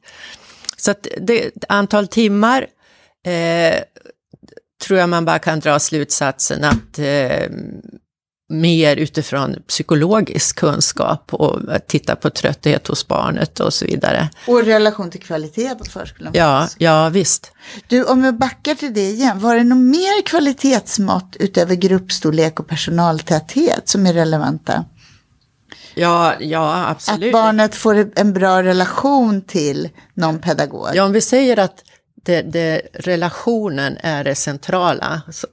Så 0.77 0.91
att 0.91 1.07
det, 1.21 1.51
antal 1.69 2.09
timmar 2.09 2.67
eh, 3.27 3.81
tror 4.83 4.99
jag 4.99 5.09
man 5.09 5.25
bara 5.25 5.39
kan 5.39 5.61
dra 5.61 5.79
slutsatsen 5.79 6.65
att 6.65 6.99
eh, 6.99 7.49
mer 8.49 8.97
utifrån 8.97 9.57
psykologisk 9.69 10.57
kunskap 10.57 11.35
och 11.35 11.61
titta 11.87 12.17
på 12.17 12.31
trötthet 12.31 12.87
hos 12.87 13.09
barnet 13.09 13.61
och 13.61 13.75
så 13.75 13.85
vidare. 13.85 14.31
Och 14.47 14.63
relation 14.63 15.11
till 15.11 15.21
kvalitet 15.21 15.75
på 15.75 15.85
förskolan. 15.85 16.33
Ja, 16.37 16.69
ja 16.79 17.09
visst. 17.09 17.53
Du, 17.89 18.05
om 18.05 18.25
jag 18.25 18.39
backar 18.39 18.75
till 18.75 18.95
det 18.95 19.11
igen, 19.11 19.41
var 19.41 19.57
det 19.57 19.65
något 19.65 19.79
mer 19.79 20.23
kvalitetsmått 20.23 21.37
utöver 21.41 21.75
gruppstorlek 21.75 22.61
och 22.61 22.69
personaltäthet 22.69 23.89
som 23.89 24.07
är 24.07 24.13
relevanta? 24.13 24.85
Ja, 25.95 26.35
ja, 26.41 26.87
absolut. 26.89 27.27
Att 27.27 27.33
barnet 27.33 27.75
får 27.75 28.11
en 28.17 28.33
bra 28.33 28.63
relation 28.63 29.43
till 29.43 29.89
någon 30.15 30.39
pedagog. 30.39 30.89
Ja, 30.95 31.05
om 31.05 31.13
vi 31.13 31.21
säger 31.21 31.59
att 31.59 31.85
det, 32.25 32.43
det, 32.43 32.83
relationen 32.95 33.97
är 34.01 34.25
det 34.25 34.35
centrala. 34.35 35.23
Så, 35.33 35.47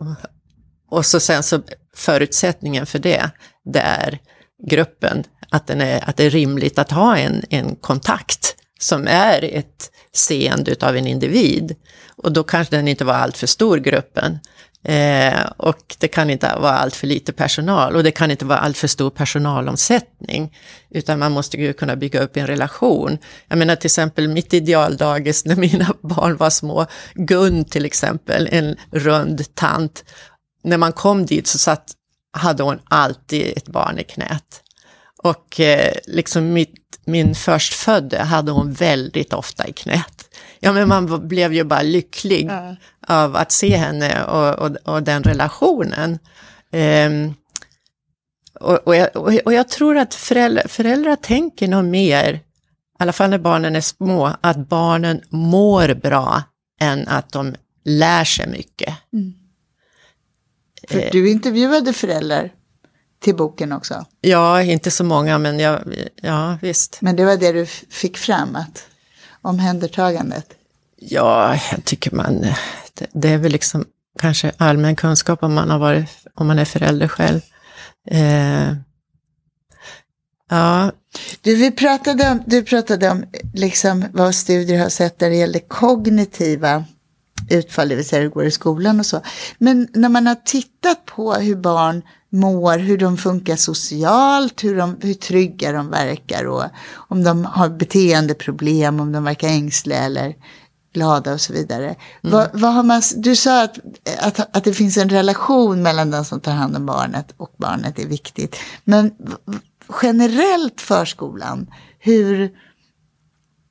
och 0.90 1.06
så 1.06 1.20
sen 1.20 1.44
så 1.44 1.62
förutsättningen 1.96 2.86
för 2.86 3.00
det, 3.00 3.30
det 3.66 3.80
är 3.80 4.20
gruppen, 4.68 5.24
att, 5.50 5.68
den 5.68 5.82
är, 5.82 6.10
att 6.10 6.18
det 6.18 6.24
är 6.24 6.30
rimligt 6.30 6.80
att 6.80 6.92
ha 6.92 7.18
en, 7.18 7.44
en 7.50 7.76
kontakt 7.76 8.56
som 8.80 9.08
är 9.08 9.44
ett 9.44 9.92
seende 10.14 10.76
av 10.82 10.98
en 10.98 11.08
individ. 11.08 11.76
Och 12.16 12.32
då 12.32 12.44
kanske 12.44 12.76
den 12.76 12.88
inte 12.88 13.06
var 13.06 13.14
alltför 13.14 13.48
stor, 13.48 13.78
gruppen. 13.78 14.40
Eh, 14.86 15.46
och 15.58 15.96
det 16.00 16.08
kan 16.08 16.30
inte 16.30 16.56
vara 16.62 16.74
allt 16.74 16.96
för 16.96 17.08
lite 17.08 17.34
personal 17.34 17.96
och 17.96 18.04
det 18.04 18.12
kan 18.12 18.32
inte 18.32 18.46
vara 18.46 18.60
allt 18.60 18.78
för 18.78 18.88
stor 18.88 19.10
personalomsättning. 19.10 20.56
Utan 20.90 21.20
man 21.20 21.32
måste 21.32 21.58
ju 21.58 21.74
kunna 21.74 21.96
bygga 21.96 22.22
upp 22.22 22.38
en 22.38 22.48
relation. 22.48 23.18
Jag 23.48 23.58
menar 23.58 23.76
till 23.76 23.88
exempel 23.88 24.28
mitt 24.28 24.54
idealdagis 24.54 25.46
när 25.46 25.56
mina 25.56 25.94
barn 26.02 26.38
var 26.38 26.50
små, 26.50 26.86
Gun 27.14 27.66
till 27.66 27.86
exempel, 27.86 28.50
en 28.52 28.76
rund 28.92 29.56
tant. 29.56 30.04
När 30.64 30.78
man 30.78 30.94
kom 30.94 31.26
dit 31.26 31.48
så 31.48 31.58
satt, 31.58 31.94
hade 32.34 32.64
hon 32.64 32.80
alltid 32.84 33.58
ett 33.58 33.68
barn 33.68 34.00
i 34.00 34.04
knät. 34.04 34.62
Och 35.24 35.60
eh, 35.60 35.94
liksom 36.08 36.54
mitt, 36.54 37.00
min 37.06 37.36
förstfödde 37.36 38.24
hade 38.24 38.52
hon 38.52 38.74
väldigt 38.74 39.34
ofta 39.34 39.68
i 39.68 39.74
knät. 39.74 40.36
Ja, 40.60 40.74
men 40.74 40.88
man 40.88 41.28
blev 41.28 41.54
ju 41.54 41.64
bara 41.64 41.82
lycklig 41.82 42.46
ja. 42.46 42.76
av 43.08 43.36
att 43.36 43.52
se 43.52 43.78
henne 43.78 44.24
och, 44.24 44.60
och, 44.60 44.76
och 44.84 45.04
den 45.04 45.24
relationen. 45.24 46.20
Um, 46.72 47.34
och, 48.60 48.88
och, 48.88 48.96
jag, 48.96 49.16
och, 49.46 49.54
jag, 49.54 49.70
tror 49.70 49.98
att 49.98 50.14
föräldrar, 50.14 50.68
föräldrar 50.68 51.16
tänker 51.16 51.68
nog 51.68 51.86
mer, 51.86 52.34
i 52.34 52.42
alla 53.00 53.14
fall 53.14 53.30
när 53.30 53.38
barnen 53.38 53.76
är 53.76 53.82
små, 53.82 54.36
att 54.42 54.58
barnen 54.58 55.22
mår 55.30 55.94
bra 55.94 56.44
än 56.82 57.08
att 57.08 57.32
de 57.32 57.56
lär 57.86 58.24
sig 58.24 58.48
mycket. 58.48 58.94
Mm. 59.14 59.34
För 60.88 61.00
eh. 61.00 61.10
du 61.12 61.30
intervjuade 61.30 61.94
föräldrar 61.94 62.52
till 63.20 63.36
boken 63.36 63.72
också? 63.72 64.06
Ja, 64.22 64.62
inte 64.62 64.92
så 64.92 65.04
många, 65.04 65.38
men 65.38 65.60
jag, 65.60 65.80
ja, 66.22 66.58
visst. 66.62 66.98
Men 67.02 67.16
det 67.16 67.26
var 67.26 67.38
det 67.38 67.52
du 67.52 67.66
fick 67.66 68.18
fram, 68.18 68.56
att 68.56 68.86
omhändertagandet? 69.42 70.48
Ja, 70.96 71.60
jag 71.72 71.86
tycker 71.86 72.16
man, 72.16 72.42
det, 72.94 73.08
det 73.14 73.30
är 73.30 73.38
väl 73.38 73.52
liksom 73.52 73.86
kanske 74.20 74.52
allmän 74.58 74.96
kunskap 74.96 75.44
om 75.44 75.54
man, 75.54 75.70
har 75.70 75.80
varit, 75.80 76.10
om 76.34 76.48
man 76.48 76.60
är 76.60 76.66
förälder 76.66 77.08
själv. 77.08 77.42
Eh, 78.08 78.74
ja. 80.50 80.92
Du, 81.42 81.56
vi 81.56 81.72
pratade 81.72 82.32
om, 82.32 82.44
du 82.46 82.64
pratade 82.64 83.10
om 83.10 83.26
liksom 83.54 84.06
vad 84.14 84.36
studier 84.36 84.80
har 84.80 84.90
sett 84.90 85.22
när 85.22 85.30
det 85.30 85.36
gäller 85.36 85.60
kognitiva 85.60 86.86
utfall, 87.50 87.90
det 87.90 87.96
vill 87.96 88.06
säga 88.06 88.22
hur 88.22 88.30
det 88.30 88.34
går 88.34 88.46
i 88.46 88.52
skolan 88.52 89.00
och 89.00 89.06
så. 89.06 89.22
Men 89.58 89.88
när 89.94 90.10
man 90.10 90.28
har 90.28 90.36
tittat 90.36 91.06
på 91.06 91.34
hur 91.34 91.56
barn 91.56 92.02
mår, 92.30 92.78
hur 92.78 92.98
de 92.98 93.18
funkar 93.18 93.56
socialt, 93.56 94.64
hur, 94.64 94.78
de, 94.78 94.98
hur 95.02 95.14
trygga 95.14 95.72
de 95.72 95.90
verkar 95.90 96.46
och 96.46 96.64
om 96.96 97.24
de 97.24 97.46
har 97.46 97.70
beteendeproblem, 97.70 99.00
om 99.00 99.12
de 99.12 99.24
verkar 99.24 99.48
ängsliga 99.48 100.00
eller 100.00 100.36
glada 100.94 101.34
och 101.34 101.42
så 101.42 101.54
vidare. 101.54 101.86
Mm. 101.86 101.98
Vad, 102.22 102.50
vad, 102.54 102.74
har 102.74 102.84
man, 102.84 103.02
du 103.16 103.36
sa 103.36 103.64
att, 103.64 103.80
att, 104.20 104.58
att 104.58 104.64
det 104.64 104.74
finns 104.74 104.98
en 104.98 105.10
relation 105.10 105.82
mellan 105.82 106.12
den 106.12 106.26
som 106.26 106.40
tar 106.40 106.52
hand 106.52 106.76
om 106.76 106.86
barnet 106.86 107.34
och 107.38 107.54
barnet 107.58 108.00
är 108.00 108.08
viktigt. 108.08 108.56
Men 108.84 109.12
generellt 110.02 110.82
förskolan, 110.82 111.68
hur 112.00 112.52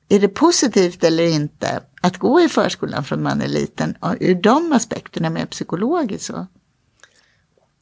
är 0.09 0.19
det 0.19 0.27
positivt 0.27 1.03
eller 1.03 1.23
inte 1.23 1.81
att 2.03 2.17
gå 2.17 2.41
i 2.41 2.49
förskolan 2.49 3.03
från 3.03 3.23
man 3.23 3.41
är 3.41 3.47
liten? 3.47 3.97
Ur 4.19 4.35
de 4.35 4.71
aspekterna 4.71 5.29
mer 5.29 5.45
psykologiskt 5.45 6.25
så? 6.25 6.47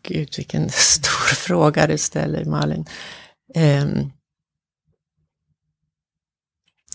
Gud, 0.01 0.34
vilken 0.38 0.69
stor 0.69 1.36
fråga 1.36 1.88
du 1.88 1.97
ställer, 1.97 2.45
Malin. 2.45 2.86
Um, 3.55 4.11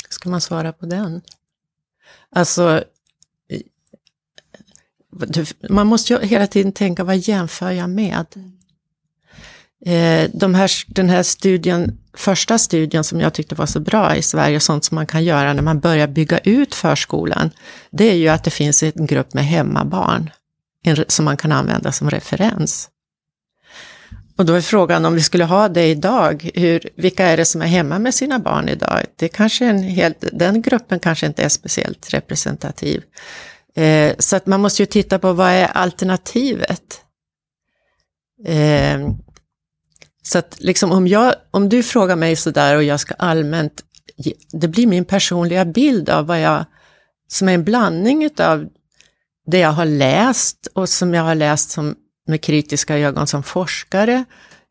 ska 0.08 0.28
man 0.30 0.40
svara 0.40 0.72
på 0.72 0.86
den? 0.86 1.22
Alltså, 2.30 2.84
man 5.68 5.86
måste 5.86 6.12
ju 6.12 6.20
hela 6.20 6.46
tiden 6.46 6.72
tänka, 6.72 7.04
vad 7.04 7.16
jämför 7.16 7.70
jag 7.70 7.90
med? 7.90 8.26
Eh, 9.84 10.30
de 10.34 10.54
här, 10.54 10.70
den 10.86 11.08
här 11.08 11.22
studien, 11.22 11.98
första 12.16 12.58
studien 12.58 13.04
som 13.04 13.20
jag 13.20 13.34
tyckte 13.34 13.54
var 13.54 13.66
så 13.66 13.80
bra 13.80 14.16
i 14.16 14.22
Sverige, 14.22 14.60
sånt 14.60 14.84
som 14.84 14.94
man 14.94 15.06
kan 15.06 15.24
göra 15.24 15.52
när 15.52 15.62
man 15.62 15.80
börjar 15.80 16.06
bygga 16.06 16.38
ut 16.38 16.74
förskolan, 16.74 17.50
det 17.90 18.10
är 18.10 18.14
ju 18.14 18.28
att 18.28 18.44
det 18.44 18.50
finns 18.50 18.82
en 18.82 19.06
grupp 19.06 19.34
med 19.34 19.44
hemmabarn 19.44 20.30
som 21.08 21.24
man 21.24 21.36
kan 21.36 21.52
använda 21.52 21.92
som 21.92 22.10
referens. 22.10 22.90
Och 24.36 24.46
då 24.46 24.54
är 24.54 24.60
frågan 24.60 25.04
om 25.04 25.14
vi 25.14 25.22
skulle 25.22 25.44
ha 25.44 25.68
det 25.68 25.86
idag, 25.86 26.50
hur, 26.54 26.88
vilka 26.96 27.26
är 27.26 27.36
det 27.36 27.44
som 27.44 27.62
är 27.62 27.66
hemma 27.66 27.98
med 27.98 28.14
sina 28.14 28.38
barn 28.38 28.68
idag? 28.68 29.04
Det 29.16 29.28
kanske 29.28 29.66
en 29.66 29.82
helt, 29.82 30.24
den 30.32 30.62
gruppen 30.62 30.98
kanske 30.98 31.26
inte 31.26 31.42
är 31.42 31.48
speciellt 31.48 32.14
representativ. 32.14 33.02
Eh, 33.76 34.14
så 34.18 34.36
att 34.36 34.46
man 34.46 34.60
måste 34.60 34.82
ju 34.82 34.86
titta 34.86 35.18
på 35.18 35.32
vad 35.32 35.50
är 35.50 35.66
alternativet? 35.66 37.00
Eh, 38.46 39.00
så 40.26 40.38
att 40.38 40.56
liksom 40.60 40.92
om, 40.92 41.06
jag, 41.06 41.34
om 41.50 41.68
du 41.68 41.82
frågar 41.82 42.16
mig 42.16 42.36
sådär 42.36 42.76
och 42.76 42.84
jag 42.84 43.00
ska 43.00 43.14
allmänt, 43.14 43.82
det 44.52 44.68
blir 44.68 44.86
min 44.86 45.04
personliga 45.04 45.64
bild 45.64 46.10
av 46.10 46.26
vad 46.26 46.40
jag, 46.40 46.64
som 47.28 47.48
är 47.48 47.54
en 47.54 47.64
blandning 47.64 48.30
av 48.38 48.68
det 49.46 49.58
jag 49.58 49.72
har 49.72 49.84
läst 49.84 50.68
och 50.74 50.88
som 50.88 51.14
jag 51.14 51.22
har 51.22 51.34
läst 51.34 51.70
som 51.70 51.94
med 52.28 52.40
kritiska 52.40 52.98
ögon 52.98 53.26
som 53.26 53.42
forskare 53.42 54.24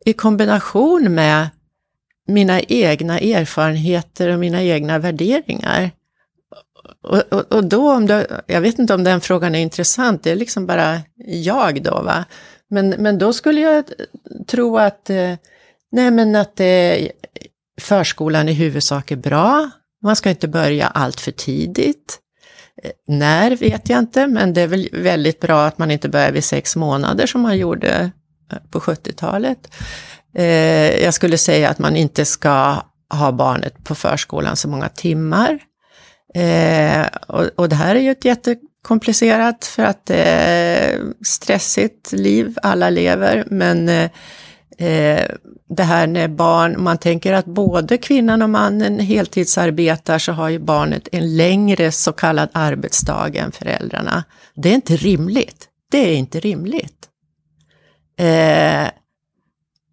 i 0.06 0.14
kombination 0.14 1.14
med 1.14 1.50
mina 2.28 2.62
egna 2.62 3.20
erfarenheter 3.20 4.30
och 4.30 4.40
mina 4.40 4.64
egna 4.64 5.00
värderingar. 5.00 5.92
Och, 7.04 7.34
och, 7.34 7.52
och 7.52 7.64
då, 7.64 7.92
om 7.92 8.06
det, 8.08 8.42
jag 8.48 8.62
vet 8.62 8.80
inte 8.80 8.94
om 8.94 9.04
den 9.04 9.22
frågan 9.22 9.56
är 9.56 9.60
intressant, 9.60 10.24
det 10.24 10.32
är 10.32 10.36
liksom 10.36 10.66
bara 10.66 11.02
jag 11.28 11.84
då 11.84 12.02
va. 12.02 12.26
Men, 12.70 12.90
men 12.90 13.18
då 13.18 13.34
skulle 13.34 13.62
jag 13.62 13.86
tro 14.48 14.78
att, 14.78 15.10
eh, 15.10 15.34
nej 15.92 16.12
men 16.12 16.36
att 16.36 16.60
eh, 16.60 17.08
förskolan 17.82 18.50
i 18.50 18.54
huvudsak 18.54 19.12
är 19.12 19.16
bra. 19.16 19.70
Man 20.02 20.16
ska 20.16 20.30
inte 20.30 20.48
börja 20.48 20.88
allt 20.88 21.20
för 21.20 21.32
tidigt. 21.32 22.20
Eh, 22.84 22.92
när 23.08 23.56
vet 23.56 23.90
jag 23.90 24.00
inte, 24.00 24.28
men 24.28 24.54
det 24.54 24.62
är 24.62 24.68
väl 24.68 24.90
väldigt 24.94 25.40
bra 25.40 25.66
att 25.66 25.78
man 25.78 25.92
inte 25.92 26.10
börjar 26.10 26.32
vid 26.32 26.44
sex 26.44 26.76
månader 26.76 27.26
som 27.28 27.42
man 27.42 27.58
gjorde 27.58 28.12
på 28.72 28.80
70-talet. 28.80 29.74
Jag 31.02 31.14
skulle 31.14 31.38
säga 31.38 31.70
att 31.70 31.80
man 31.80 31.96
inte 31.96 32.26
ska 32.26 32.82
ha 33.10 33.32
barnet 33.32 33.84
på 33.84 33.96
förskolan 33.96 34.56
så 34.56 34.68
många 34.68 34.90
timmar. 34.90 35.60
Eh, 36.36 37.06
och, 37.56 37.70
det 37.70 37.76
här 37.76 37.96
är 37.96 38.00
ju 38.00 38.12
ett 38.12 38.26
jätte 38.26 38.56
komplicerat 38.86 39.66
för 39.66 39.84
att 39.84 40.06
det 40.06 40.24
är 40.24 41.02
stressigt 41.26 42.12
liv 42.12 42.58
alla 42.64 42.90
lever, 42.90 43.44
men 43.48 43.90
eh, 43.90 44.10
eh, 44.78 45.32
det 45.70 45.84
här 45.84 46.08
när 46.08 46.28
barn, 46.28 46.84
man 46.84 46.98
tänker 46.98 47.34
att 47.34 47.46
både 47.46 47.98
kvinnan 47.98 48.42
och 48.42 48.50
mannen 48.50 49.00
heltidsarbetar 49.00 50.20
så 50.20 50.32
har 50.32 50.50
ju 50.50 50.60
barnet 50.60 51.08
en 51.12 51.38
längre 51.38 51.92
så 51.92 52.12
kallad 52.12 52.50
arbetsdag 52.52 53.36
än 53.36 53.52
föräldrarna. 53.52 54.24
Det 54.56 54.70
är 54.70 54.74
inte 54.74 54.96
rimligt. 54.96 55.68
Det 55.92 55.98
är 55.98 56.16
inte 56.16 56.40
rimligt. 56.40 57.10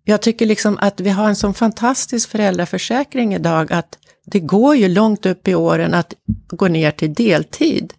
Jag 0.05 0.23
tycker 0.23 0.47
liksom 0.47 0.79
att 0.81 1.01
vi 1.01 1.11
har 1.11 1.29
en 1.29 1.37
sån 1.37 1.55
fantastisk 1.55 2.29
föräldraförsäkring 2.29 3.35
idag 3.35 3.73
att 3.73 3.99
det 4.27 4.41
går 4.41 4.77
ju 4.77 4.89
långt 4.89 5.27
upp 5.27 5.49
i 5.49 5.55
åren 5.55 5.95
att 5.95 6.15
gå 6.49 6.69
ner 6.69 6.91
till 6.91 7.15
deltid. 7.15 7.95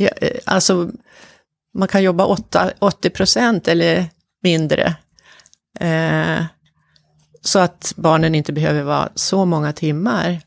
Ja, 0.00 0.08
eh, 0.08 0.38
alltså, 0.44 0.90
man 1.74 1.88
kan 1.88 2.02
jobba 2.02 2.24
8, 2.24 2.70
80 2.78 3.10
procent 3.10 3.68
eller 3.68 4.04
mindre 4.42 4.96
Eh, 5.80 6.44
så 7.40 7.58
att 7.58 7.92
barnen 7.96 8.34
inte 8.34 8.52
behöver 8.52 8.82
vara 8.82 9.08
så 9.14 9.44
många 9.44 9.72
timmar. 9.72 10.40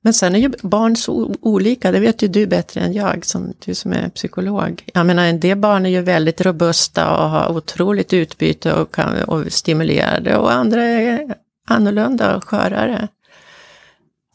Men 0.00 0.14
sen 0.14 0.34
är 0.34 0.38
ju 0.38 0.52
barn 0.62 0.96
så 0.96 1.34
olika, 1.40 1.92
det 1.92 2.00
vet 2.00 2.22
ju 2.22 2.28
du 2.28 2.46
bättre 2.46 2.80
än 2.80 2.92
jag, 2.92 3.24
som, 3.24 3.52
du 3.64 3.74
som 3.74 3.92
är 3.92 4.08
psykolog. 4.08 4.84
Jag 4.94 5.06
menar, 5.06 5.24
en 5.24 5.40
del 5.40 5.58
barn 5.58 5.86
är 5.86 5.90
ju 5.90 6.02
väldigt 6.02 6.40
robusta 6.40 7.16
och 7.16 7.30
har 7.30 7.56
otroligt 7.56 8.12
utbyte 8.12 8.72
och, 8.72 8.94
kan, 8.94 9.22
och 9.22 9.52
stimulerade 9.52 10.36
och 10.36 10.52
andra 10.52 10.84
är 10.84 11.34
annorlunda 11.68 12.36
och 12.36 12.44
skörare. 12.44 13.08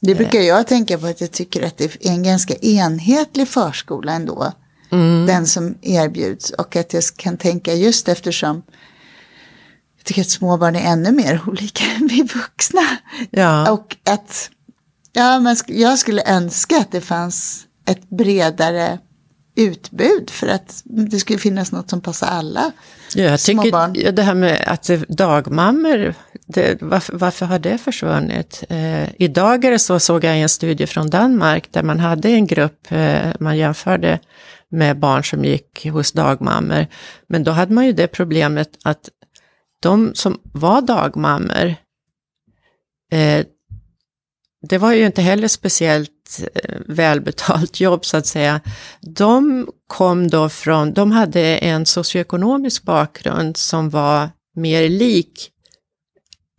Det 0.05 0.15
brukar 0.15 0.39
jag 0.39 0.67
tänka 0.67 0.97
på 0.97 1.07
att 1.07 1.21
jag 1.21 1.31
tycker 1.31 1.61
att 1.61 1.77
det 1.77 1.83
är 1.83 2.11
en 2.11 2.23
ganska 2.23 2.53
enhetlig 2.53 3.47
förskola 3.47 4.13
ändå. 4.13 4.51
Mm. 4.91 5.25
Den 5.25 5.47
som 5.47 5.77
erbjuds 5.81 6.51
och 6.51 6.75
att 6.75 6.93
jag 6.93 7.03
kan 7.17 7.37
tänka 7.37 7.73
just 7.73 8.07
eftersom 8.07 8.63
jag 9.97 10.05
tycker 10.05 10.21
att 10.21 10.29
småbarn 10.29 10.75
är 10.75 10.91
ännu 10.91 11.11
mer 11.11 11.41
olika 11.47 11.83
än 11.97 12.07
vi 12.07 12.23
vuxna. 12.23 12.97
Ja. 13.29 13.71
Och 13.71 13.95
att 14.05 14.49
ja, 15.13 15.39
men 15.39 15.55
jag 15.67 15.99
skulle 15.99 16.23
önska 16.25 16.77
att 16.77 16.91
det 16.91 17.01
fanns 17.01 17.65
ett 17.85 18.09
bredare 18.09 18.99
utbud 19.55 20.29
för 20.29 20.47
att 20.47 20.81
det 20.83 21.19
skulle 21.19 21.39
finnas 21.39 21.71
något 21.71 21.89
som 21.89 22.01
passar 22.01 22.27
alla 22.27 22.71
ja, 23.15 23.23
jag 23.23 23.39
tycker 23.39 24.11
Det 24.11 24.21
här 24.21 24.33
med 24.33 24.63
att 24.67 24.89
dagmammor 25.07 26.15
det, 26.45 26.81
varför, 26.81 27.17
varför, 27.17 27.45
har 27.45 27.59
det 27.59 27.77
försvunnit? 27.77 28.63
Eh, 28.69 29.09
idag 29.21 29.65
är 29.65 29.71
det 29.71 29.79
så, 29.79 29.99
såg 29.99 30.23
jag 30.23 30.37
i 30.37 30.41
en 30.41 30.49
studie 30.49 30.87
från 30.87 31.09
Danmark, 31.09 31.71
där 31.71 31.83
man 31.83 31.99
hade 31.99 32.29
en 32.29 32.47
grupp, 32.47 32.91
eh, 32.91 33.31
man 33.39 33.57
jämförde 33.57 34.19
med 34.69 34.99
barn 34.99 35.23
som 35.23 35.45
gick 35.45 35.87
hos 35.87 36.11
dagmammor. 36.11 36.87
Men 37.27 37.43
då 37.43 37.51
hade 37.51 37.73
man 37.73 37.85
ju 37.85 37.93
det 37.93 38.07
problemet 38.07 38.69
att 38.83 39.09
de 39.79 40.11
som 40.15 40.39
var 40.43 40.81
dagmammor, 40.81 41.75
eh, 43.11 43.45
det 44.69 44.77
var 44.77 44.93
ju 44.93 45.05
inte 45.05 45.21
heller 45.21 45.47
speciellt 45.47 46.43
eh, 46.55 46.72
välbetalt 46.93 47.79
jobb 47.79 48.05
så 48.05 48.17
att 48.17 48.25
säga. 48.27 48.61
De 49.01 49.67
kom 49.87 50.27
då 50.27 50.49
från, 50.49 50.93
de 50.93 51.11
hade 51.11 51.41
en 51.57 51.85
socioekonomisk 51.85 52.83
bakgrund 52.83 53.57
som 53.57 53.89
var 53.89 54.29
mer 54.55 54.89
lik, 54.89 55.49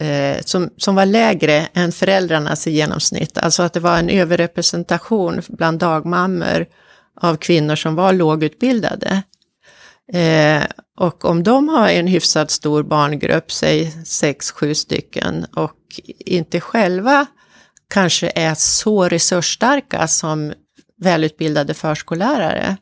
eh, 0.02 0.42
som, 0.44 0.70
som 0.76 0.94
var 0.94 1.06
lägre 1.06 1.68
än 1.74 1.92
föräldrarnas 1.92 2.66
i 2.66 2.70
genomsnitt. 2.70 3.38
Alltså 3.38 3.62
att 3.62 3.72
det 3.72 3.80
var 3.80 3.98
en 3.98 4.10
överrepresentation 4.10 5.42
bland 5.48 5.78
dagmammor 5.78 6.66
av 7.20 7.36
kvinnor 7.36 7.76
som 7.76 7.94
var 7.94 8.12
lågutbildade. 8.12 9.22
Eh, 10.12 10.62
och 10.98 11.24
om 11.24 11.42
de 11.42 11.68
har 11.68 11.88
en 11.88 12.06
hyfsat 12.06 12.50
stor 12.50 12.82
barngrupp, 12.82 13.52
säg 13.52 14.04
sex, 14.04 14.50
sju 14.50 14.74
stycken, 14.74 15.46
och 15.56 16.00
inte 16.18 16.60
själva 16.60 17.26
kanske 17.88 18.32
är 18.34 18.54
så 18.54 19.08
resursstarka 19.08 20.08
som 20.08 20.52
välutbildade 20.96 21.74
förskollärare, 21.74 22.76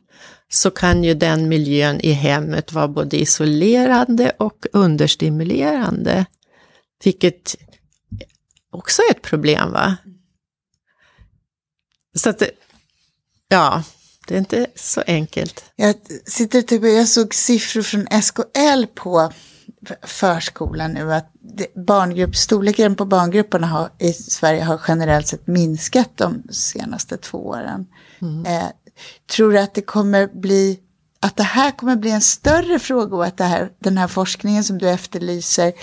så 0.49 0.71
kan 0.71 1.03
ju 1.03 1.13
den 1.13 1.49
miljön 1.49 1.99
i 1.99 2.11
hemmet 2.11 2.73
vara 2.73 2.87
både 2.87 3.17
isolerande 3.17 4.31
och 4.39 4.65
understimulerande. 4.73 6.25
Vilket 7.03 7.55
också 8.71 9.01
är 9.01 9.11
ett 9.11 9.21
problem 9.21 9.71
va? 9.71 9.97
Så 12.15 12.29
att, 12.29 12.43
ja, 13.47 13.83
det 14.27 14.33
är 14.33 14.39
inte 14.39 14.67
så 14.75 15.03
enkelt. 15.07 15.65
Jag, 15.75 15.95
sitter 16.25 16.61
typ, 16.61 16.83
jag 16.83 17.07
såg 17.07 17.33
siffror 17.33 17.81
från 17.81 18.21
SKL 18.21 18.85
på 18.95 19.33
förskolan 20.01 20.91
nu 20.91 21.13
att 21.13 21.31
barngruppsstorleken 21.75 22.95
på 22.95 23.05
barngrupperna 23.05 23.67
har, 23.67 23.89
i 23.99 24.13
Sverige 24.13 24.63
har 24.63 24.81
generellt 24.87 25.27
sett 25.27 25.47
minskat 25.47 26.09
de 26.15 26.43
senaste 26.51 27.17
två 27.17 27.47
åren. 27.47 27.87
Mm. 28.21 28.45
Eh, 28.45 28.69
tror 29.35 29.51
du 29.51 29.59
att 29.59 29.73
det 29.73 29.81
kommer 29.81 30.27
bli 30.27 30.79
att 31.19 31.35
det 31.35 31.43
här 31.43 31.71
kommer 31.71 31.95
bli 31.95 32.11
en 32.11 32.21
större 32.21 32.79
fråga 32.79 33.15
och 33.15 33.25
att 33.25 33.37
det 33.37 33.43
här, 33.43 33.71
den 33.79 33.97
här 33.97 34.07
forskningen 34.07 34.63
som 34.63 34.77
du 34.77 34.89
efterlyser, 34.89 35.73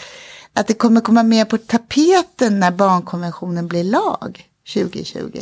att 0.53 0.67
det 0.67 0.75
kommer 0.75 1.01
komma 1.01 1.23
mer 1.23 1.45
på 1.45 1.59
tapeten 1.59 2.61
när 2.61 2.71
barnkonventionen 2.71 3.69
blir 3.69 3.85
lag 3.85 4.45
2020? 4.75 5.41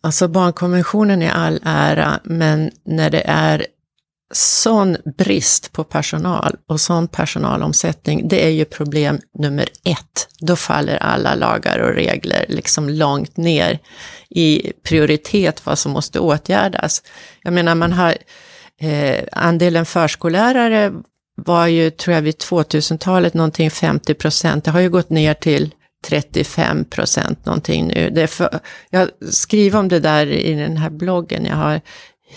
Alltså 0.00 0.28
barnkonventionen 0.28 1.22
är 1.22 1.30
all 1.30 1.60
ära, 1.64 2.20
men 2.24 2.70
när 2.84 3.10
det 3.10 3.22
är 3.26 3.66
sån 4.34 4.96
brist 5.18 5.72
på 5.72 5.84
personal 5.84 6.56
och 6.68 6.80
sån 6.80 7.08
personalomsättning, 7.08 8.28
det 8.28 8.44
är 8.46 8.50
ju 8.50 8.64
problem 8.64 9.20
nummer 9.38 9.68
ett. 9.84 10.28
Då 10.40 10.56
faller 10.56 10.96
alla 10.96 11.34
lagar 11.34 11.78
och 11.78 11.94
regler 11.94 12.44
liksom 12.48 12.88
långt 12.88 13.36
ner 13.36 13.78
i 14.30 14.72
prioritet 14.82 15.66
vad 15.66 15.78
som 15.78 15.92
måste 15.92 16.20
åtgärdas. 16.20 17.02
Jag 17.42 17.52
menar, 17.52 17.74
man 17.74 17.92
har 17.92 18.16
eh, 18.80 19.24
andelen 19.32 19.86
förskollärare 19.86 20.92
var 21.36 21.66
ju, 21.66 21.90
tror 21.90 22.14
jag, 22.14 22.22
vid 22.22 22.36
2000-talet 22.36 23.34
någonting 23.34 23.70
50 23.70 24.14
procent. 24.14 24.64
Det 24.64 24.70
har 24.70 24.80
ju 24.80 24.90
gått 24.90 25.10
ner 25.10 25.34
till 25.34 25.74
35 26.04 26.84
procent 26.84 27.46
någonting 27.46 27.86
nu. 27.86 28.10
Det 28.10 28.26
för, 28.26 28.60
jag 28.90 29.08
skriver 29.30 29.78
om 29.78 29.88
det 29.88 30.00
där 30.00 30.26
i 30.26 30.54
den 30.54 30.76
här 30.76 30.90
bloggen 30.90 31.44
jag 31.44 31.56
har, 31.56 31.80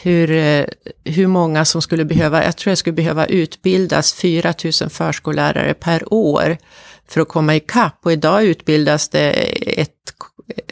hur, 0.02 0.32
eh, 0.32 0.66
hur 1.04 1.28
många 1.28 1.66
som 1.66 1.82
skulle 1.82 2.06
behöva, 2.06 2.44
jag 2.44 2.58
tror 2.58 2.72
jag 2.72 2.78
skulle 2.78 2.94
behöva 2.94 3.26
utbildas 3.26 4.14
4 4.14 4.54
000 4.82 4.90
förskollärare 4.90 5.74
per 5.74 6.14
år 6.14 6.58
för 7.08 7.22
att 7.22 7.28
komma 7.28 7.56
ikapp 7.56 8.00
och 8.04 8.12
idag 8.12 8.44
utbildas 8.44 9.10
det 9.10 9.32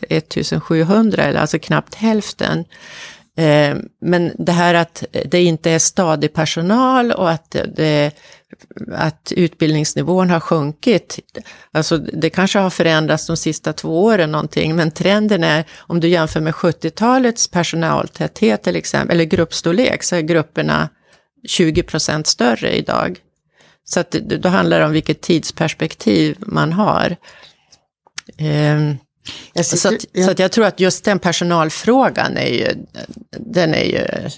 1700, 0.09 1.23
eller 1.23 1.39
alltså 1.39 1.59
knappt 1.59 1.95
hälften. 1.95 2.65
Eh, 3.37 3.77
men 4.01 4.31
det 4.37 4.51
här 4.51 4.73
att 4.73 5.03
det 5.25 5.43
inte 5.43 5.71
är 5.71 5.79
stadig 5.79 6.33
personal 6.33 7.11
och 7.11 7.31
att, 7.31 7.55
det, 7.75 8.11
att 8.91 9.33
utbildningsnivån 9.35 10.29
har 10.29 10.39
sjunkit, 10.39 11.19
alltså 11.71 11.97
det 11.97 12.29
kanske 12.29 12.59
har 12.59 12.69
förändrats 12.69 13.27
de 13.27 13.37
sista 13.37 13.73
två 13.73 14.03
åren 14.03 14.31
någonting, 14.31 14.75
men 14.75 14.91
trenden 14.91 15.43
är, 15.43 15.65
om 15.77 15.99
du 15.99 16.07
jämför 16.07 16.39
med 16.39 16.53
70-talets 16.53 17.47
personaltäthet 17.47 18.63
till 18.63 18.75
exempel, 18.75 19.15
eller 19.15 19.25
gruppstorlek, 19.25 20.03
så 20.03 20.15
är 20.15 20.21
grupperna 20.21 20.89
20 21.47 21.83
procent 21.83 22.27
större 22.27 22.77
idag. 22.77 23.19
Så 23.83 23.99
att 23.99 24.11
då 24.11 24.49
handlar 24.49 24.79
det 24.79 24.85
om 24.85 24.91
vilket 24.91 25.21
tidsperspektiv 25.21 26.37
man 26.39 26.73
har. 26.73 27.15
Ehm, 28.37 28.97
Um, 29.55 29.63
Sitter, 29.63 29.77
så, 29.77 29.87
att, 29.87 30.05
jag... 30.11 30.25
så 30.25 30.41
jag 30.41 30.51
tror 30.51 30.65
att 30.65 30.79
just 30.79 31.03
den 31.03 31.19
personalfrågan 31.19 32.37
är 32.37 32.49
ju, 32.49 32.85
den 33.31 33.73
är 33.73 33.83
ju 33.83 34.29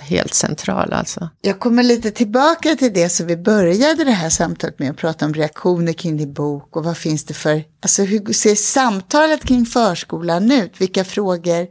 helt 0.00 0.34
central 0.34 0.92
alltså. 0.92 1.28
Jag 1.40 1.60
kommer 1.60 1.82
lite 1.82 2.10
tillbaka 2.10 2.76
till 2.76 2.92
det 2.92 3.08
som 3.08 3.26
vi 3.26 3.36
började 3.36 4.04
det 4.04 4.10
här 4.10 4.30
samtalet 4.30 4.78
med 4.78 4.90
att 4.90 4.96
prata 4.96 5.26
om 5.26 5.34
reaktioner 5.34 5.92
kring 5.92 6.16
din 6.16 6.32
bok 6.32 6.76
och 6.76 6.84
vad 6.84 6.96
finns 6.96 7.24
det 7.24 7.34
för, 7.34 7.64
alltså 7.80 8.02
hur 8.02 8.32
ser 8.32 8.54
samtalet 8.54 9.44
kring 9.44 9.66
förskolan 9.66 10.52
ut? 10.52 10.80
Vilka 10.80 11.04
frågor 11.04 11.66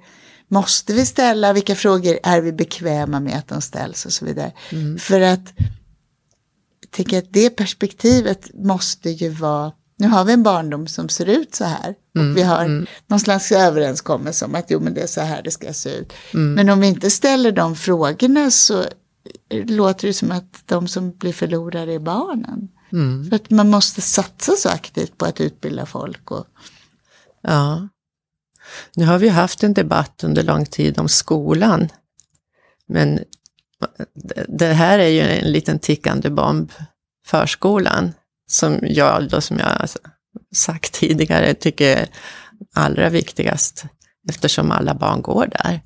måste 0.48 0.94
vi 0.94 1.06
ställa? 1.06 1.54
Vilka 1.54 1.76
frågor 1.76 2.20
är 2.24 2.42
vi 2.42 2.52
bekväma 2.54 3.20
med 3.20 3.38
att 3.38 3.48
de 3.48 3.62
ställs 3.62 4.06
och 4.06 4.14
så 4.14 4.26
vidare? 4.26 4.52
Mm. 4.72 4.98
För 5.00 5.22
att 5.22 5.54
jag 6.82 6.92
tänker 6.92 7.18
att 7.18 7.34
det 7.34 7.50
perspektivet 7.50 8.54
måste 8.54 9.10
ju 9.10 9.30
vara 9.30 9.72
nu 9.98 10.08
har 10.08 10.26
vi 10.26 10.34
en 10.34 10.44
barndom 10.44 10.88
som 10.88 11.10
ser 11.10 11.26
ut 11.26 11.56
så 11.56 11.64
här. 11.64 11.96
Mm, 12.16 12.32
och 12.32 12.38
vi 12.38 12.42
har 12.44 12.66
mm. 12.66 12.86
någon 13.08 13.20
slags 13.20 13.52
överenskommelse 13.52 14.46
om 14.46 14.56
att 14.56 14.72
jo 14.72 14.80
men 14.80 14.94
det 14.94 15.02
är 15.02 15.08
så 15.08 15.22
här 15.22 15.44
det 15.44 15.52
ska 15.52 15.74
se 15.74 15.90
ut. 15.90 16.14
Mm. 16.34 16.54
Men 16.54 16.70
om 16.70 16.80
vi 16.80 16.88
inte 16.88 17.10
ställer 17.10 17.52
de 17.52 17.76
frågorna 17.76 18.52
så 18.52 18.86
låter 19.52 20.08
det 20.08 20.14
som 20.14 20.32
att 20.32 20.64
de 20.66 20.88
som 20.88 21.12
blir 21.12 21.34
förlorare 21.34 21.94
är 21.94 22.00
barnen. 22.00 22.70
Mm. 22.92 23.30
För 23.30 23.36
att 23.36 23.50
man 23.50 23.70
måste 23.70 24.02
satsa 24.02 24.56
så 24.56 24.70
aktivt 24.70 25.18
på 25.18 25.26
att 25.26 25.42
utbilda 25.42 25.86
folk. 25.86 26.32
Och... 26.32 26.46
Ja. 27.42 27.88
Nu 28.96 29.06
har 29.06 29.18
vi 29.18 29.30
haft 29.30 29.64
en 29.64 29.74
debatt 29.74 30.24
under 30.24 30.44
lång 30.44 30.66
tid 30.66 31.00
om 31.00 31.10
skolan. 31.10 31.90
Men 32.88 33.20
det 34.48 34.74
här 34.74 35.00
är 35.00 35.08
ju 35.08 35.22
en 35.22 35.52
liten 35.52 35.80
tickande 35.80 36.30
bomb, 36.30 36.72
förskolan 37.26 38.14
som 38.48 38.80
jag, 38.82 39.30
då, 39.30 39.42
som 39.42 39.60
jag 39.60 39.68
alltså 39.68 40.00
sagt 40.56 40.94
tidigare, 40.94 41.54
tycker 41.54 41.98
är 41.98 42.08
allra 42.76 43.10
viktigast 43.10 43.86
eftersom 44.30 44.72
alla 44.72 44.94
barn 44.94 45.22
går 45.22 45.48
där. 45.52 45.82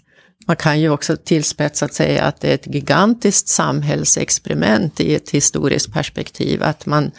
Man 0.47 0.55
kan 0.55 0.79
ju 0.79 0.89
också 0.89 1.17
tillspetsat 1.17 1.93
säga 1.93 2.23
att 2.23 2.41
det 2.41 2.49
är 2.49 2.55
ett 2.55 2.67
gigantiskt 2.67 3.47
samhällsexperiment 3.47 4.99
i 4.99 5.15
ett 5.15 5.29
historiskt 5.29 5.93
perspektiv, 5.93 6.63
att 6.63 6.85
man 6.85 7.11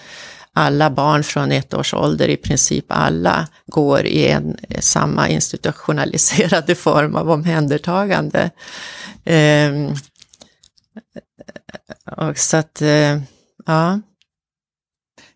alla 0.55 0.90
barn 0.90 1.24
från 1.24 1.53
ett 1.53 1.74
års 1.74 1.95
ålder, 1.95 2.28
i 2.28 2.36
princip 2.36 2.84
alla, 2.88 3.49
går 3.66 4.07
i 4.07 4.28
en 4.28 4.57
samma 4.80 5.28
institutionaliserade 5.28 6.74
form 6.88 7.16
av 7.16 7.30
omhändertagande. 7.30 8.51
Eh, 9.24 9.72
och 12.16 12.38
så 12.38 12.57
att, 12.57 12.82
eh, 12.82 13.20
ja. 13.66 14.01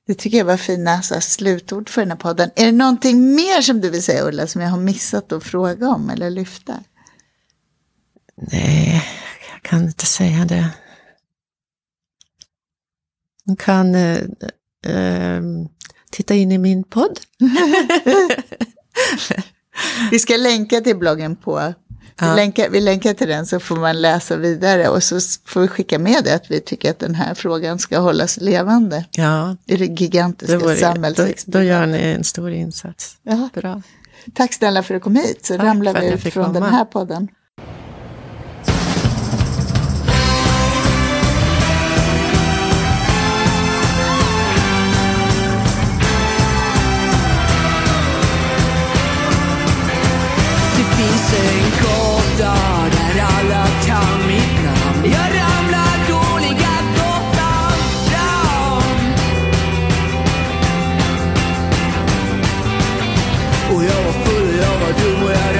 Det 0.07 0.15
tycker 0.15 0.39
jag 0.39 0.45
var 0.45 0.57
fina 0.57 1.03
så 1.03 1.15
här, 1.15 1.21
slutord 1.21 1.89
för 1.89 2.01
den 2.01 2.11
här 2.11 2.19
podden. 2.19 2.51
Är 2.57 2.67
det 2.67 2.73
någonting 2.73 3.35
mer 3.35 3.63
som 3.63 3.81
du 3.81 3.91
vill 3.91 4.03
säga 4.03 4.29
Ulla, 4.29 4.47
som 4.47 4.61
jag 4.61 4.69
har 4.69 4.79
missat 4.79 5.33
att 5.33 5.45
fråga 5.45 5.89
om 5.89 6.11
eller 6.11 6.31
lyfta? 6.31 6.81
Nej, 8.53 9.05
jag 9.53 9.63
kan 9.63 9.83
inte 9.83 10.07
säga 10.07 10.45
det. 10.45 10.71
Man 13.47 13.57
kan 13.57 13.95
eh, 13.95 14.23
eh, 14.87 15.43
titta 16.11 16.35
in 16.35 16.53
i 16.53 16.59
min 16.59 16.85
podd. 16.85 17.21
Vi 20.11 20.19
ska 20.19 20.37
länka 20.37 20.81
till 20.81 20.97
bloggen 20.97 21.37
på. 21.37 21.75
Vi, 22.21 22.27
länkar, 22.27 22.69
vi 22.71 22.81
länkar 22.81 23.15
till 23.15 23.29
den 23.29 23.47
så 23.47 23.61
får 23.61 23.77
man 23.77 24.01
läsa 24.01 24.37
vidare 24.37 24.89
och 24.89 25.03
så 25.03 25.21
får 25.45 25.61
vi 25.61 25.69
skicka 25.69 25.99
med 25.99 26.25
det 26.25 26.35
att 26.35 26.51
vi 26.51 26.61
tycker 26.61 26.91
att 26.91 26.99
den 26.99 27.15
här 27.15 27.35
frågan 27.35 27.79
ska 27.79 27.99
hållas 27.99 28.37
levande. 28.41 29.05
Ja. 29.11 29.57
I 29.67 29.77
det 29.77 30.01
gigantiska 30.01 30.59
det 30.59 30.77
samhällsexperimentet. 30.77 31.45
Då, 31.47 31.59
då 31.59 31.65
gör 31.65 31.87
ni 31.87 31.99
en 31.99 32.25
stor 32.25 32.51
insats. 32.51 33.17
Ja. 33.23 33.49
Bra. 33.55 33.83
Tack 34.35 34.55
snälla 34.55 34.83
för 34.83 34.95
att 34.95 35.01
du 35.01 35.05
kom 35.05 35.17
hit 35.17 35.47
så 35.47 35.57
Tack 35.57 35.65
ramlar 35.67 36.01
vi 36.01 36.13
ut 36.13 36.33
från 36.33 36.53
den 36.53 36.63
här 36.63 36.85
podden. 36.85 37.29
All 63.77 63.83
var 63.83 64.13
full, 64.13 64.57
jag 64.59 64.79
var 64.81 64.93
dum 65.01 65.23
och 65.25 65.31
jag 65.31 65.56